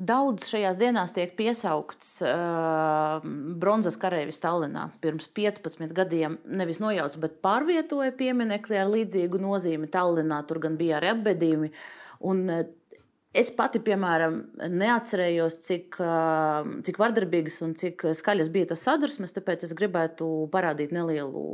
Daudz 0.00 0.46
šajās 0.48 0.78
dienās 0.80 1.10
tiek 1.12 1.34
piesaukts 1.36 2.22
uh, 2.24 3.20
bronzas 3.60 3.98
karavīrs 4.00 4.38
Stalinā. 4.40 4.86
Pirms 5.04 5.26
15 5.36 5.92
gadiem 5.92 6.38
nevis 6.48 6.80
nojauca, 6.80 7.20
bet 7.20 7.34
pārvietoja 7.44 8.14
pieminekli 8.16 8.78
ar 8.80 8.88
līdzīgu 8.88 9.40
nozīmi. 9.44 9.90
Tallinā 9.92 10.38
tur 10.48 10.62
gan 10.64 10.78
bija 10.80 10.96
arī 11.00 11.12
apbedījumi. 11.14 11.72
Un, 12.32 12.46
uh, 12.48 12.68
Es 13.30 13.46
pati, 13.54 13.78
piemēram, 13.78 14.40
neatcerējos, 14.74 15.60
cik, 15.62 16.00
uh, 16.02 16.66
cik 16.82 16.96
vardarbīgas 16.98 17.60
un 17.62 17.76
cik 17.78 18.02
skaļas 18.18 18.50
bija 18.50 18.72
tas 18.72 18.82
sadursmes. 18.88 19.36
Tāpēc 19.36 19.68
es 19.68 19.76
gribētu 19.78 20.26
parādīt 20.50 20.90
nelielu 20.96 21.44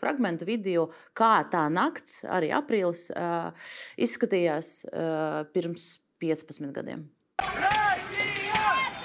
fragment 0.00 0.46
video, 0.48 0.86
kā 1.12 1.34
tā 1.52 1.66
nakts, 1.68 2.22
arī 2.24 2.48
aprīlis, 2.56 3.10
uh, 3.12 3.52
izskatījās 4.00 4.72
pirms 5.52 5.90
15 6.24 6.72
gadiem. 6.80 7.04
Россия! 7.38 8.97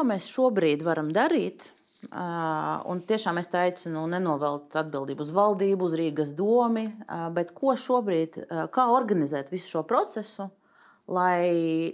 Ko 0.00 0.08
mēs 0.08 0.30
šobrīd 0.32 0.82
varam 0.86 1.10
darīt? 1.12 1.66
Un 2.10 3.02
tiešām 3.04 3.36
es 3.42 3.50
teicu, 3.52 3.90
nu, 3.92 4.06
nenovelt 4.08 4.72
atbildību 4.80 5.26
uz 5.26 5.32
valdību, 5.36 5.88
uz 5.90 5.96
Rīgas 6.00 6.30
domu, 6.36 6.86
bet 7.36 7.52
ko 7.56 7.74
šobrīd, 7.76 8.38
kā 8.72 8.86
organizēt 8.94 9.52
visu 9.52 9.68
šo 9.74 9.82
procesu, 9.88 10.48
lai, 11.12 11.92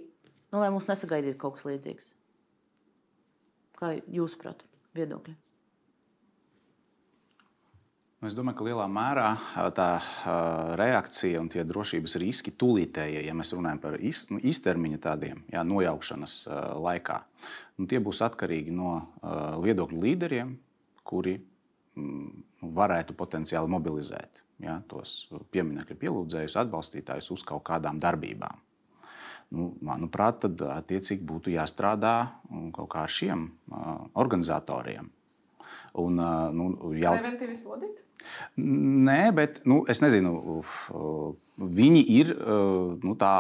nu, 0.53 0.61
lai 0.63 0.71
mums 0.71 0.87
nesagaidītu 0.87 1.41
kaut 1.41 1.59
kas 1.59 1.67
līdzīgs? 1.67 2.13
Kā 3.81 3.97
jūs 3.99 4.37
saprotat, 4.37 4.63
viedokļi? 4.97 5.35
Es 8.25 8.33
domāju, 8.33 8.57
ka 8.57 8.65
lielā 8.65 8.85
mērā 8.89 9.27
tā 9.77 9.91
reakcija 10.81 11.41
un 11.43 11.51
tie 11.53 11.67
drošības 11.69 12.15
riski 12.23 12.55
tūlītējie, 12.57 13.27
ja 13.27 13.35
mēs 13.37 13.53
runājam 13.53 13.81
par 13.83 13.99
īstermiņa 14.01 15.01
tādiem 15.05 15.43
jā, 15.53 15.61
nojaukšanas 15.69 16.37
laikā, 16.81 17.19
nu, 17.77 17.85
tie 17.91 18.01
būs 18.01 18.23
atkarīgi 18.25 18.73
no 18.73 18.95
viedokļu 19.61 20.01
līderiem, 20.01 20.55
kuri 21.05 21.35
mm, 21.37 22.31
varētu 22.79 23.19
potenciāli 23.21 23.69
mobilizēt 23.75 24.41
jā, 24.65 24.79
tos 24.89 25.27
pieminiektu 25.53 25.99
pielūdzējus, 26.01 26.57
atbalstītājus 26.65 27.29
uz 27.37 27.45
kaut 27.45 27.67
kādām 27.69 28.01
darbībām. 28.01 28.65
Nu, 29.53 29.69
manuprāt, 29.85 30.41
tad 30.47 30.65
attiecīgi 30.73 31.21
būtu 31.21 31.53
jāstrādā 31.53 32.17
kaut 32.81 32.91
kā 32.97 33.05
ar 33.05 33.13
šiem 33.13 33.45
organizatoriem. 34.17 35.13
Un, 36.01 36.19
nu, 36.57 36.73
jau... 36.97 37.13
Preventīvi 37.21 37.61
sodīt? 37.61 38.03
Nē, 38.57 39.21
bet 39.37 39.61
nu, 39.69 39.83
es 39.93 40.03
nezinu, 40.05 40.37
viņi 41.57 42.03
ir 42.19 42.35
nu, 43.03 43.15
tā, 43.19 43.33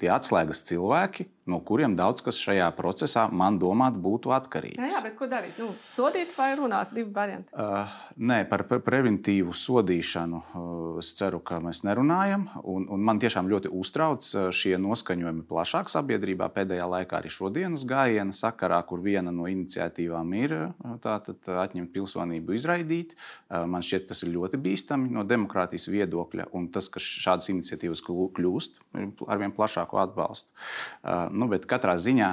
tie 0.00 0.10
atslēgas 0.14 0.64
cilvēki, 0.68 1.28
no 1.50 1.58
kuriem 1.66 1.96
daudz 1.98 2.22
kas 2.24 2.38
šajā 2.40 2.68
procesā, 2.76 3.26
man 3.32 3.58
domāt, 3.60 3.96
būtu 4.00 4.32
atkarīgs. 4.34 4.78
Jā, 4.78 4.90
jā 4.94 5.02
bet 5.04 5.16
ko 5.18 5.28
darīt? 5.30 5.58
Nu, 5.60 5.72
sodīt 5.94 6.32
vai 6.38 6.52
runāt? 6.58 6.92
Divi 6.94 7.10
varianti. 7.14 7.50
Uh, 7.54 7.90
nē, 8.20 8.42
par 8.50 8.64
pre 8.68 8.80
preventīvu 8.84 9.54
sodīšanu 9.56 10.40
uh, 10.40 11.00
es 11.02 11.12
ceru, 11.18 11.40
ka 11.44 11.60
mēs 11.64 11.82
nerunājam. 11.86 12.46
Un, 12.62 12.86
un 12.92 13.04
man 13.06 13.20
tiešām 13.22 13.50
ļoti 13.50 13.72
uztrauc 13.80 14.26
šie 14.56 14.76
noskaņojumi 14.80 15.46
plašāk 15.48 15.90
sabiedrībā 15.92 16.50
pēdējā 16.54 16.86
laikā, 16.94 17.20
arī 17.20 17.32
šodienas 17.34 17.86
gājiena 17.88 18.36
sakarā, 18.36 18.80
kur 18.86 19.02
viena 19.04 19.32
no 19.34 19.48
iniciatīvām 19.50 20.34
ir 20.38 20.56
tātad, 21.02 21.40
atņemt 21.64 21.92
pilsonību, 21.94 22.56
izraidīt. 22.58 23.16
Uh, 23.48 23.64
man 23.70 23.84
šķiet, 23.86 24.08
tas 24.12 24.24
ir 24.26 24.34
ļoti 24.36 24.60
bīstami 24.60 25.10
no 25.14 25.26
demokrātijas 25.26 25.88
viedokļa. 25.90 26.50
Un 26.56 26.70
tas, 26.74 26.90
ka 26.92 27.02
šādas 27.02 27.49
iniciatīvas 27.52 28.02
kļūst 28.06 28.80
ar 29.26 29.40
vien 29.40 29.52
plašāku 29.54 30.00
atbalstu. 30.02 30.52
Uh, 31.02 31.28
nu, 31.34 31.48
bet 31.50 31.68
katrā 31.70 31.96
ziņā, 32.00 32.30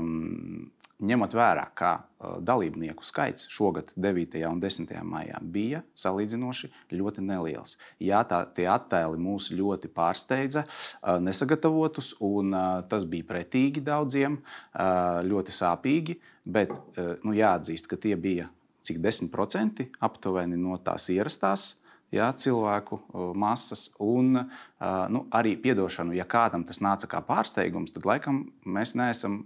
um, 0.00 0.66
ņemot 1.06 1.36
vērā, 1.36 1.66
ka 1.76 1.92
uh, 1.98 2.36
dalībnieku 2.40 3.04
skaits 3.04 3.50
šogad, 3.52 3.92
9. 4.00 4.38
un 4.48 4.60
10. 4.62 4.92
maijā, 5.06 5.40
bija 5.40 5.82
salīdzinoši 5.98 6.72
ļoti 6.96 7.24
neliels. 7.26 7.76
Jā, 8.02 8.22
tā, 8.28 8.42
tie 8.56 8.68
attēli 8.72 9.20
mūs 9.20 9.50
ļoti 9.54 9.92
pārsteidza, 9.92 10.64
uh, 10.66 11.16
nesagatavotus, 11.22 12.14
un 12.24 12.56
tas 12.90 13.04
bija 13.08 13.26
pretīgi 13.28 13.82
daudziem, 13.84 14.38
ļoti 15.26 15.52
sāpīgi, 15.54 16.16
bet 16.46 16.72
nu, 17.24 17.34
jāatzīst, 17.34 17.88
ka 17.90 17.98
tie 18.00 18.14
bija 18.20 18.46
cik 18.86 19.00
10% 19.02 19.88
aptuveni 20.06 20.58
no 20.60 20.78
tās 20.78 21.08
ierastās 21.10 21.74
ja, 22.14 22.30
cilvēku 22.32 23.00
masas. 23.34 23.88
Un 24.02 24.38
nu, 25.10 25.22
arī 25.34 25.56
piedošanu, 25.60 26.14
ja 26.16 26.26
kādam 26.28 26.66
tas 26.68 26.82
nāca 26.84 27.08
kā 27.10 27.22
pārsteigums, 27.26 27.94
tad 27.94 28.08
laikam 28.08 28.44
mēs 28.64 28.94
neesam 28.98 29.44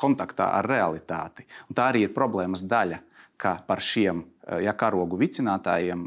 kontaktā 0.00 0.50
ar 0.58 0.68
realitāti. 0.68 1.46
Un 1.68 1.78
tā 1.78 1.90
arī 1.92 2.06
ir 2.06 2.16
problēmas 2.16 2.64
daļa 2.68 3.00
ka 3.38 3.58
par 3.66 3.80
šiem 3.84 4.24
ja, 4.62 4.72
karogu 4.76 5.18
vicinātājiem, 5.20 6.06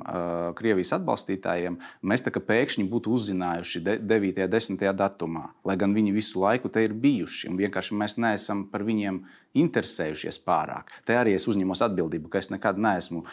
Krievijas 0.57 0.93
atbalstītājiem, 0.97 1.77
mēs 2.03 2.23
pēkšņi 2.25 2.87
būtu 2.91 3.13
uzzinājuši 3.15 3.83
9. 3.85 4.31
un 4.43 4.51
10. 4.55 4.83
datumā, 4.97 5.43
lai 5.67 5.77
gan 5.79 5.95
viņi 5.95 6.13
visu 6.15 6.41
laiku 6.41 6.69
te 6.69 6.83
ir 6.83 6.93
bijuši. 6.93 7.51
Vienkārši 7.57 7.97
mēs 7.97 8.17
neesam 8.21 8.65
par 8.71 8.83
viņiem 8.87 9.21
interesējušies 9.61 10.41
pārāk. 10.47 10.91
Te 11.05 11.15
arī 11.17 11.35
es 11.37 11.47
uzņemos 11.47 11.83
atbildību, 11.87 12.31
ka 12.31 12.41
es 12.41 12.51
nekad 12.51 12.81
neesmu 12.81 13.23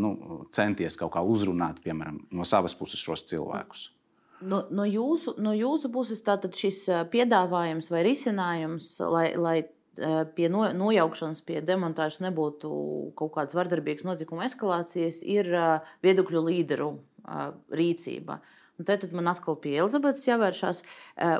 nu, 0.00 0.12
centies 0.52 0.98
kaut 1.00 1.14
kā 1.16 1.24
uzrunāt, 1.24 1.80
piemēram, 1.84 2.24
no 2.30 2.46
savas 2.48 2.76
puses 2.76 3.00
šos 3.00 3.24
cilvēkus. 3.30 3.88
No, 4.40 4.62
no, 4.72 4.86
jūsu, 4.88 5.34
no 5.36 5.52
jūsu 5.52 5.90
puses 5.92 6.22
tātad 6.24 6.56
šis 6.56 6.86
piedāvājums 7.12 7.90
vai 7.92 8.06
risinājums, 8.06 8.94
lai, 9.04 9.26
lai 9.36 9.58
Eh, 9.60 9.79
pie 10.36 10.48
no, 10.52 10.64
nojaukšanas, 10.76 11.42
pie 11.46 11.60
demontāžas 11.64 12.22
nebūtu 12.24 12.70
kaut 13.18 13.34
kādas 13.36 13.56
vardarbīgas 13.58 14.06
notikuma 14.08 14.46
eskalācijas, 14.48 15.20
ir 15.26 15.50
eh, 15.52 15.92
viedokļu 16.06 16.44
līderu 16.48 16.94
eh, 16.96 17.50
rīcība. 17.82 18.40
Un 18.80 18.86
tad 18.88 19.04
man 19.12 19.28
atkal 19.28 19.58
pie 19.60 19.74
Elizabetes 19.76 20.24
jāvēršās, 20.24 20.78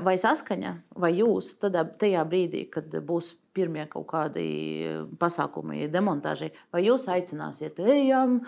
vai 0.05 0.13
saskaņa, 0.21 0.75
vai 1.01 1.09
jūs 1.17 1.55
tādā, 1.63 1.87
tajā 2.03 2.21
brīdī, 2.29 2.67
kad 2.69 2.93
būs 3.09 3.31
pirmie 3.57 3.87
kaut 3.89 4.11
kādi 4.11 4.45
pasākumi, 5.17 5.87
demontāži, 5.89 6.51
vai 6.69 6.85
jūs 6.85 7.09
aicināsiet, 7.09 7.81
ejam, 7.81 8.43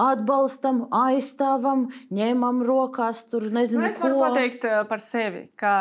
atbalstam, 0.00 0.86
aizstāvam, 0.96 1.90
ņemam 2.08 2.64
rokās, 2.64 3.26
tur 3.28 3.50
nezinu, 3.52 3.84
nu, 3.84 3.92
es 3.92 4.00
ko. 4.00 4.08
Es 4.08 4.16
varu 4.16 4.24
pateikt 4.24 4.68
par 4.88 5.04
sevi, 5.04 5.44
ka 5.60 5.74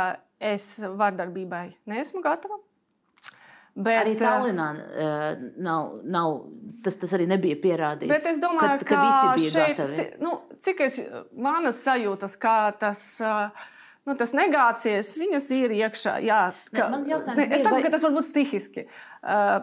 es 0.44 0.74
vardarbībai 0.84 1.70
neesmu 1.88 2.20
gatava. 2.26 2.60
Bet, 3.78 4.00
arī 4.02 4.16
Tallinā 4.18 4.68
uh, 4.74 5.26
nav, 5.62 5.98
nav 6.10 6.38
tas, 6.86 6.98
tas 6.98 7.14
arī 7.18 7.28
nebija 7.30 7.58
pierādīts. 7.62 8.10
Bet 8.10 8.26
es 8.32 8.40
domāju, 8.42 8.80
ka, 8.82 8.88
ka 8.90 9.02
visi 9.04 9.32
bija 9.42 9.54
šeit, 9.54 9.82
gatavi. 9.82 10.06
Nu, 10.24 10.34
cik 10.66 10.84
es 10.88 11.00
manas 11.38 11.82
sajūtas, 11.86 12.38
kā 12.42 12.60
tas. 12.80 13.10
Uh, 13.24 13.74
Nu, 14.08 14.14
tas 14.16 14.30
negācijas, 14.32 15.10
viņas 15.20 15.50
ir 15.52 15.74
iekšā. 15.82 16.14
Jā, 16.24 16.38
ka, 16.72 16.86
ne, 16.94 17.18
ne, 17.36 17.44
es 17.58 17.66
saku, 17.66 17.74
vai... 17.74 17.82
ka 17.84 17.90
tas 17.92 18.06
var 18.06 18.14
būt 18.16 18.30
stihiski. 18.30 18.86
Uh, 19.20 19.58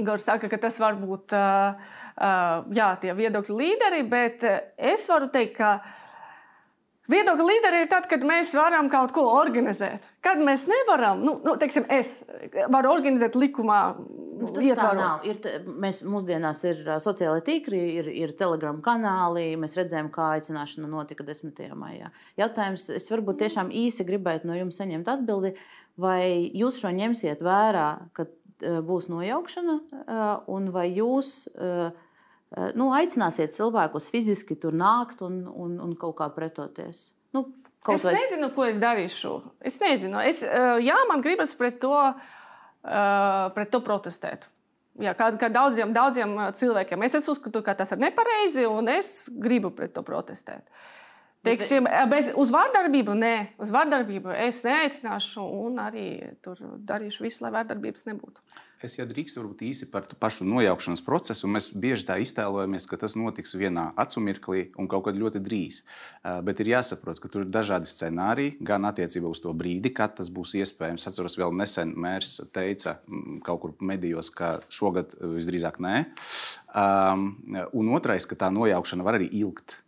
Igor 0.00 0.18
saka, 0.18 0.48
ka 0.50 0.58
tas 0.64 0.80
var 0.82 0.96
būt 0.98 1.30
uh, 1.38 1.78
uh, 2.16 2.66
jā, 2.74 2.88
tie 2.98 3.14
viedokļu 3.14 3.60
līderi, 3.60 4.00
bet 4.10 4.42
es 4.74 5.06
varu 5.06 5.30
teikt, 5.30 5.54
ka 5.60 5.70
uh, 5.78 6.01
Viedokļa 7.12 7.46
līderi 7.46 7.82
ir 7.84 7.90
tad, 7.90 8.08
kad 8.10 8.24
mēs 8.26 8.52
varam 8.56 8.88
kaut 8.92 9.12
ko 9.14 9.24
organizēt. 9.34 10.04
Kad 10.24 10.40
mēs 10.42 10.64
nevaram, 10.70 11.22
nu, 11.26 11.36
nu 11.44 11.54
teiksim, 11.60 11.86
es 11.92 12.10
varu 12.72 12.92
organizēt 12.94 13.36
likumā. 13.38 13.80
Nu, 14.42 14.48
tas 14.48 14.64
ietvaros. 14.64 14.80
tā 14.80 14.92
nav. 14.98 15.26
Ir, 15.28 15.66
mēs 15.82 16.00
mūsdienās 16.08 16.62
ir 16.66 16.80
sociālai 17.04 17.42
tīkli, 17.46 17.82
ir, 18.00 18.08
ir 18.24 18.34
telegram 18.38 18.80
kanāli. 18.82 19.52
Mēs 19.60 19.76
redzējām, 19.78 20.08
kā 20.14 20.32
aicināšana 20.38 20.90
notika 20.90 21.26
10. 21.28 21.62
maijā. 21.78 22.10
Jautājums, 22.40 22.88
es 22.96 23.06
varbūt 23.12 23.42
tiešām 23.44 23.70
īsi 23.84 24.06
gribētu 24.08 24.48
no 24.50 24.56
jums 24.58 24.80
saņemt 24.80 25.10
atbildi, 25.12 25.54
vai 26.00 26.50
jūs 26.56 26.80
šo 26.82 26.94
ņemsiet 26.96 27.44
vērā, 27.44 27.88
kad 28.16 28.32
būs 28.62 29.08
nojaukšana, 29.10 29.78
un 30.50 30.68
vai 30.74 30.88
jūs 30.94 31.32
Eh, 31.62 31.90
nu, 32.76 32.90
aicināsiet 32.92 33.54
cilvēkus 33.56 34.10
fiziski 34.12 34.56
tur 34.60 34.76
nākt 34.76 35.22
un, 35.24 35.42
un, 35.48 35.76
un 35.80 35.96
kaut 35.98 36.18
kā 36.18 36.28
pretoties. 36.34 37.10
Nu, 37.32 37.46
es 37.88 38.04
vai... 38.04 38.14
nezinu, 38.18 38.50
ko 38.54 38.66
es 38.68 38.80
darīšu. 38.82 39.34
Es 39.64 39.78
nezinu. 39.82 40.20
Es, 40.20 40.42
eh, 40.44 40.78
jā, 40.84 40.98
man 41.08 41.24
gribas 41.24 41.54
pret 41.56 41.80
to, 41.82 41.94
eh, 42.12 43.44
pret 43.56 43.72
to 43.72 43.80
protestēt. 43.84 44.48
Jā, 45.00 45.14
kā, 45.16 45.30
kā 45.40 45.48
daudziem, 45.48 45.94
daudziem 45.96 46.34
cilvēkiem. 46.60 47.04
Es 47.06 47.16
uzskatu, 47.16 47.62
ka 47.64 47.74
tas 47.78 47.94
ir 47.94 48.02
nepareizi, 48.02 48.66
un 48.68 48.90
es 48.92 49.30
gribu 49.32 49.70
pret 49.72 49.94
to 49.96 50.02
protestēt. 50.04 50.66
Teiksim, 51.42 51.88
bez, 52.10 52.28
uz 52.38 52.52
vārdarbību 52.54 53.14
nē, 53.18 53.36
uz 53.64 53.72
vārdarbību 53.74 54.30
es 54.44 54.60
neaicināšu, 54.62 55.42
un 55.64 55.80
arī 55.82 56.36
tur 56.44 56.60
darīšu 56.86 57.24
visu, 57.24 57.40
lai 57.42 57.50
vārdarbības 57.56 58.04
nebūtu. 58.06 58.44
Es 58.82 58.96
ja 58.98 59.04
drīkstu 59.06 59.38
varbūt 59.38 59.60
īsi 59.62 59.86
par 59.86 60.08
pašu 60.18 60.42
nojaukšanas 60.42 61.04
procesu. 61.06 61.46
Mēs 61.46 61.68
bieži 61.70 62.02
tā 62.08 62.16
iztēlojamies, 62.18 62.88
ka 62.90 62.98
tas 62.98 63.14
notiks 63.14 63.54
vienā 63.54 63.92
acu 64.02 64.22
mirklī 64.24 64.62
un 64.74 64.88
kaut 64.90 65.04
kad 65.06 65.18
ļoti 65.18 65.38
drīz. 65.44 65.78
Bet 66.42 66.62
ir 66.64 66.72
jāsaprot, 66.72 67.20
ka 67.22 67.30
tur 67.30 67.44
ir 67.44 67.52
dažādi 67.54 67.86
scenāriji, 67.86 68.56
gan 68.58 68.88
attiecībā 68.90 69.30
uz 69.30 69.42
to 69.44 69.54
brīdi, 69.54 69.92
kad 69.94 70.16
tas 70.18 70.32
būs 70.34 70.56
iespējams. 70.58 71.06
Atceros, 71.06 71.38
vēl 71.38 71.54
nesen 71.62 71.94
mērs 71.94 72.40
teica 72.50 72.96
kaut 73.46 73.62
kur 73.62 73.76
medijos, 73.78 74.32
ka 74.34 74.56
šogad 74.66 75.14
visdrīzāk 75.20 75.78
nē. 75.78 76.02
Un 77.70 77.94
otrais, 77.94 78.26
ka 78.26 78.40
tā 78.42 78.50
nojaukšana 78.50 79.06
var 79.06 79.20
arī 79.20 79.30
ilgt 79.44 79.78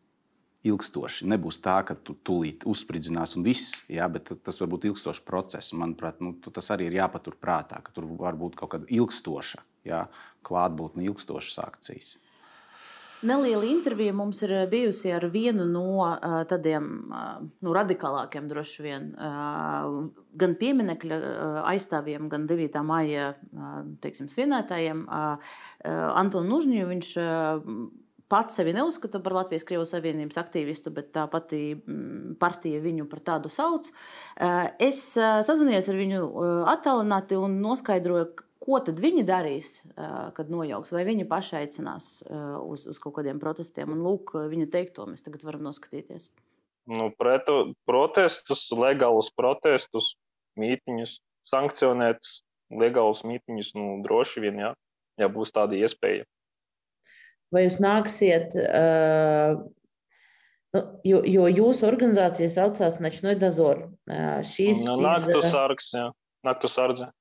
ilgstoši. 0.65 1.29
Nebūs 1.29 1.61
tā, 1.65 1.77
ka 1.87 1.97
tu 1.97 2.17
tūlīt 2.27 2.65
uzspridzinās 2.69 3.37
un 3.39 3.47
viss, 3.47 3.83
jā, 3.93 4.09
bet 4.13 4.33
tas 4.45 4.61
var 4.63 4.73
būt 4.73 4.89
ilgstošs 4.91 5.23
process. 5.27 5.75
Manuprāt, 5.77 6.21
nu, 6.25 6.35
tas 6.41 6.71
arī 6.75 6.89
ir 6.89 6.99
jāpatur 7.03 7.37
prātā, 7.41 7.83
ka 7.85 7.95
tur 7.95 8.09
var 8.19 8.39
būt 8.41 8.59
kaut 8.61 8.75
kāda 8.75 8.89
ilgstoša 8.89 9.65
jā, 9.89 10.05
klātbūtne, 10.47 11.05
ilgstošas 11.11 11.61
akcijas. 11.65 12.15
Neliela 13.25 13.65
intervija 13.65 14.13
mums 14.13 14.43
ir 14.45 14.53
bijusi 14.69 15.09
ar 15.17 15.25
vienu 15.33 15.65
no 15.65 15.85
uh, 16.03 16.43
tādiem 16.49 16.89
uh, 17.09 17.39
nu, 17.65 17.73
radikālākiem, 17.73 18.51
droši 18.51 18.85
vien, 18.85 19.07
gan 20.37 20.57
pieminiekļa 20.61 21.19
aizstāvjiem, 21.71 22.29
gan 22.33 22.45
9. 22.51 22.81
maija 22.85 23.31
teiksim, 24.05 24.29
svinētājiem. 24.29 25.07
Antonu 25.85 26.51
Nužņu 26.51 26.89
viņš 26.91 27.15
pats 28.29 28.57
sevi 28.57 28.73
neuzskata 28.77 29.21
par 29.23 29.37
Latvijas 29.37 29.67
Krievijas 29.67 29.93
Savienības 29.95 30.39
aktīvistu, 30.41 30.93
bet 30.95 31.13
tā 31.15 31.27
pati 31.31 31.75
mm, 31.75 32.37
partija 32.41 32.81
viņu 32.85 33.07
par 33.11 33.23
tādu 33.27 33.53
sauc. 33.53 33.91
Eh, 34.37 34.71
es 34.89 35.03
eh, 35.21 35.41
sazvanījos 35.47 35.91
ar 35.93 36.01
viņu 36.01 36.23
eh, 36.25 36.57
attālināti 36.75 37.39
un 37.41 37.61
noskaidroju, 37.65 38.33
ko 38.65 38.79
tad 38.81 38.97
viņi 38.97 39.27
darīs, 39.29 39.67
kad 40.33 40.49
nojauks, 40.49 40.89
vai 40.95 41.03
viņi 41.05 41.27
paši 41.29 41.59
aicinās 41.59 42.07
uz, 42.65 42.87
uz 42.89 42.97
kaut 43.03 43.13
kādiem 43.19 43.37
protestiem. 43.37 43.91
Un 43.93 44.01
lūk, 44.01 44.33
viņa 44.49 44.71
teikto 44.73 45.05
mēs 45.05 45.21
tagad 45.21 45.45
varam 45.45 45.67
noskatīties. 45.67 46.31
Nu, 46.89 47.11
pretu, 47.13 47.75
protestus, 47.85 48.63
legālus 48.73 49.29
protestus, 49.37 50.15
mītiņus, 50.57 51.19
sankcionētus, 51.45 52.39
legālus 52.73 53.21
mītiņus, 53.29 53.75
nu, 53.77 53.91
droši 54.07 54.47
vien, 54.47 54.65
jā, 54.65 54.73
ja 55.21 55.29
būs 55.37 55.53
tāda 55.53 55.77
iespēja. 55.85 56.25
Vai 57.55 57.67
jūs 57.69 57.77
nāksiet, 57.79 58.57
nu, 60.75 60.81
jo, 61.07 61.21
jo 61.23 61.45
jūsu 61.53 61.87
organizācija 61.87 62.51
saucās 62.51 62.99
Nečnoja 63.03 63.39
Dazor. 63.39 63.85
Šīs 64.49 64.83
nu, 64.89 64.97
naktu 65.05 65.43
sargs, 65.47 65.93
jā, 65.95 66.09
naktu 66.47 66.71
sardze. 66.73 67.13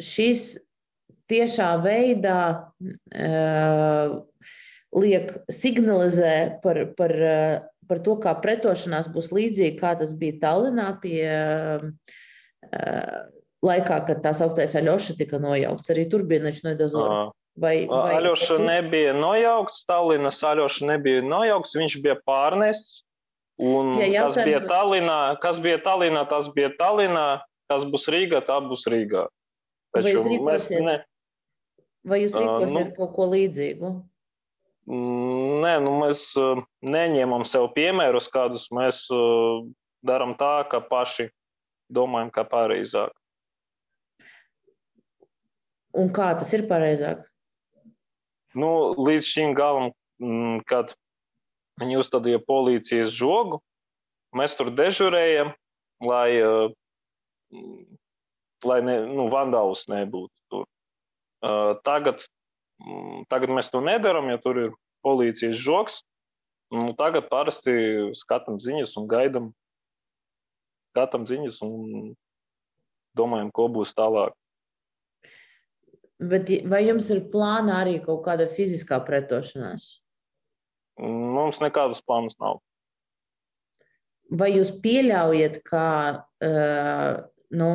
Šis 0.00 0.54
tiešā 1.28 1.72
veidā 1.84 2.40
liek 4.96 5.34
signalizē 5.52 6.34
par, 6.64 6.86
par, 6.96 7.14
par 7.90 8.00
to, 8.06 8.16
kā 8.22 8.32
pretošanās 8.40 9.10
būs 9.12 9.32
līdzīga, 9.36 9.76
kā 9.80 9.92
tas 10.00 10.14
bija 10.16 10.38
Tallinā 10.46 10.88
pie 11.02 11.28
laikā, 13.64 13.98
kad 14.06 14.22
tā 14.24 14.32
sauktais 14.36 14.76
Aļoša 14.78 15.18
tika 15.18 15.40
nojaukts. 15.42 15.90
Arī 15.92 16.06
tur 16.10 16.24
bija 16.28 16.46
neču 16.46 16.68
nedazora. 16.68 17.28
Vai, 17.58 17.74
vai 17.90 18.14
Aļoša 18.18 18.58
nebija 18.62 19.16
nojaukts, 19.18 19.82
Tallinas 19.88 20.38
Aļoša 20.46 20.86
nebija 20.92 21.24
nojaukts, 21.26 21.74
viņš 21.78 21.98
bija 22.04 22.18
pārnests. 22.28 23.02
Un 23.58 23.96
ja, 23.98 24.06
jautājums... 24.06 24.36
kas 24.36 24.46
bija 24.46 24.60
Tallinā, 24.70 25.20
kas 25.42 25.60
bija 25.64 25.78
Tallinā, 25.82 26.22
tas 26.30 26.50
bija 26.54 26.70
Tallinā, 26.78 27.26
kas 27.70 27.86
būs 27.90 28.06
Rīgā, 28.14 28.44
tā 28.46 28.60
būs 28.62 28.86
Rīgā. 28.86 29.26
Taču 29.96 30.22
mēs 30.46 30.68
ne, 30.78 31.00
Vai 32.08 32.22
jūs 32.22 32.36
rīkosiet 32.36 32.70
uh, 32.70 32.86
nu, 32.88 32.94
kaut 32.96 33.14
ko 33.16 33.26
līdzīgu? 33.32 33.90
Mm, 34.88 35.58
nē, 35.64 35.72
nu 35.84 35.94
mēs 36.00 36.22
neņemam 36.86 37.44
sev 37.48 37.68
piemērus, 37.74 38.30
kādus 38.32 38.68
mēs 38.74 39.02
darām 40.06 40.36
tā, 40.40 40.62
ka 40.70 40.80
paši 40.80 41.28
domājam, 41.92 42.30
kā 42.32 42.46
pareizāk. 42.48 43.12
Un 45.98 46.12
kā 46.14 46.30
tas 46.38 46.52
ir 46.56 46.64
pareizāk? 46.70 47.26
Nu, 48.56 48.94
līdz 48.96 49.26
šim 49.28 49.54
galam, 49.56 49.92
mm, 50.22 50.62
kad 50.68 50.94
viņi 51.80 51.98
uzstādīja 52.00 52.40
policijas 52.46 53.12
žogu, 53.14 53.60
mēs 54.36 54.56
tur 54.58 54.70
dežurējam, 54.74 55.52
lai, 56.04 56.30
lai 58.64 58.78
ne, 58.86 58.96
nu, 59.10 59.28
vandālus 59.32 59.86
nebūtu 59.90 60.32
tur. 60.52 60.66
Tagad, 61.86 62.24
tagad 63.30 63.54
mēs 63.54 63.70
to 63.74 63.82
nedarām, 63.84 64.30
jo 64.32 64.40
tur 64.42 64.62
ir 64.64 64.76
policijas 65.06 65.58
žoks. 65.60 66.02
Nu, 66.74 66.92
tagad 66.98 67.30
parasti 67.30 67.72
skatām 68.18 68.58
ziņas 68.60 68.96
un 69.00 69.06
gaidām, 69.08 69.46
skatām 70.92 71.24
ziņas 71.28 71.62
un 71.64 72.12
domājam, 73.16 73.52
ko 73.54 73.70
būs 73.72 73.94
tālāk. 73.96 74.34
Bet 76.18 76.50
vai 76.66 76.82
jums 76.88 77.10
ir 77.14 77.22
plāna 77.30 77.78
arī 77.84 77.98
kaut 78.02 78.24
kāda 78.24 78.48
fiziskā 78.50 78.98
pretošanās? 79.06 79.90
Mums 80.98 81.60
nekādas 81.62 82.02
plānas 82.02 82.34
nav. 82.42 82.58
Vai 84.28 84.50
jūs 84.56 84.72
pieļaujat, 84.82 85.60
ka 85.64 85.84
uh, 86.18 87.12
nu, 87.54 87.70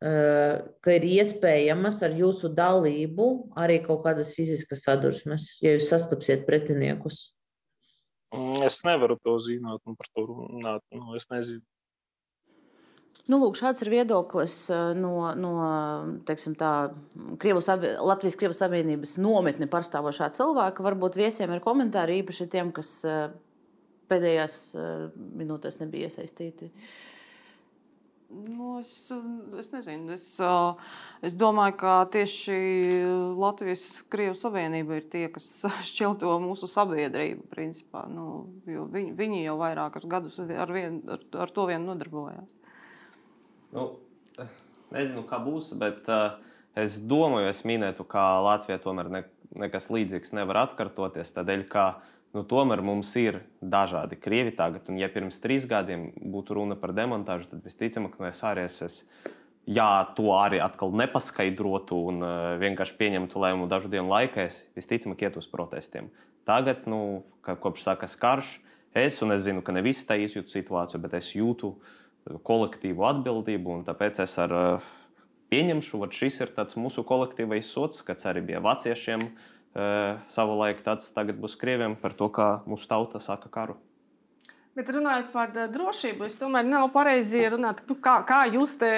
ka 0.00 0.92
ir 0.92 1.06
iespējamas 1.08 2.02
ar 2.04 2.12
jūsu 2.12 2.50
dalību 2.52 3.28
arī 3.56 3.78
kaut 3.84 4.02
kādas 4.04 4.34
fiziskas 4.36 4.84
sadursmes, 4.84 5.54
ja 5.64 5.72
jūs 5.72 5.88
sastapsiet 5.88 6.44
pretiniekus? 6.46 7.32
Mm, 8.34 8.60
es 8.66 8.82
nevaru 8.84 9.16
to 9.24 9.38
zināt 9.40 9.80
un 9.86 9.96
par 9.96 10.10
to 10.12 10.26
runāt. 10.28 10.84
Nu, 10.92 11.14
es 11.16 11.28
nezinu. 11.32 11.64
Nu, 13.26 13.40
lūk, 13.42 13.56
šāds 13.58 13.82
ir 13.82 13.90
viedoklis 13.90 14.54
no, 14.94 15.14
no 15.34 15.54
teiksim, 16.28 16.54
tā, 16.58 16.92
Krievas, 17.42 17.66
Latvijas 17.66 18.38
Krievijas 18.38 18.60
Savienības 18.62 19.16
nometni 19.18 19.66
pārstāvošā 19.70 20.30
cilvēka. 20.36 20.84
Varbūt 20.86 21.18
viesiem 21.18 21.50
ir 21.50 21.64
komentāri 21.64 22.20
īpaši 22.20 22.46
tiem, 22.52 22.70
kas 22.76 22.92
pēdējās 24.06 24.60
minūtēs 25.42 25.80
nebija 25.82 26.06
iesaistīti. 26.06 26.70
Nu, 28.30 28.80
es, 28.80 28.92
es 29.58 29.68
nezinu. 29.70 30.14
Es, 30.14 30.24
es 31.26 31.34
domāju, 31.38 31.76
ka 31.78 31.92
tieši 32.10 32.56
Latvijas-Krievijas 33.38 34.42
Savienība 34.42 34.98
ir 34.98 35.06
tie, 35.10 35.24
kas 35.34 35.46
šķelto 35.90 36.34
mūsu 36.42 36.70
sabiedrību. 36.70 37.46
Principā, 37.50 38.04
nu, 38.10 38.46
viņi, 38.66 39.14
viņi 39.18 39.44
jau 39.44 39.58
vairākus 39.62 40.06
gadus 40.10 40.38
ar, 40.42 40.74
vien, 40.74 41.00
ar, 41.10 41.22
ar 41.46 41.54
to 41.54 41.66
vien 41.70 41.86
nodarbojās. 41.86 42.50
Nu, 43.76 43.86
nezinu, 44.94 45.22
kā 45.28 45.38
būs, 45.44 45.74
bet 45.76 46.08
uh, 46.08 46.38
es 46.78 46.96
domāju, 46.96 47.50
es 47.52 47.62
minētu, 47.68 48.06
ka 48.08 48.24
Latvijā 48.46 48.80
tomēr 48.82 49.12
ne, 49.12 49.24
nekas 49.52 49.90
līdzīgs 49.92 50.32
nevar 50.36 50.64
atkārtoties. 50.64 51.34
Tādēļ, 51.36 51.66
ka 51.70 51.88
uh, 51.92 52.12
Nu, 52.36 52.42
tomēr 52.44 52.82
mums 52.84 53.08
ir 53.16 53.38
dažādi 53.64 54.18
krievi 54.20 54.52
tagad, 54.52 54.90
un 54.92 54.98
ja 55.00 55.08
pirms 55.08 55.38
trīs 55.40 55.64
gadiem 55.68 56.10
būtu 56.20 56.58
runa 56.58 56.76
par 56.76 56.92
demontāžu, 56.92 57.48
tad 57.48 57.62
visticamāk, 57.64 58.18
no 58.20 58.28
es 58.28 58.42
arī 58.44 58.66
esmu. 58.66 59.32
Ja 59.66 60.04
to 60.14 60.28
arī 60.36 60.60
atkal 60.62 60.92
nepaskaidrotu 60.94 61.96
un 62.10 62.20
uh, 62.22 62.34
vienkārši 62.60 62.94
pieņemtu 63.00 63.40
lēmumu 63.42 63.66
dažu 63.66 63.88
dienu 63.90 64.12
laikā, 64.12 64.44
es 64.46 64.60
visticamāk 64.78 65.24
iet 65.24 65.38
uz 65.40 65.48
protestiem. 65.50 66.12
Tagad, 66.46 66.84
nu, 66.86 67.24
kopš 67.42 67.82
sākas 67.88 68.14
karš, 68.20 68.52
es, 68.94 69.18
un 69.26 69.34
es 69.34 69.42
zinu, 69.48 69.64
ka 69.66 69.74
ne 69.74 69.82
visi 69.82 70.04
tā 70.06 70.20
izjūtu 70.22 70.52
situāciju, 70.52 71.00
bet 71.02 71.16
es 71.18 71.32
jūtu 71.34 71.72
kolektīvu 72.46 73.06
atbildību, 73.06 73.78
un 73.78 73.84
tāpēc 73.86 74.20
es 74.24 74.36
ar 74.42 74.54
uh, 74.54 74.88
pieņemšu, 75.52 76.00
ka 76.02 76.14
šis 76.14 76.40
ir 76.42 76.54
mūsu 76.80 77.04
kolektīvais 77.06 77.70
sots, 77.70 78.02
kas 78.06 78.26
arī 78.26 78.44
bija 78.50 78.62
vāciešiem. 78.64 79.22
Uh, 79.76 80.16
savulaik 80.32 80.80
tāds 80.84 81.10
tagad 81.12 81.36
būs 81.36 81.58
krieviem 81.60 81.98
par 82.00 82.16
to, 82.16 82.30
kā 82.32 82.62
mūsu 82.66 82.88
tauta 82.88 83.20
saka 83.20 83.52
karu. 83.52 83.76
Bet 84.76 84.90
runājot 84.92 85.30
par 85.32 85.54
drošību, 85.72 86.26
es 86.28 86.34
tomēr 86.36 86.66
nav 86.68 86.90
pareizi 86.92 87.40
runāt, 87.48 87.78
nu, 87.88 87.94
kā, 88.04 88.18
kā, 88.28 88.42
jūs 88.52 88.74
te, 88.76 88.90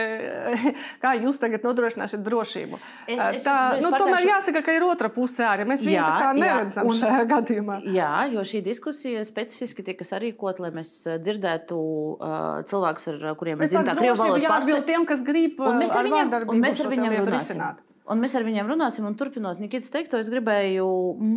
kā 1.04 1.12
jūs 1.20 1.38
tagad 1.38 1.62
nodrošināsiet 1.62 2.24
drošību. 2.26 2.80
Es, 3.06 3.14
es, 3.14 3.44
tā, 3.46 3.54
es, 3.76 3.78
es 3.78 3.84
nu, 3.86 3.92
tomēr 3.94 4.16
pateikšu... 4.16 4.32
jāsaka, 4.32 4.64
ka 4.66 4.74
ir 4.74 4.86
otra 4.88 5.12
pusē 5.14 5.46
arī. 5.52 5.68
Mēs 5.70 5.86
viņu 5.86 5.94
jā, 5.94 6.08
tā 6.10 6.18
kā 6.24 6.32
neredzam 6.34 6.82
jā, 6.82 6.90
un, 6.90 6.98
šajā 6.98 7.22
gadījumā. 7.34 7.78
Jā, 7.94 8.12
jo 8.34 8.46
šī 8.50 8.64
diskusija 8.66 9.22
specifiski 9.28 9.86
tika 9.86 10.08
sarīkot, 10.08 10.58
lai 10.66 10.74
mēs 10.80 10.94
dzirdētu 11.22 11.78
uh, 11.78 12.38
cilvēkus, 12.66 13.10
ar 13.14 13.28
kuriem 13.38 13.62
ir 13.62 13.70
dzimtā 13.70 13.94
krievu 14.00 14.18
valoda. 14.18 14.42
Jā, 14.48 14.82
tiem, 14.90 15.06
kas 15.06 15.22
grib 15.26 15.62
un 15.62 15.78
mēs 15.78 15.94
ar, 15.94 16.10
viņam, 16.10 16.34
un 16.42 16.64
mēs 16.66 16.82
ar 16.82 16.90
viņiem 16.90 17.20
runāsim. 17.20 17.38
Risināt. 17.38 17.84
Un 18.08 18.22
mēs 18.22 18.34
ar 18.38 18.44
viņiem 18.46 18.68
runāsim, 18.70 19.06
un 19.08 19.16
turpinot 19.18 19.60
Nikitas 19.60 19.92
teikto, 19.92 20.20
es 20.20 20.30
gribēju 20.32 20.88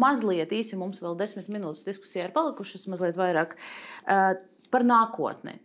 mazliet 0.02 0.54
īsi, 0.56 0.80
mums 0.80 1.02
vēl 1.04 1.18
desmit 1.20 1.50
minūtes 1.52 1.86
diskusijā 1.88 2.28
ir 2.28 2.36
palikušas, 2.36 2.88
mazliet 2.92 3.20
vairāk 3.20 3.58
uh, 3.58 4.34
par 4.72 4.88
nākotni. 4.88 5.58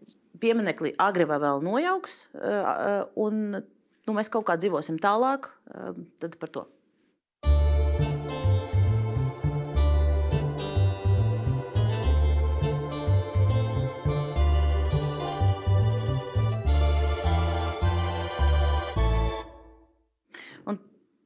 Pieminekli 0.43 0.93
agri 1.01 1.25
vai 1.29 1.39
vēl 1.43 1.63
nojauks, 1.65 2.19
uh, 2.37 3.05
un 3.23 3.45
nu, 3.55 4.17
mēs 4.17 4.33
kaut 4.33 4.49
kā 4.51 4.59
dzīvosim 4.61 4.99
tālāk, 5.03 5.49
uh, 5.71 5.95
tad 6.23 6.37
par 6.43 6.53
to. 6.53 6.67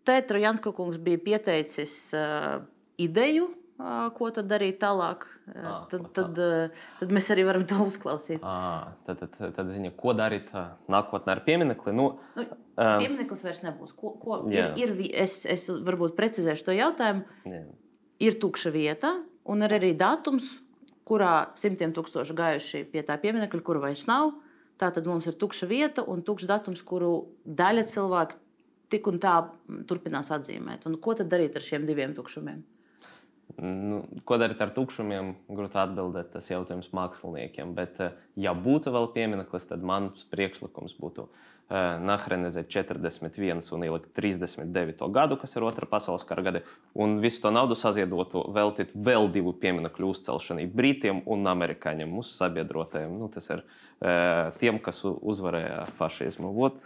Tētra 0.09 0.41
Janska 0.41 0.73
kungs 0.77 0.99
bija 1.03 1.21
pieteicis 1.21 1.97
uh, 2.17 2.63
ideju, 3.01 3.51
uh, 3.81 4.07
ko 4.17 4.31
tad 4.35 4.49
darīt 4.51 4.79
tālāk. 4.81 5.27
Uh, 5.51 5.59
à, 5.61 5.75
tad, 5.91 6.07
tad, 6.17 6.41
uh, 6.41 6.87
tad 7.03 7.13
mēs 7.13 7.29
arī 7.35 7.45
varam 7.49 7.67
to 7.69 7.79
uzklausīt. 7.91 8.41
À, 8.41 8.97
tad, 9.09 9.27
tad, 9.27 9.53
tad 9.59 9.75
ziņa, 9.75 9.93
ko 10.01 10.15
darīt 10.17 10.49
uh, 10.55 10.73
nākotnē 10.93 11.37
ar 11.37 11.45
pieminekli? 11.47 11.95
Nu, 11.97 12.15
nu, 12.39 12.47
piemineklis 12.79 13.45
vairs 13.45 13.63
nebūs. 13.67 13.93
Ko, 13.99 14.15
ko, 14.23 14.43
ir, 14.53 14.73
ir, 14.81 14.97
es, 15.27 15.43
es 15.45 15.69
varbūt 15.69 16.17
precizēšu 16.19 16.71
to 16.71 16.77
jautājumu. 16.79 17.27
Jā. 17.51 17.65
Ir 18.21 18.37
tukša 18.41 18.73
vieta 18.73 19.15
un 19.49 19.65
ir 19.65 19.73
arī 19.73 19.95
datums, 19.97 20.55
kurā 21.09 21.51
simtiem 21.59 21.93
tūkstoši 21.97 22.37
gājuši 22.37 22.85
pie 22.93 23.03
tā 23.05 23.17
pieminekļa, 23.21 23.65
kuru 23.67 23.83
vairs 23.83 24.07
nav. 24.09 24.35
Tā 24.81 24.89
tad 24.95 25.09
mums 25.09 25.27
ir 25.29 25.37
tukša 25.37 25.67
vieta 25.69 26.05
un 26.09 26.23
tukšs 26.25 26.49
datums, 26.49 26.81
kuru 26.87 27.11
daļa 27.45 27.85
cilvēku 27.93 28.39
tik 28.91 29.09
un 29.11 29.21
tā 29.23 29.37
turpinās 29.89 30.31
atzīmēt. 30.35 30.87
Un 30.91 30.99
ko 31.03 31.15
tad 31.19 31.31
darīt 31.33 31.57
ar 31.57 31.65
šiem 31.65 31.87
diviem 31.89 32.15
tukšumiem? 32.17 32.63
Nu, 33.61 34.01
ko 34.25 34.39
darīt 34.41 34.61
ar 34.63 34.71
tukšumiem? 34.75 35.35
Grūti 35.51 35.79
atbildēt, 35.81 36.31
tas 36.35 36.49
jautājums 36.51 36.93
māksliniekiem. 36.97 37.75
Bet, 37.77 38.01
eh, 38.01 38.19
ja 38.37 38.55
būtu 38.55 38.93
vēl 38.95 39.11
piemineklis, 39.15 39.67
tad 39.69 39.83
mans 39.83 40.25
priekšlikums 40.31 40.95
būtu 41.01 41.27
uh, 41.27 41.99
nahrenizēt 42.03 42.71
41 42.71 43.73
un 43.75 43.85
ielikt 43.87 44.11
39. 44.19 45.11
gadu, 45.15 45.37
kas 45.41 45.55
ir 45.57 45.67
otrā 45.67 45.87
pasaules 45.91 46.25
kara 46.27 46.43
gadi, 46.43 46.63
un 46.95 47.19
visu 47.23 47.43
to 47.45 47.53
naudu 47.55 47.77
saziedotu 47.79 48.43
veltīt 48.55 48.95
vēl 48.95 49.31
divu 49.31 49.53
pieminekļu 49.53 50.11
uzcelšanai 50.15 50.67
Britiem 50.67 51.23
un 51.31 51.47
Amerikāņiem, 51.47 52.11
mūsu 52.11 52.35
sabiedrotajiem. 52.39 53.19
Nu, 53.19 53.29
tas 53.31 53.51
ir 53.51 53.63
uh, 53.63 54.51
tiem, 54.63 54.81
kas 54.83 55.03
uzvarēja 55.05 55.85
fašismu. 55.99 56.51
Vot, 56.57 56.83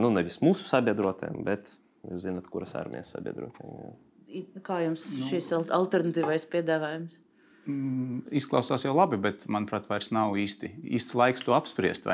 nu, 0.00 0.10
nevis 0.14 0.40
mūsu 0.42 0.66
sabiedrotajiem, 0.68 1.44
bet 1.46 1.70
jūs 2.06 2.26
zināt, 2.26 2.48
kuras 2.50 2.74
armijas 2.78 3.12
sabiedrotajiem. 3.14 3.94
Kā 4.66 4.80
jums 4.82 5.06
nu, 5.14 5.28
šis 5.30 5.52
alternatīvais 5.54 6.48
piedāvājums? 6.50 7.14
Izklausās 8.30 8.84
jau 8.86 8.92
labi, 8.94 9.18
bet, 9.18 9.42
manuprāt, 9.50 9.88
vairs 9.90 10.12
nav 10.14 10.36
īsti 10.38 10.68
īsts 10.98 11.16
laiks 11.18 11.42
to 11.42 11.54
apspriest. 11.56 12.06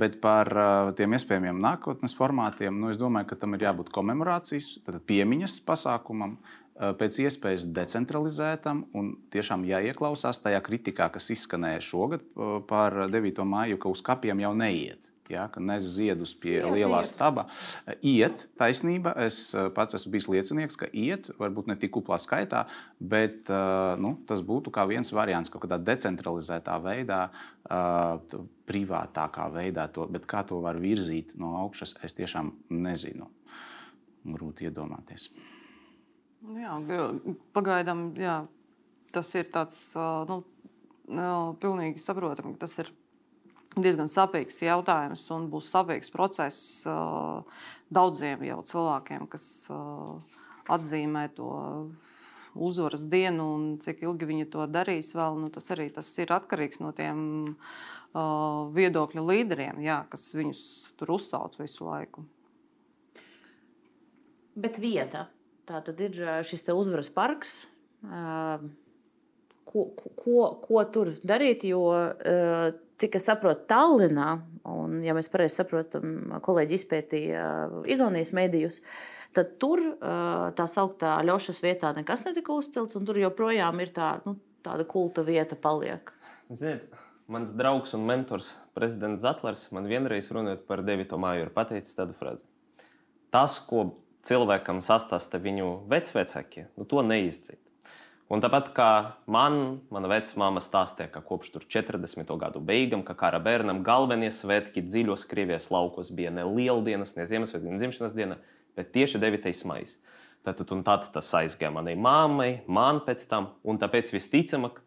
Bet 0.00 0.18
par 0.20 0.50
tiem 0.98 1.16
iespējamiem 1.16 1.60
nākotnes 1.64 2.16
formātiem, 2.16 2.76
nu, 2.76 2.90
es 2.92 3.00
domāju, 3.00 3.30
ka 3.30 3.38
tam 3.40 3.56
ir 3.56 3.64
jābūt 3.70 3.92
komemorācijas, 3.94 4.74
piemiņas 5.08 5.60
pasākumam, 5.68 6.36
pēc 6.76 7.18
iespējas 7.24 7.66
decentralizētam 7.76 8.86
un 8.96 9.14
tiešām 9.32 9.64
jāieklausās 9.68 10.40
tajā 10.44 10.60
kritikā, 10.64 11.08
kas 11.12 11.28
izskanēja 11.32 11.80
šogad 11.84 12.24
par 12.68 13.02
9. 13.12 13.44
māju, 13.44 13.80
ka 13.80 13.92
uz 13.92 14.04
kapiem 14.04 14.40
jau 14.44 14.52
neiet 14.56 15.09
ja, 15.30 15.46
ka 15.52 15.62
nes 15.62 15.84
ziedus 15.94 16.32
pie 16.38 16.56
jā, 16.58 16.68
lielā 16.70 17.00
iet. 17.02 17.10
staba. 17.10 17.46
Iet, 18.06 18.46
taisnība. 18.60 19.12
Es 19.24 19.38
eh, 19.54 19.68
pats 19.74 19.96
esmu 19.98 20.12
bijis 20.14 20.28
liecinieks, 20.30 20.78
ka 20.80 20.90
iet, 20.92 21.30
varbūt 21.40 21.70
ne 21.70 21.76
tik 21.80 21.94
kuplā 21.96 22.18
skaitā, 22.22 22.64
bet 23.00 23.50
eh, 23.50 23.94
nu, 24.02 24.14
tas 24.28 24.44
būtu 24.46 24.72
kā 24.74 24.86
viens 24.90 25.12
variants, 25.16 25.52
kaut 25.52 25.64
kādā 25.64 25.80
decentralizētā 25.90 26.76
veidā, 26.84 27.22
eh, 27.64 28.38
privātākā 28.70 29.48
veidā. 29.54 29.88
To, 29.94 30.06
bet 30.10 30.28
kā 30.30 30.44
to 30.46 30.60
var 30.64 30.80
virzīt 30.82 31.36
no 31.40 31.56
augšas, 31.64 31.96
es 32.06 32.16
tiešām 32.18 32.52
nezinu. 32.74 33.30
Grūti 34.30 34.68
iedomāties. 34.68 35.30
Jā, 36.56 36.76
pagaidām 37.56 38.10
jā, 38.16 38.40
tas 39.12 39.28
ir 39.36 39.48
tāds 39.52 39.78
nu, 40.28 40.42
pilnīgi 41.60 42.00
saprotami, 42.00 42.54
ka 42.56 42.64
tas 42.64 42.78
ir 42.80 42.92
diezgan 43.78 44.10
sāpīgs 44.10 44.62
jautājums 44.64 45.22
un 45.34 45.46
būs 45.52 45.70
sāpīgs 45.70 46.10
process 46.10 46.86
uh, 46.88 47.44
daudziem 47.92 48.42
jau 48.48 48.60
cilvēkiem, 48.66 49.28
kas 49.30 49.44
uh, 49.70 50.18
atzīmē 50.70 51.28
to 51.36 51.52
uzvaras 52.58 53.04
dienu 53.06 53.46
un 53.54 53.70
cik 53.82 54.02
ilgi 54.02 54.26
viņi 54.26 54.48
to 54.50 54.66
darīs. 54.66 55.12
Vēl, 55.14 55.38
nu, 55.38 55.52
tas 55.54 55.70
arī 55.70 55.90
tas 55.94 56.10
ir 56.18 56.34
atkarīgs 56.34 56.82
no 56.82 56.90
tiem 56.96 57.22
uh, 57.54 58.66
viedokļu 58.74 59.26
līderiem, 59.30 59.78
jā, 59.86 60.02
kas 60.10 60.32
viņus 60.34 60.62
tur 60.98 61.14
uzsauc 61.14 61.54
visu 61.60 61.86
laiku. 61.86 62.26
Bet 64.58 64.80
vieta. 64.82 65.28
Tā 65.70 65.78
tad 65.86 66.00
ir 66.02 66.16
šis 66.42 66.64
uzvaras 66.74 67.06
parks. 67.14 67.60
Ko, 69.70 69.84
ko, 69.94 70.38
ko 70.58 70.80
tur 70.90 71.12
darīt? 71.22 71.62
Jo 71.70 71.84
cik 73.00 73.16
es 73.18 73.26
saprotu, 73.28 73.64
Tallinā, 73.70 74.34
un, 74.68 75.00
ja 75.04 75.14
mēs 75.16 75.30
pareizi 75.32 75.60
saprotam, 75.60 76.36
kolēģi 76.44 76.76
izpētīja 76.76 77.44
uh, 77.46 77.78
Igaunijas 77.90 78.32
medijus, 78.36 78.80
tad 79.36 79.56
tur 79.62 79.82
uh, 79.82 80.50
tā 80.56 80.66
sauktā 80.70 81.16
ļaušas 81.26 81.62
vietā 81.64 81.94
nekas 81.96 82.26
netika 82.26 82.54
uzcelts, 82.56 82.98
un 82.98 83.06
tur 83.08 83.20
joprojām 83.20 83.80
ir 83.82 83.94
tā, 83.96 84.12
nu, 84.26 84.36
tāda 84.66 84.84
kulta 84.88 85.24
vieta 85.26 85.56
paliek. 85.56 86.12
Ziniet, 86.50 86.92
mans 87.30 87.54
draugs 87.56 87.94
un 87.96 88.04
mentors, 88.08 88.52
prezidents 88.76 89.24
Zatlers, 89.24 89.68
man 89.74 89.88
vienreiz 89.90 90.30
runājot 90.34 90.66
par 90.68 90.84
9. 90.86 91.16
māju, 91.20 91.46
ir 91.46 91.54
pateicis 91.56 91.96
tādu 91.96 92.16
frāzi. 92.18 92.46
Tas, 93.30 93.60
ko 93.62 93.92
cilvēkam 94.26 94.82
sastāsta 94.84 95.40
viņu 95.40 95.72
vecvecākie, 95.90 96.66
nu, 96.76 96.86
to 96.88 97.04
neizdzīt. 97.06 97.60
Un 98.30 98.38
tāpat 98.38 98.68
kā 98.76 98.90
man, 99.26 99.80
mana 99.90 100.06
vecmāma 100.12 100.60
stāstīja, 100.62 101.08
ka 101.10 101.22
kopš 101.26 101.50
40. 101.66 102.28
gadu 102.38 102.60
beigām, 102.62 103.02
kā 103.02 103.16
kara 103.18 103.40
bērnam, 103.42 103.80
galvenie 103.82 104.28
svētki 104.30 104.84
dziļos 104.86 105.26
Krievijas 105.26 105.66
laukos 105.74 106.12
bija 106.14 106.30
ne 106.30 106.44
lieldienas, 106.46 107.16
ne 107.16 107.26
Ziemassvētki, 107.26 107.72
ne 107.72 107.80
dzimšanas 107.82 108.14
diena, 108.14 108.36
bet 108.78 108.92
tieši 108.94 109.18
9. 109.18 109.50
maija. 109.66 109.96
Tad, 110.46 110.62
un 110.72 110.84
tad 110.86 111.08
tas 111.12 111.32
aizgāja 111.36 111.72
manai 111.74 111.96
mammai, 111.98 112.62
man 112.70 113.02
pēc 113.04 113.26
tam, 113.28 113.50
un 113.66 113.82
tāpēc 113.82 114.14
visticamāk 114.14 114.78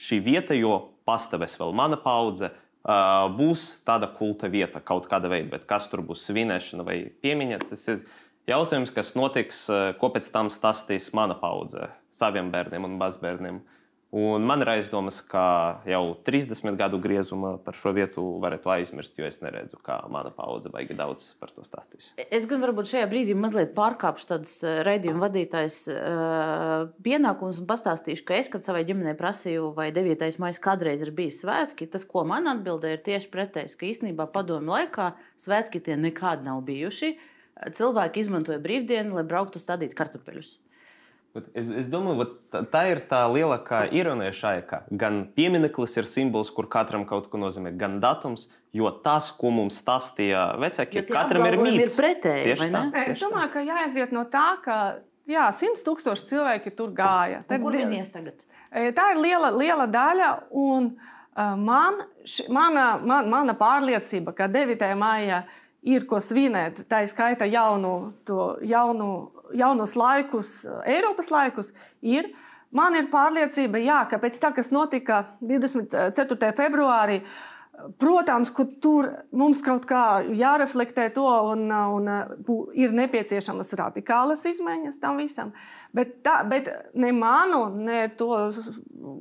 šī 0.00 0.20
vieta, 0.22 0.54
jo 0.54 0.78
pastāvēs 1.04 1.58
vēl 1.58 1.74
mana 1.76 1.98
paudze, 2.00 2.52
būs 3.36 3.66
tāda 3.82 4.06
kulta 4.14 4.46
vieta 4.46 4.78
kaut 4.78 5.10
kāda 5.10 5.28
veida, 5.32 5.50
bet 5.58 5.66
kas 5.66 5.90
tur 5.90 6.04
būs 6.06 6.22
svinēšana 6.30 6.86
vai 6.86 7.00
piemiņa, 7.26 7.58
tas 7.66 7.82
ir 7.90 8.06
Jautājums, 8.46 8.92
kas 8.94 9.16
notiks, 9.18 9.64
eh, 9.74 9.92
ko 9.98 10.06
pēc 10.14 10.28
tam 10.30 10.46
stāstīs 10.54 11.08
mana 11.12 11.34
paudze 11.34 11.88
saviem 12.14 12.52
bērniem 12.52 12.84
un 12.86 12.94
mazbērniem. 13.00 13.58
Un 14.16 14.46
man 14.46 14.62
ir 14.62 14.70
aizdomas, 14.70 15.18
ka 15.20 15.82
jau 15.84 16.14
30 16.22 16.78
gadu 16.78 17.00
griezumā 17.02 17.56
par 17.64 17.74
šo 17.74 17.90
vietu 17.92 18.22
varētu 18.38 18.70
aizmirst, 18.70 19.18
jo 19.18 19.26
es 19.26 19.40
neredzu, 19.42 19.80
kā 19.82 19.98
mana 20.08 20.30
paudze 20.30 20.70
baigi 20.70 20.94
daudz 20.94 21.34
par 21.40 21.50
to 21.50 21.66
stāstīs. 21.66 22.12
Es 22.30 22.46
gan 22.46 22.62
varbūt 22.62 22.86
šajā 22.94 23.10
brīdī 23.10 23.34
mazliet 23.34 23.74
pārkāpšu 23.74 24.30
tādas 24.30 24.56
eh, 24.62 24.78
raidījuma 24.86 25.26
vadītājas 25.26 25.82
uh, 25.90 26.86
pienākumus 27.02 27.58
un 27.58 27.66
pastāstīšu, 27.66 28.28
ka 28.30 28.38
es, 28.38 28.48
kad 28.48 28.62
savai 28.62 28.86
ģimenei 28.86 29.18
prasīju, 29.18 29.74
vai 29.74 29.90
9. 29.90 30.38
maija 30.38 30.62
kādreiz 30.62 31.02
ir 31.02 31.10
bijis 31.10 31.42
svētki, 31.42 31.90
tas, 31.90 32.06
ko 32.06 32.22
man 32.22 32.46
atbildēja, 32.54 33.00
ir 33.00 33.06
tieši 33.10 33.34
pretējs, 33.34 33.74
ka 33.74 33.90
īstenībā 33.90 34.30
padomu 34.30 34.78
laikā 34.78 35.16
svētki 35.34 35.82
tie 35.82 35.98
nekad 35.98 36.46
nav 36.46 36.62
bijuši. 36.62 37.16
Uh, 37.56 37.72
cilvēki 37.76 38.22
izmantoja 38.22 38.60
brīvdienu, 38.62 39.16
lai 39.16 39.24
brauktu 39.26 39.62
stādīt 39.62 39.96
kartupeļus. 39.96 40.56
Es, 41.52 41.68
es 41.68 41.88
domāju, 41.92 42.30
ka 42.52 42.62
tā 42.72 42.82
ir 42.88 43.02
tā 43.10 43.18
lielākā 43.28 43.82
ironija 43.92 44.54
ka 44.64 44.78
gan 44.88 45.26
piemineklis 45.36 45.96
ir 46.00 46.08
simbols, 46.08 46.48
kur 46.54 46.68
katram 46.72 47.04
kaut 47.04 47.28
ko 47.28 47.40
nozīmē, 47.40 47.74
gan 47.76 47.98
datums, 48.00 48.46
jo 48.72 48.88
tas, 49.04 49.28
ko 49.36 49.50
mums 49.52 49.76
stāstīja 49.82 50.54
vecāki, 50.62 51.04
katram 51.10 51.44
ir 51.50 51.58
mīts. 51.60 51.92
Ir 51.92 52.00
pretēji, 52.00 52.46
tieši 52.48 52.70
tā. 52.72 52.84
Es 53.02 53.20
domāju, 53.20 53.50
ka 53.52 53.64
jāaiziet 53.66 54.14
no 54.16 54.24
tā, 54.32 54.46
ka 54.64 54.78
jā, 55.28 55.50
simts 55.58 55.84
tūkstoši 55.84 56.30
cilvēki 56.32 56.72
tur 56.78 56.94
gāja. 56.96 57.42
Tad, 57.44 57.60
kur 57.60 57.76
viņi 57.76 58.00
ies 58.00 58.14
tagad? 58.14 58.40
E, 58.70 58.88
tā 58.96 59.10
ir 59.12 59.20
liela, 59.20 59.52
liela 59.52 59.86
daļa. 59.90 60.30
Un, 60.56 60.90
uh, 60.96 61.52
man, 61.60 62.00
š, 62.24 62.48
mana, 62.52 62.94
man, 63.02 63.28
mana 63.32 63.56
pārliecība, 63.58 64.34
ka 64.36 64.48
9. 64.52 64.88
maijā 64.96 65.44
ir 65.86 66.06
ko 66.08 66.20
svinēt, 66.22 66.84
tā 66.90 67.02
izskaita 67.06 67.46
jaunu, 67.50 68.12
jaunu, 68.66 69.10
jaunus 69.56 69.96
laikus, 69.98 70.58
Eiropas 70.86 71.30
laikus, 71.32 71.72
ir. 72.02 72.32
Man 72.74 72.96
ir 72.98 73.06
pārliecība, 73.08 73.78
jā, 73.80 74.00
ka 74.10 74.18
pēc 74.20 74.40
tā, 74.42 74.50
kas 74.52 74.72
notika 74.74 75.20
24. 75.40 76.50
februārī, 76.58 77.20
protams, 78.02 78.50
ka 78.52 78.66
tur 78.82 79.06
mums 79.30 79.62
kaut 79.64 79.86
kā 79.88 80.02
jāreflektē 80.34 81.06
to 81.14 81.24
un, 81.52 81.70
un 81.70 82.10
ir 82.74 82.92
nepieciešamas 82.96 83.70
radikālas 83.78 84.44
izmaiņas 84.50 84.98
tam 85.00 85.22
visam. 85.22 85.54
Bet, 85.94 86.18
tā, 86.26 86.40
bet 86.50 86.68
ne 86.98 87.14
manu, 87.16 87.68
ne 87.70 88.08
to 88.18 88.34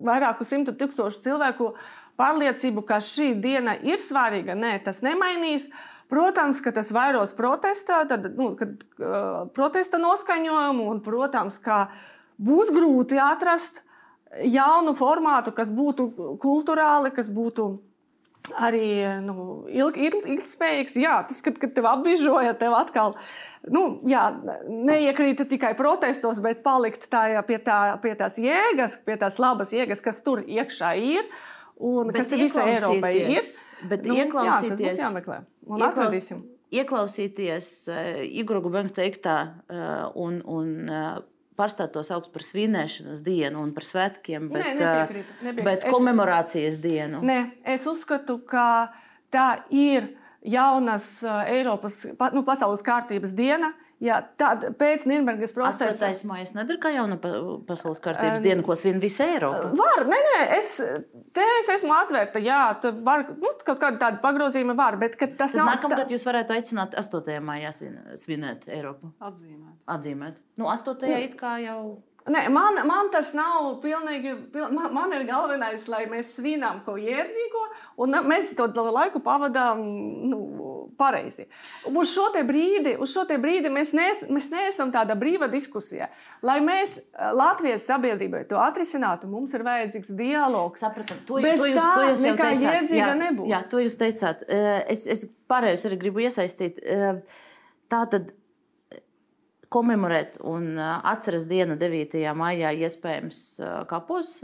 vairāku 0.09 0.47
simtu 0.47 0.73
tūkstošu 0.75 1.21
cilvēku 1.29 1.75
pārliecību, 2.19 2.83
ka 2.89 2.97
šī 3.03 3.35
diena 3.43 3.77
ir 3.85 4.01
svarīga, 4.01 4.57
nē, 4.57 4.79
tas 4.89 5.03
nemainīs. 5.05 5.69
Uh, 5.69 5.94
Protams, 6.15 6.61
ka 6.63 6.71
tas 6.71 6.93
vairos 6.95 7.33
protestā, 7.35 8.05
tad, 8.07 8.29
nu, 8.39 8.53
kad, 8.55 8.85
uh, 9.01 9.49
protesta 9.55 9.99
noskaņojumu, 9.99 10.85
un, 10.93 11.01
protams, 11.03 11.57
ka 11.59 11.89
būs 12.39 12.71
grūti 12.71 13.19
atrast 13.19 13.81
jaunu 14.43 14.95
formātu, 14.95 15.51
kas 15.55 15.67
būtu 15.71 16.07
kultūrāli, 16.39 17.11
kas 17.15 17.27
būtu 17.31 17.67
arī 18.53 18.85
nu, 19.25 19.65
ilg, 19.71 19.97
ilg, 19.97 20.29
ilgspējīgs. 20.35 20.95
Jā, 21.01 21.17
tas, 21.29 21.41
kad, 21.45 21.57
kad 21.61 21.73
tev 21.75 21.89
apbižoja, 21.89 22.53
tev 22.59 22.75
atkal. 22.77 23.17
Nu, 23.65 23.99
jā, 24.05 24.27
neiekrīt 24.69 25.41
tikai 25.49 25.73
protestos, 25.77 26.39
bet 26.43 26.61
palikt 26.65 27.07
tā, 27.09 27.25
pie, 27.47 27.57
tā, 27.65 27.97
pie 28.03 28.13
tās 28.19 28.37
jēgas, 28.37 28.99
pie 29.07 29.17
tās 29.21 29.39
labas 29.41 29.73
jēgas, 29.73 30.03
kas 30.05 30.21
tur 30.25 30.43
iekšā 30.45 30.93
ir 31.01 31.25
un 31.81 32.11
bet 32.13 32.21
kas 32.21 32.35
visai 32.37 32.75
Eiropai 32.75 33.15
ir. 33.39 33.49
Bet 33.83 34.05
nu, 34.07 34.15
ieklausīties, 34.17 34.99
jā. 34.99 35.39
Un 35.67 35.83
atradīsim. 35.85 36.43
Ieklausīties 36.75 37.71
uh, 37.91 38.01
Igora 38.25 38.61
Gubenka 38.63 39.01
teiktā 39.01 39.37
uh, 39.45 40.07
un, 40.19 40.41
un 40.49 40.71
uh, 40.89 41.19
pārstāt 41.59 41.93
to 41.95 42.03
saukt 42.03 42.31
par 42.33 42.43
svinēšanas 42.43 43.21
dienu 43.25 43.61
un 43.63 43.71
par 43.75 43.87
svētkiem, 43.87 44.49
bet, 44.51 44.63
nē, 44.63 44.73
nepiekrītu, 44.79 45.37
nepiekrītu. 45.45 45.67
bet 45.69 45.87
komemorācijas 45.93 46.79
dienu. 46.83 47.21
Nē, 47.25 47.39
es 47.75 47.87
uzskatu, 47.89 48.39
ka 48.49 48.91
tā 49.33 49.47
ir 49.71 50.11
jaunas 50.45 51.07
Eiropas, 51.47 52.03
nu, 52.35 52.43
pasaules 52.45 52.83
kārtības 52.85 53.33
diena, 53.37 53.71
Jā, 54.05 54.19
tad 54.39 54.63
pēc 54.79 55.05
Nīderlandes 55.09 55.53
procesa. 55.55 55.89
8. 56.11 56.25
maija 56.29 56.47
nedara 56.57 56.81
kā 56.83 56.91
jauna 56.93 57.17
pasaules 57.65 58.01
kārtības 58.03 58.43
diena, 58.45 58.63
ko 58.65 58.75
svin 58.77 58.99
visa 59.01 59.25
Eiropa. 59.33 59.71
Var, 59.79 60.05
nē, 60.11 60.19
nē, 60.29 60.39
es, 60.59 60.73
te 61.35 61.45
es 61.61 61.71
esmu 61.79 61.95
atvērta. 61.97 62.41
Jā, 62.43 62.59
tur 62.83 62.99
var 63.05 63.25
nu, 63.31 63.53
kaut 63.65 63.79
kāda 63.81 64.01
tāda 64.03 64.21
pagrozījuma, 64.23 64.75
var, 64.77 64.99
bet 65.01 65.17
tas 65.21 65.55
Tad 65.55 65.59
nav. 65.61 65.71
nākamgad 65.73 66.11
jūs 66.13 66.25
varētu 66.27 66.57
aicināt 66.57 66.97
8. 67.01 67.39
maijā 67.45 67.71
svin, 67.75 67.97
svinēt 68.21 68.67
Eiropu. 68.69 69.13
Atzīmēt. 69.23 69.79
Atzīmēt. 69.97 70.41
Nu, 70.61 70.69
8. 70.71 71.09
it 71.25 71.39
kā 71.39 71.57
jau. 71.65 71.79
Nē, 72.25 72.47
man, 72.49 72.79
man 72.89 73.11
tas 73.13 73.35
nav 73.37 73.75
pilnīgi. 73.83 74.31
Pil, 74.53 74.71
man, 74.73 74.89
man 74.95 75.11
ir 75.13 75.27
galvenais, 75.27 75.83
lai 75.91 76.05
mēs 76.09 76.31
svinām 76.39 76.79
ko 76.85 76.95
iedzīgo, 76.97 77.61
un 78.01 78.17
mēs 78.25 78.55
to 78.57 78.65
laiku 78.89 79.21
pavadām 79.21 79.83
nu, 80.31 80.39
pareizi. 80.97 81.45
Uz 81.91 82.09
šo 82.15 82.31
brīdi, 82.47 82.95
uz 83.01 83.13
šo 83.13 83.27
brīdi 83.29 83.69
mēs, 83.69 83.93
nes, 83.93 84.23
mēs 84.31 84.49
neesam 84.49 84.89
tāda 84.95 85.13
brīva 85.19 85.51
diskusija. 85.53 86.09
Lai 86.45 86.57
mēs 86.65 86.97
Latvijas 87.13 87.85
sabiedrībai 87.85 88.45
to 88.49 88.57
atrisinātu, 88.57 89.29
mums 89.29 89.53
ir 89.53 89.65
vajadzīgs 89.67 90.09
dialogs. 90.17 90.81
Sapratam, 90.81 91.21
to, 91.29 91.37
Bez 91.45 91.61
to 91.61 91.69
jūs, 91.69 91.77
tā 91.77 91.93
to 91.93 92.09
jūs 92.09 92.25
nekā 92.25 92.51
teicāt. 92.51 92.69
jēdzīga 92.71 93.03
jā, 93.03 93.15
nebūs. 93.21 93.49
Jā, 93.53 93.63
to 93.69 93.85
jūs 93.85 94.01
teicāt. 94.01 94.45
Eh, 94.49 94.73
Es, 94.95 95.05
es 95.07 95.27
pārējos 95.49 95.85
arī 95.87 95.97
gribu 96.01 96.25
iesaistīt. 96.25 96.81
Eh, 96.81 97.21
Tā 97.91 98.01
tad 98.09 98.31
komemorēt 99.75 100.37
un 100.47 100.79
atceras 100.79 101.43
diena 101.49 101.75
9. 101.79 102.15
maijā 102.39 102.71
iespējams 102.87 103.41
kapos, 103.91 104.37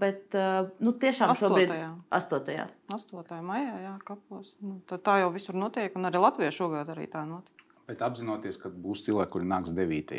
bet 0.00 0.36
nu, 0.80 0.94
tiešām 1.04 1.34
šobrīd 1.36 1.74
8. 2.16 2.64
8. 2.96 3.40
maijā, 3.44 3.76
jā, 3.84 3.94
kapos. 4.08 4.54
Nu, 4.64 4.78
tā, 4.88 4.96
tā 4.96 5.20
jau 5.20 5.30
visur 5.36 5.58
notiek, 5.60 5.92
un 5.98 6.08
arī 6.08 6.22
Latvijā 6.24 6.54
šogad 6.56 6.88
arī 6.94 7.06
tā 7.12 7.26
notiek. 7.28 7.66
Bet 7.86 8.00
apzinoties, 8.02 8.56
ka 8.58 8.72
būs 8.72 9.04
cilvēki, 9.06 9.32
kuri 9.36 9.46
nāks 9.46 9.74
9. 9.76 10.16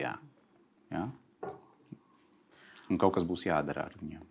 Ja? 0.94 1.08
Un 2.88 3.00
kaut 3.02 3.18
kas 3.18 3.26
būs 3.28 3.44
jādara 3.50 3.90
ar 3.90 3.98
viņiem. 4.00 4.24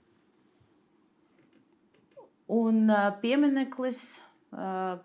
Un 2.56 2.86
piemineklis 3.20 4.00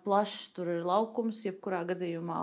plašs, 0.06 0.52
tur 0.56 0.70
ir 0.78 0.86
laukums, 0.86 1.42
jebkurā 1.44 1.82
gadījumā 1.90 2.38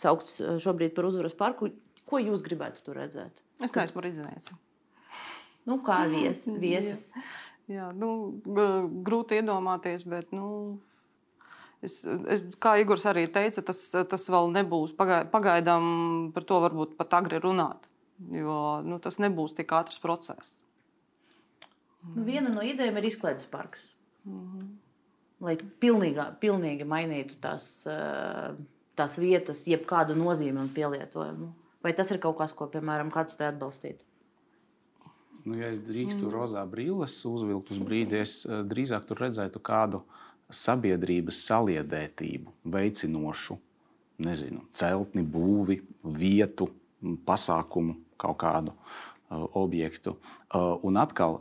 saukts 0.00 0.38
uh, 0.42 0.56
šobrīd 0.62 0.94
par 0.96 1.06
uzvaras 1.08 1.34
parku. 1.38 1.70
Ko 2.08 2.20
jūs 2.20 2.42
gribētu 2.44 2.82
tur 2.84 2.98
redzēt? 3.00 3.40
Es 3.64 3.72
neesmu 3.74 4.02
redzējis. 4.04 4.50
Nu, 5.64 5.78
kā 5.86 6.02
vies, 6.10 6.42
viesis. 6.60 7.06
Jā, 7.70 7.86
nu, 7.96 8.08
g- 8.44 8.88
grūti 9.06 9.38
iedomāties, 9.40 10.02
bet 10.04 10.34
nu, 10.36 10.48
es, 11.80 12.02
es, 12.04 12.42
kā 12.60 12.74
Igors 12.82 13.06
arī 13.08 13.24
teica, 13.32 13.62
tas, 13.64 13.80
tas 14.10 14.26
vēl 14.28 14.50
nebūs. 14.52 14.92
pagai- 14.98 15.22
Pagaidām 15.32 16.32
par 16.36 16.44
to 16.44 16.58
varbūt 16.60 16.92
pat 17.00 17.16
agri 17.22 17.40
runāt, 17.40 17.88
jo 18.28 18.58
nu, 18.84 18.98
tas 19.00 19.16
nebūs 19.22 19.56
tik 19.56 19.72
ātrs 19.72 19.96
process. 20.02 20.58
Nu, 22.04 22.26
viena 22.28 22.52
no 22.52 22.60
idejām 22.60 22.98
ir 23.00 23.08
izklaides 23.08 23.48
parks. 23.48 23.80
Lai 25.40 25.56
pilnīgā, 25.56 26.34
pilnīgi 26.40 26.84
mainītu 26.88 27.40
tās, 27.40 27.64
uh, 27.88 28.52
tās 28.98 29.18
vietas, 29.20 29.64
jebkādu 29.68 30.16
nozīmi 30.18 30.60
un 30.62 30.72
pielietojumu. 30.74 31.50
Vai 31.84 31.92
tas 31.96 32.10
ir 32.14 32.20
kaut 32.22 32.38
kas, 32.38 32.54
ko, 32.56 32.68
piemēram, 32.72 33.12
kāds 33.12 33.36
te 33.38 33.46
atbalstītu? 33.48 34.04
Nu, 35.44 35.58
ja 35.60 35.68
es 35.74 35.82
drīkstu 35.84 36.30
rozā 36.32 36.62
brīles 36.68 37.18
uzvilkt 37.28 37.74
uz 37.74 37.80
brīdi, 37.84 38.22
es 38.24 38.44
eh, 38.48 38.62
drīzāk 38.64 39.04
tur 39.08 39.20
redzētu 39.26 39.60
kādu 39.60 40.00
sabiedrības 40.54 41.42
saliedētību, 41.44 42.52
veicinošu, 42.72 43.58
nezinu, 44.24 44.64
celtni, 44.72 45.24
būvi, 45.26 45.82
vietu, 46.16 46.70
pasākumu, 47.28 47.98
kaut 48.20 48.38
kādu 48.40 48.72
uh, 48.72 49.13
objektu. 49.60 50.16
Un 50.86 50.98
atkal, 51.00 51.38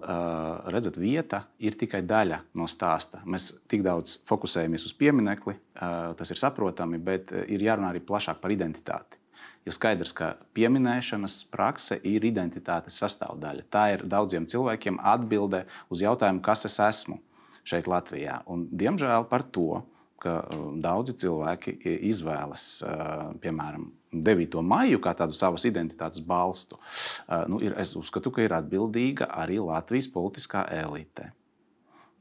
redzat, 0.74 0.98
vieta 1.00 1.44
ir 1.62 1.78
tikai 1.80 2.02
daļa 2.08 2.40
no 2.60 2.68
stāsta. 2.70 3.22
Mēs 3.26 3.52
tik 3.70 3.84
daudz 3.86 4.20
fokusējamies 4.30 4.88
uz 4.90 4.96
pieminekli, 4.98 5.56
tas 5.74 6.34
ir 6.34 6.40
saprotami, 6.40 6.98
bet 6.98 7.32
ir 7.48 7.66
jārunā 7.70 7.94
arī 7.94 8.02
plašāk 8.04 8.42
par 8.42 8.54
identitāti. 8.56 9.20
Jo 9.64 9.72
skaidrs, 9.72 10.12
ka 10.12 10.34
pieminēšanas 10.58 11.38
prakse 11.54 11.96
ir 12.04 12.26
identitātes 12.28 12.98
sastāvdaļa. 13.00 13.64
Tā 13.72 13.84
ir 13.94 14.02
daudziem 14.12 14.44
cilvēkiem 14.52 14.98
atbilde 15.00 15.64
uz 15.88 16.04
jautājumu, 16.04 16.44
kas 16.44 16.66
es 16.68 16.76
esmu 16.84 17.22
šeit, 17.64 17.88
Latvijā. 17.88 18.42
Un, 18.52 18.66
diemžēl 18.68 19.24
par 19.32 19.46
to, 19.56 19.80
ka 20.20 20.42
daudzi 20.84 21.16
cilvēki 21.24 21.78
izvēlas, 22.12 22.84
piemēram, 23.44 23.88
9. 24.14 24.60
maiju 24.62 25.02
kā 25.04 25.16
tādu 25.18 25.36
savas 25.38 25.66
identitātes 25.70 26.24
balstu, 26.24 26.78
uh, 26.78 27.46
nu, 27.52 27.62
ir, 27.66 27.76
es 27.82 27.96
uzskatu, 28.00 28.32
ka 28.34 28.46
ir 28.46 28.56
atbildīga 28.56 29.32
arī 29.44 29.60
Latvijas 29.64 30.12
politiskā 30.14 30.68
elite 30.84 31.34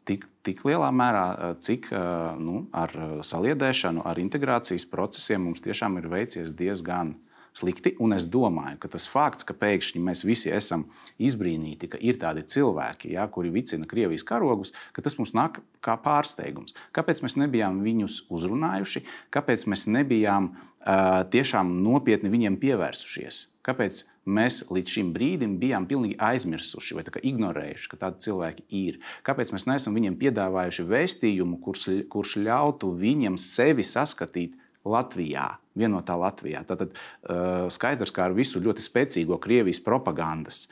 tik, 0.09 0.27
tik 0.47 0.63
lielā 0.67 0.91
mērā, 0.95 1.27
eh, 1.33 1.55
cik 1.63 1.91
eh, 1.93 1.99
nu, 2.43 2.67
ar 2.75 2.95
eh, 2.95 3.13
saliedēšanu, 3.27 4.05
ar 4.09 4.21
integrācijas 4.23 4.87
procesiem 4.91 5.45
mums 5.49 5.63
tiešām 5.65 5.99
ir 6.01 6.09
veicies 6.13 6.55
diezgan 6.59 7.15
slikti. 7.57 7.95
Un 8.03 8.17
es 8.17 8.27
domāju, 8.31 8.79
ka 8.83 8.91
tas 8.93 9.07
fakts, 9.11 9.47
ka 9.49 9.57
pēkšņi 9.57 10.03
mēs 10.03 10.25
visi 10.27 10.53
esam 10.53 10.87
izbrīnīti, 11.23 11.91
ka 11.93 12.01
ir 12.01 12.19
tādi 12.23 12.45
cilvēki, 12.49 13.13
ja, 13.17 13.27
kuri 13.31 13.53
vicina 13.55 13.89
Krievijas 13.89 14.27
karogus, 14.27 14.75
ka 14.97 15.05
tas 15.05 15.19
mums 15.21 15.35
nāk 15.37 15.61
kā 15.85 15.97
pārsteigums. 16.01 16.77
Kāpēc 16.97 17.23
mēs 17.25 17.39
nebijām 17.41 17.83
viņus 17.85 18.23
uzrunājuši? 18.33 19.05
Kāpēc 19.35 19.67
mēs 19.71 19.87
nebijām 19.91 20.53
uh, 20.53 21.23
tiešām 21.33 21.77
nopietni 21.85 22.33
viņiem 22.33 22.59
pievērsušies? 22.63 23.47
Kāpēc 23.63 24.03
mēs 24.27 24.63
līdz 24.71 24.95
šim 24.97 25.13
brīdim 25.15 25.55
bijām 25.61 25.87
pilnīgi 25.91 26.17
aizmirsuši 26.23 26.97
vai 26.99 27.05
ignorējuši, 27.31 27.89
ka 27.91 27.99
tādi 28.01 28.25
cilvēki 28.27 28.67
ir? 28.79 28.99
Kāpēc 29.27 29.53
mēs 29.55 29.69
neesam 29.71 29.95
viņiem 29.99 30.19
piedāvājuši 30.19 30.87
vēstījumu, 30.89 31.61
kurš, 31.63 31.87
kurš 32.11 32.37
ļautu 32.43 32.91
viņiem 32.99 33.39
sevi 33.39 33.87
saskatīt 33.87 34.59
Latvijā, 34.89 35.47
vienotā 35.79 36.17
Latvijā? 36.19 36.63
Tad 36.69 36.85
uh, 36.89 37.69
skaidrs, 37.73 38.13
ka 38.15 38.27
ar 38.29 38.37
visu 38.37 38.63
ļoti 38.63 38.85
spēcīgo 38.85 39.39
Krievijas 39.43 39.83
propagandas 39.85 40.67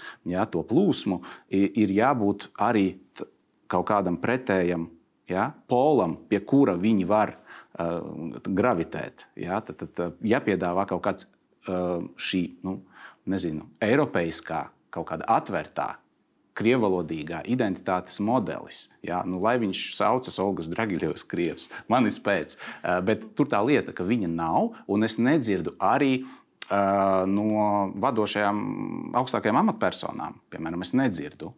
to 0.50 0.64
plūsmu 0.66 1.20
ir 1.50 1.94
jābūt 1.94 2.50
arī 2.58 2.98
kaut 3.70 3.86
kādam 3.90 4.18
pretējam 4.20 4.88
ja, 5.30 5.50
polam, 5.70 6.16
pie 6.28 6.42
kura 6.42 6.74
viņi 6.78 7.06
var 7.08 7.36
uh, 7.36 8.00
gravitēt. 8.44 9.28
Ja, 9.38 9.60
tad, 9.64 9.84
tad 9.84 10.02
uh, 10.02 10.14
jāpiedāvā 10.26 10.86
kaut 10.90 11.04
kāds 11.06 11.28
uh, 11.70 12.02
šī 12.18 12.42
nu, 12.66 12.80
nezinu, 13.30 13.68
eiropeiskā, 13.84 14.66
kaut 14.90 15.06
kāda 15.12 15.28
atvērtā, 15.30 15.92
krievalodīgā 16.58 17.42
identitātes 17.50 18.20
modelis. 18.24 18.88
Ja, 19.06 19.22
nu, 19.26 19.40
lai 19.42 19.56
viņš 19.62 19.84
saucas 19.96 20.40
Olgas 20.42 20.70
Dragiļovas, 20.72 21.24
krievs, 21.30 21.70
manis 21.90 22.20
pēc. 22.22 22.56
Uh, 22.56 22.98
bet 23.06 23.24
tur 23.38 23.50
tā 23.50 23.62
lieta, 23.66 23.94
ka 23.96 24.06
viņa 24.06 24.30
nav, 24.32 24.74
un 24.90 25.06
es 25.06 25.18
nedzirdu 25.20 25.76
arī 25.80 26.22
uh, 26.22 27.24
no 27.30 27.92
vadošajām 28.00 28.60
augstākajām 29.20 29.62
amatpersonām. 29.62 30.40
Piemēram, 30.52 30.86
es 30.86 30.94
nedzirdu 30.96 31.54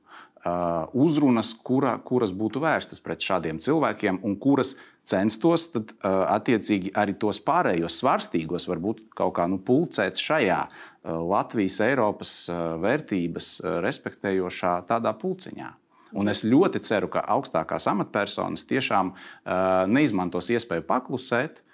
uzrunas, 0.93 1.53
kura, 1.55 1.97
kuras 2.03 2.33
būtu 2.35 2.63
vērstas 2.63 3.03
pret 3.03 3.23
šādiem 3.23 3.61
cilvēkiem 3.63 4.21
un 4.27 4.35
kuras 4.41 4.75
censtos 5.09 5.69
tad, 5.73 5.93
uh, 6.03 6.25
attiecīgi 6.31 6.93
arī 6.99 7.15
tos 7.19 7.41
pārējos 7.43 7.99
svarstīgos, 8.03 8.69
varbūt 8.71 9.03
kaut 9.19 9.35
kā 9.39 9.49
nu, 9.51 9.59
pulcēt 9.63 10.21
šajā 10.23 10.61
uh, 10.67 11.19
Latvijas, 11.27 11.81
Eiropas 11.83 12.35
uh, 12.51 12.77
vērtības 12.83 13.53
uh, 13.61 13.79
respektējošā 13.85 14.77
tādā 14.91 15.15
pulciņā. 15.19 15.73
Un 16.13 16.29
es 16.29 16.43
ļoti 16.45 16.83
ceru, 16.85 17.09
ka 17.13 17.25
augstākās 17.35 17.89
amatpersonas 17.89 18.67
tiešām 18.69 19.15
uh, 19.15 19.85
neizmantos 19.89 20.51
iespēju 20.53 20.85
paklusēt, 20.89 21.63
nu, 21.63 21.72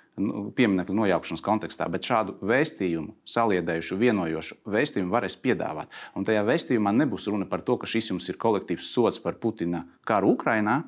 pieminiektu 0.56 0.96
nojaukšanas 0.96 1.42
kontekstā, 1.44 1.88
bet 1.92 2.06
šādu 2.08 2.36
vēstījumu, 2.44 3.14
saliedējušu, 3.28 3.98
vienojošu 4.00 4.58
vēstījumu 4.68 5.14
varēs 5.14 5.38
piedāvāt. 5.42 5.92
Un 6.18 6.26
tajā 6.28 6.44
vēstījumā 6.48 6.92
nebūs 7.00 7.28
runa 7.32 7.48
par 7.48 7.64
to, 7.66 7.78
ka 7.80 7.90
šis 7.90 8.12
jums 8.12 8.28
ir 8.28 8.40
kolektīvs 8.40 8.92
sots 8.92 9.22
par 9.22 9.38
Putina 9.40 9.84
karu 10.08 10.34
Ukrajinā. 10.36 10.82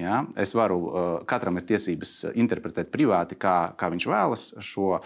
Ja, 0.00 0.22
es 0.40 0.54
varu, 0.56 0.78
uh, 0.88 1.10
katram 1.28 1.60
ir 1.60 1.66
tiesības 1.68 2.32
interpretēt 2.32 2.88
privāti, 2.92 3.36
kā, 3.36 3.74
kā 3.76 3.90
viņš 3.92 4.06
vēlas 4.08 4.46
šo 4.64 4.94
uh, 4.96 5.02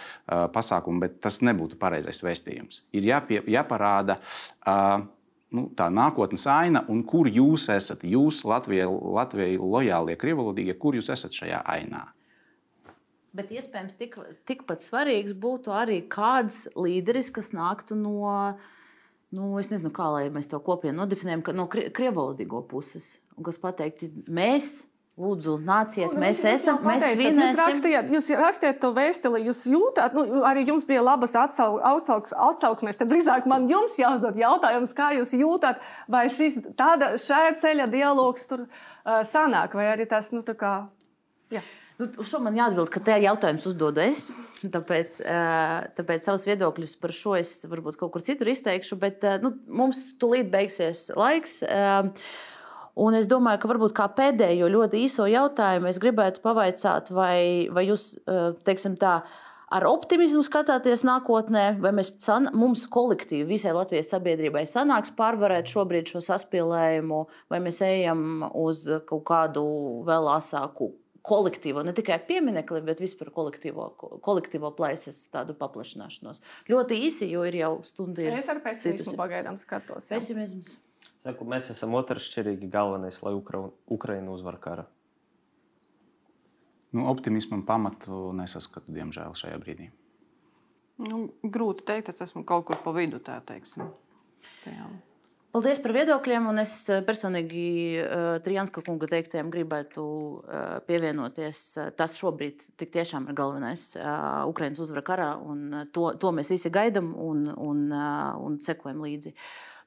pasākumu, 0.54 1.02
bet 1.02 1.18
tas 1.26 1.40
nebūtu 1.42 1.78
pareizais 1.80 2.22
vēstījums. 2.22 2.84
Ir 2.94 3.08
jāpie, 3.08 3.40
jāparāda 3.50 4.20
uh, 4.22 5.02
nu, 5.54 5.66
tā 5.76 5.88
nākotnes 5.92 6.46
aina, 6.50 6.84
un 6.92 7.02
kur 7.06 7.30
jūs 7.30 7.68
esat. 7.72 8.04
Jūs, 8.06 8.42
Latvijai, 8.48 8.86
Latvijai 8.86 9.56
lojālie, 9.58 10.18
krievalodīgie, 10.20 10.76
kur 10.78 10.98
jūs 10.98 11.10
esat 11.12 11.34
šajā 11.36 11.62
ainā? 11.76 12.06
Bet 13.36 13.50
iespējams, 13.52 13.96
tik, 14.00 14.16
tikpat 14.48 14.80
svarīgs 14.86 15.34
būtu 15.36 15.72
arī 15.76 16.00
kāds 16.08 16.62
līderis, 16.78 17.28
kas 17.36 17.50
nāktu 17.52 17.98
no, 17.98 18.56
nu, 19.36 19.50
es 19.60 19.68
nezinu, 19.72 19.90
kā 19.92 20.06
lai 20.14 20.26
mēs 20.32 20.48
to 20.48 20.60
kopienu 20.64 21.02
nodefinējam, 21.02 21.42
no 21.58 21.66
krie- 21.68 21.90
krievalodīgo 21.92 22.62
puses. 22.70 23.16
Un 23.36 23.44
kas 23.50 23.58
pateiktu, 23.60 24.10
mēs 24.28 24.84
Lūdzu, 25.16 25.54
nāciet, 25.64 26.10
Nu, 26.12 26.20
mēs 26.20 26.42
esam, 26.44 26.76
mēs 26.84 27.00
pateicāt, 27.00 27.16
Jūs 27.16 27.30
svinēsim. 27.32 27.60
rakstījāt, 27.62 28.08
jūs 28.12 28.26
rakstījāt 28.36 28.80
to 28.82 28.90
vēstuli, 28.92 29.38
jūs 29.46 29.62
jūtāt, 29.72 30.12
nu, 30.12 30.42
arī 30.44 30.66
jums 30.68 30.84
bija 30.84 31.00
labas 31.00 31.32
atsau- 31.32 31.78
atsauks- 31.80 32.34
atsauksmes. 32.36 32.98
Tad 33.00 33.08
drīzāk 33.08 33.46
man 33.48 33.64
jums 33.66 33.96
jāuzdod 33.96 34.36
jautājums, 34.36 34.92
kā 34.92 35.06
jūs 35.16 35.32
jūtat, 35.32 35.80
vai 36.06 36.26
šis 36.28 36.58
tāda 36.76 37.14
šāda 37.16 37.56
ceļa 37.64 37.86
dialogs 37.94 38.44
tur 38.46 38.66
uh, 38.68 39.22
sanāk, 39.24 39.72
vai 39.72 39.86
arī 39.94 40.04
tas, 40.06 40.28
nu, 40.36 40.42
tā 40.44 40.52
kā. 40.52 40.74
Jā. 41.48 41.62
Nu, 41.96 42.08
uz 42.20 42.28
šo 42.28 42.42
man 42.44 42.56
jāatbild, 42.58 42.90
ka 42.92 43.00
te 43.00 43.14
jautājums 43.22 43.64
uzdodu 43.70 44.02
es. 44.04 44.26
Tāpēc, 44.60 45.20
eh, 45.24 45.86
tāpēc 45.96 46.26
savus 46.28 46.44
viedokļus 46.48 46.96
par 47.00 47.14
šo 47.16 47.36
es 47.38 47.54
varbūt 47.64 47.96
kaut 48.00 48.12
kur 48.12 48.24
citur 48.24 48.50
izteikšu. 48.52 48.98
Bet 49.00 49.24
eh, 49.24 49.38
nu, 49.40 49.54
mums 49.66 50.02
tūlīt 50.20 50.52
beigsies 50.52 51.08
laiks. 51.16 51.62
eh, 51.62 52.12
Un 52.96 53.12
es 53.12 53.26
domāju, 53.28 53.60
ka 53.60 53.68
varbūt 53.68 53.92
kā 53.92 54.06
pēdējo 54.16 54.70
ļoti 54.72 55.02
īso 55.04 55.26
jautājumu 55.28 55.90
es 55.90 55.98
gribētu 56.00 56.40
pavaicāt, 56.40 57.10
vai, 57.12 57.68
vai 57.68 57.82
jūs, 57.90 58.06
teiksim 58.64 58.94
tā, 58.96 59.18
ar 59.68 59.84
optimismu 59.84 60.40
skatāties 60.40 61.04
nākotnē, 61.04 61.66
vai 61.76 61.92
mēs, 61.92 62.14
san, 62.24 62.48
mums 62.56 62.88
kolektīvi, 62.88 63.50
visai 63.52 63.76
Latvijas 63.76 64.14
sabiedrībai 64.16 64.64
sanāks 64.64 65.12
pārvarēt 65.12 65.68
šobrīd 65.68 66.08
šo 66.08 66.24
saspīlējumu, 66.24 67.26
vai 67.52 67.60
mēs 67.68 67.84
ejam 67.84 68.46
uz 68.56 68.86
kaut 69.04 69.26
kādu 69.28 69.66
vēl 70.08 70.32
asāku 70.38 70.94
kolektīvo, 71.26 71.82
ne 71.86 71.92
tikai 71.96 72.18
pieminekli, 72.28 72.80
bet 72.86 73.00
vispār 73.02 73.30
kolektīvo, 73.34 73.88
kolektīvo 74.24 74.70
plaisas 74.78 75.24
tādu 75.34 75.56
paplašināšanos. 75.58 76.42
Ļoti 76.70 76.98
īsi, 77.08 77.28
jo 77.32 77.44
ir 77.48 77.58
jau 77.60 77.72
stunda. 77.86 78.22
ir 78.22 78.38
Es 78.38 78.50
ar 78.52 78.60
pesimismu 78.64 79.16
pagaidām 79.18 79.58
skatos. 79.62 80.04
jā. 80.06 80.16
Pesimisms. 80.16 80.76
Saku, 81.26 81.46
mēs 81.50 81.70
esam 81.74 81.94
otršķirīgi 81.98 82.68
galvenais, 82.70 83.18
lai 83.26 83.34
Ukra 83.34 83.64
Ukraina 83.90 84.30
uzvar 84.30 84.60
karu. 84.62 84.84
Nu, 86.94 87.08
optimismam 87.10 87.64
pamatu 87.66 88.30
nesaskatu, 88.38 88.92
diemžēl, 88.94 89.34
šajā 89.36 89.58
brīdī. 89.60 89.90
Nu, 91.02 91.26
grūti 91.42 91.82
pateikt, 91.84 92.14
es 92.14 92.22
esmu 92.28 92.44
kaut 92.48 92.68
kur 92.70 92.78
pa 92.84 92.94
vidu. 92.96 93.18
Tā, 93.20 93.40
teiksim. 93.44 93.90
Tajā. 94.62 94.86
Paldies 95.56 95.78
par 95.80 95.94
viedokļiem, 95.96 96.50
un 96.50 96.60
es 96.60 96.72
eh, 96.92 96.98
personīgi 97.00 97.60
uh, 97.96 98.24
Trijanska 98.44 98.82
kunga 98.84 99.06
teiktiem 99.08 99.48
gribētu 99.48 100.02
uh, 100.04 100.58
pievienoties. 100.84 101.60
Tas 101.96 102.18
šobrīd 102.20 102.60
tik 102.76 102.92
tiešām 102.92 103.30
ir 103.30 103.38
galvenais 103.38 103.86
Ukraiņas 103.96 104.82
uzvara 104.84 105.04
karā, 105.06 105.30
un 105.40 105.88
to, 105.96 106.10
to 106.20 106.34
mēs 106.36 106.52
visi 106.52 106.68
gaidām 106.68 107.08
un, 107.16 107.48
un, 107.56 107.80
un 107.88 108.60
sekojam 108.68 109.00
līdzi. 109.06 109.32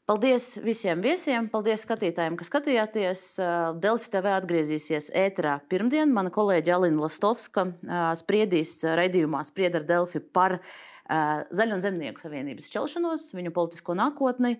Paldies 0.10 0.56
visiem 0.66 1.06
viesiem, 1.06 1.52
paldies 1.54 1.86
skatītājiem, 1.86 2.42
kas 2.42 2.50
skatījāties. 2.50 3.30
Delfi 3.78 4.10
TV 4.18 4.34
atgriezīsies 4.40 5.14
ēterā 5.14 5.60
pirmdien. 5.70 6.10
Mana 6.10 6.34
kolēģe 6.34 6.80
Alina 6.80 7.06
Lastovska 7.06 7.70
spriedīs 8.18 8.80
raidījumā 8.90 9.46
Spried 9.46 9.78
ar 9.78 9.86
Delfi 9.94 10.26
par 10.34 10.64
Zaļo 11.06 11.78
un 11.78 11.86
Zemnieku 11.86 12.26
savienības 12.26 12.74
šķelšanos, 12.74 13.36
viņu 13.38 13.54
politisko 13.54 13.94
nākotni. 14.02 14.58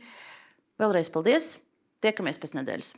Vēlreiz 0.80 1.12
paldies! 1.12 1.54
Tiekamies 2.00 2.40
pēc 2.40 2.56
nedēļas! 2.56 2.94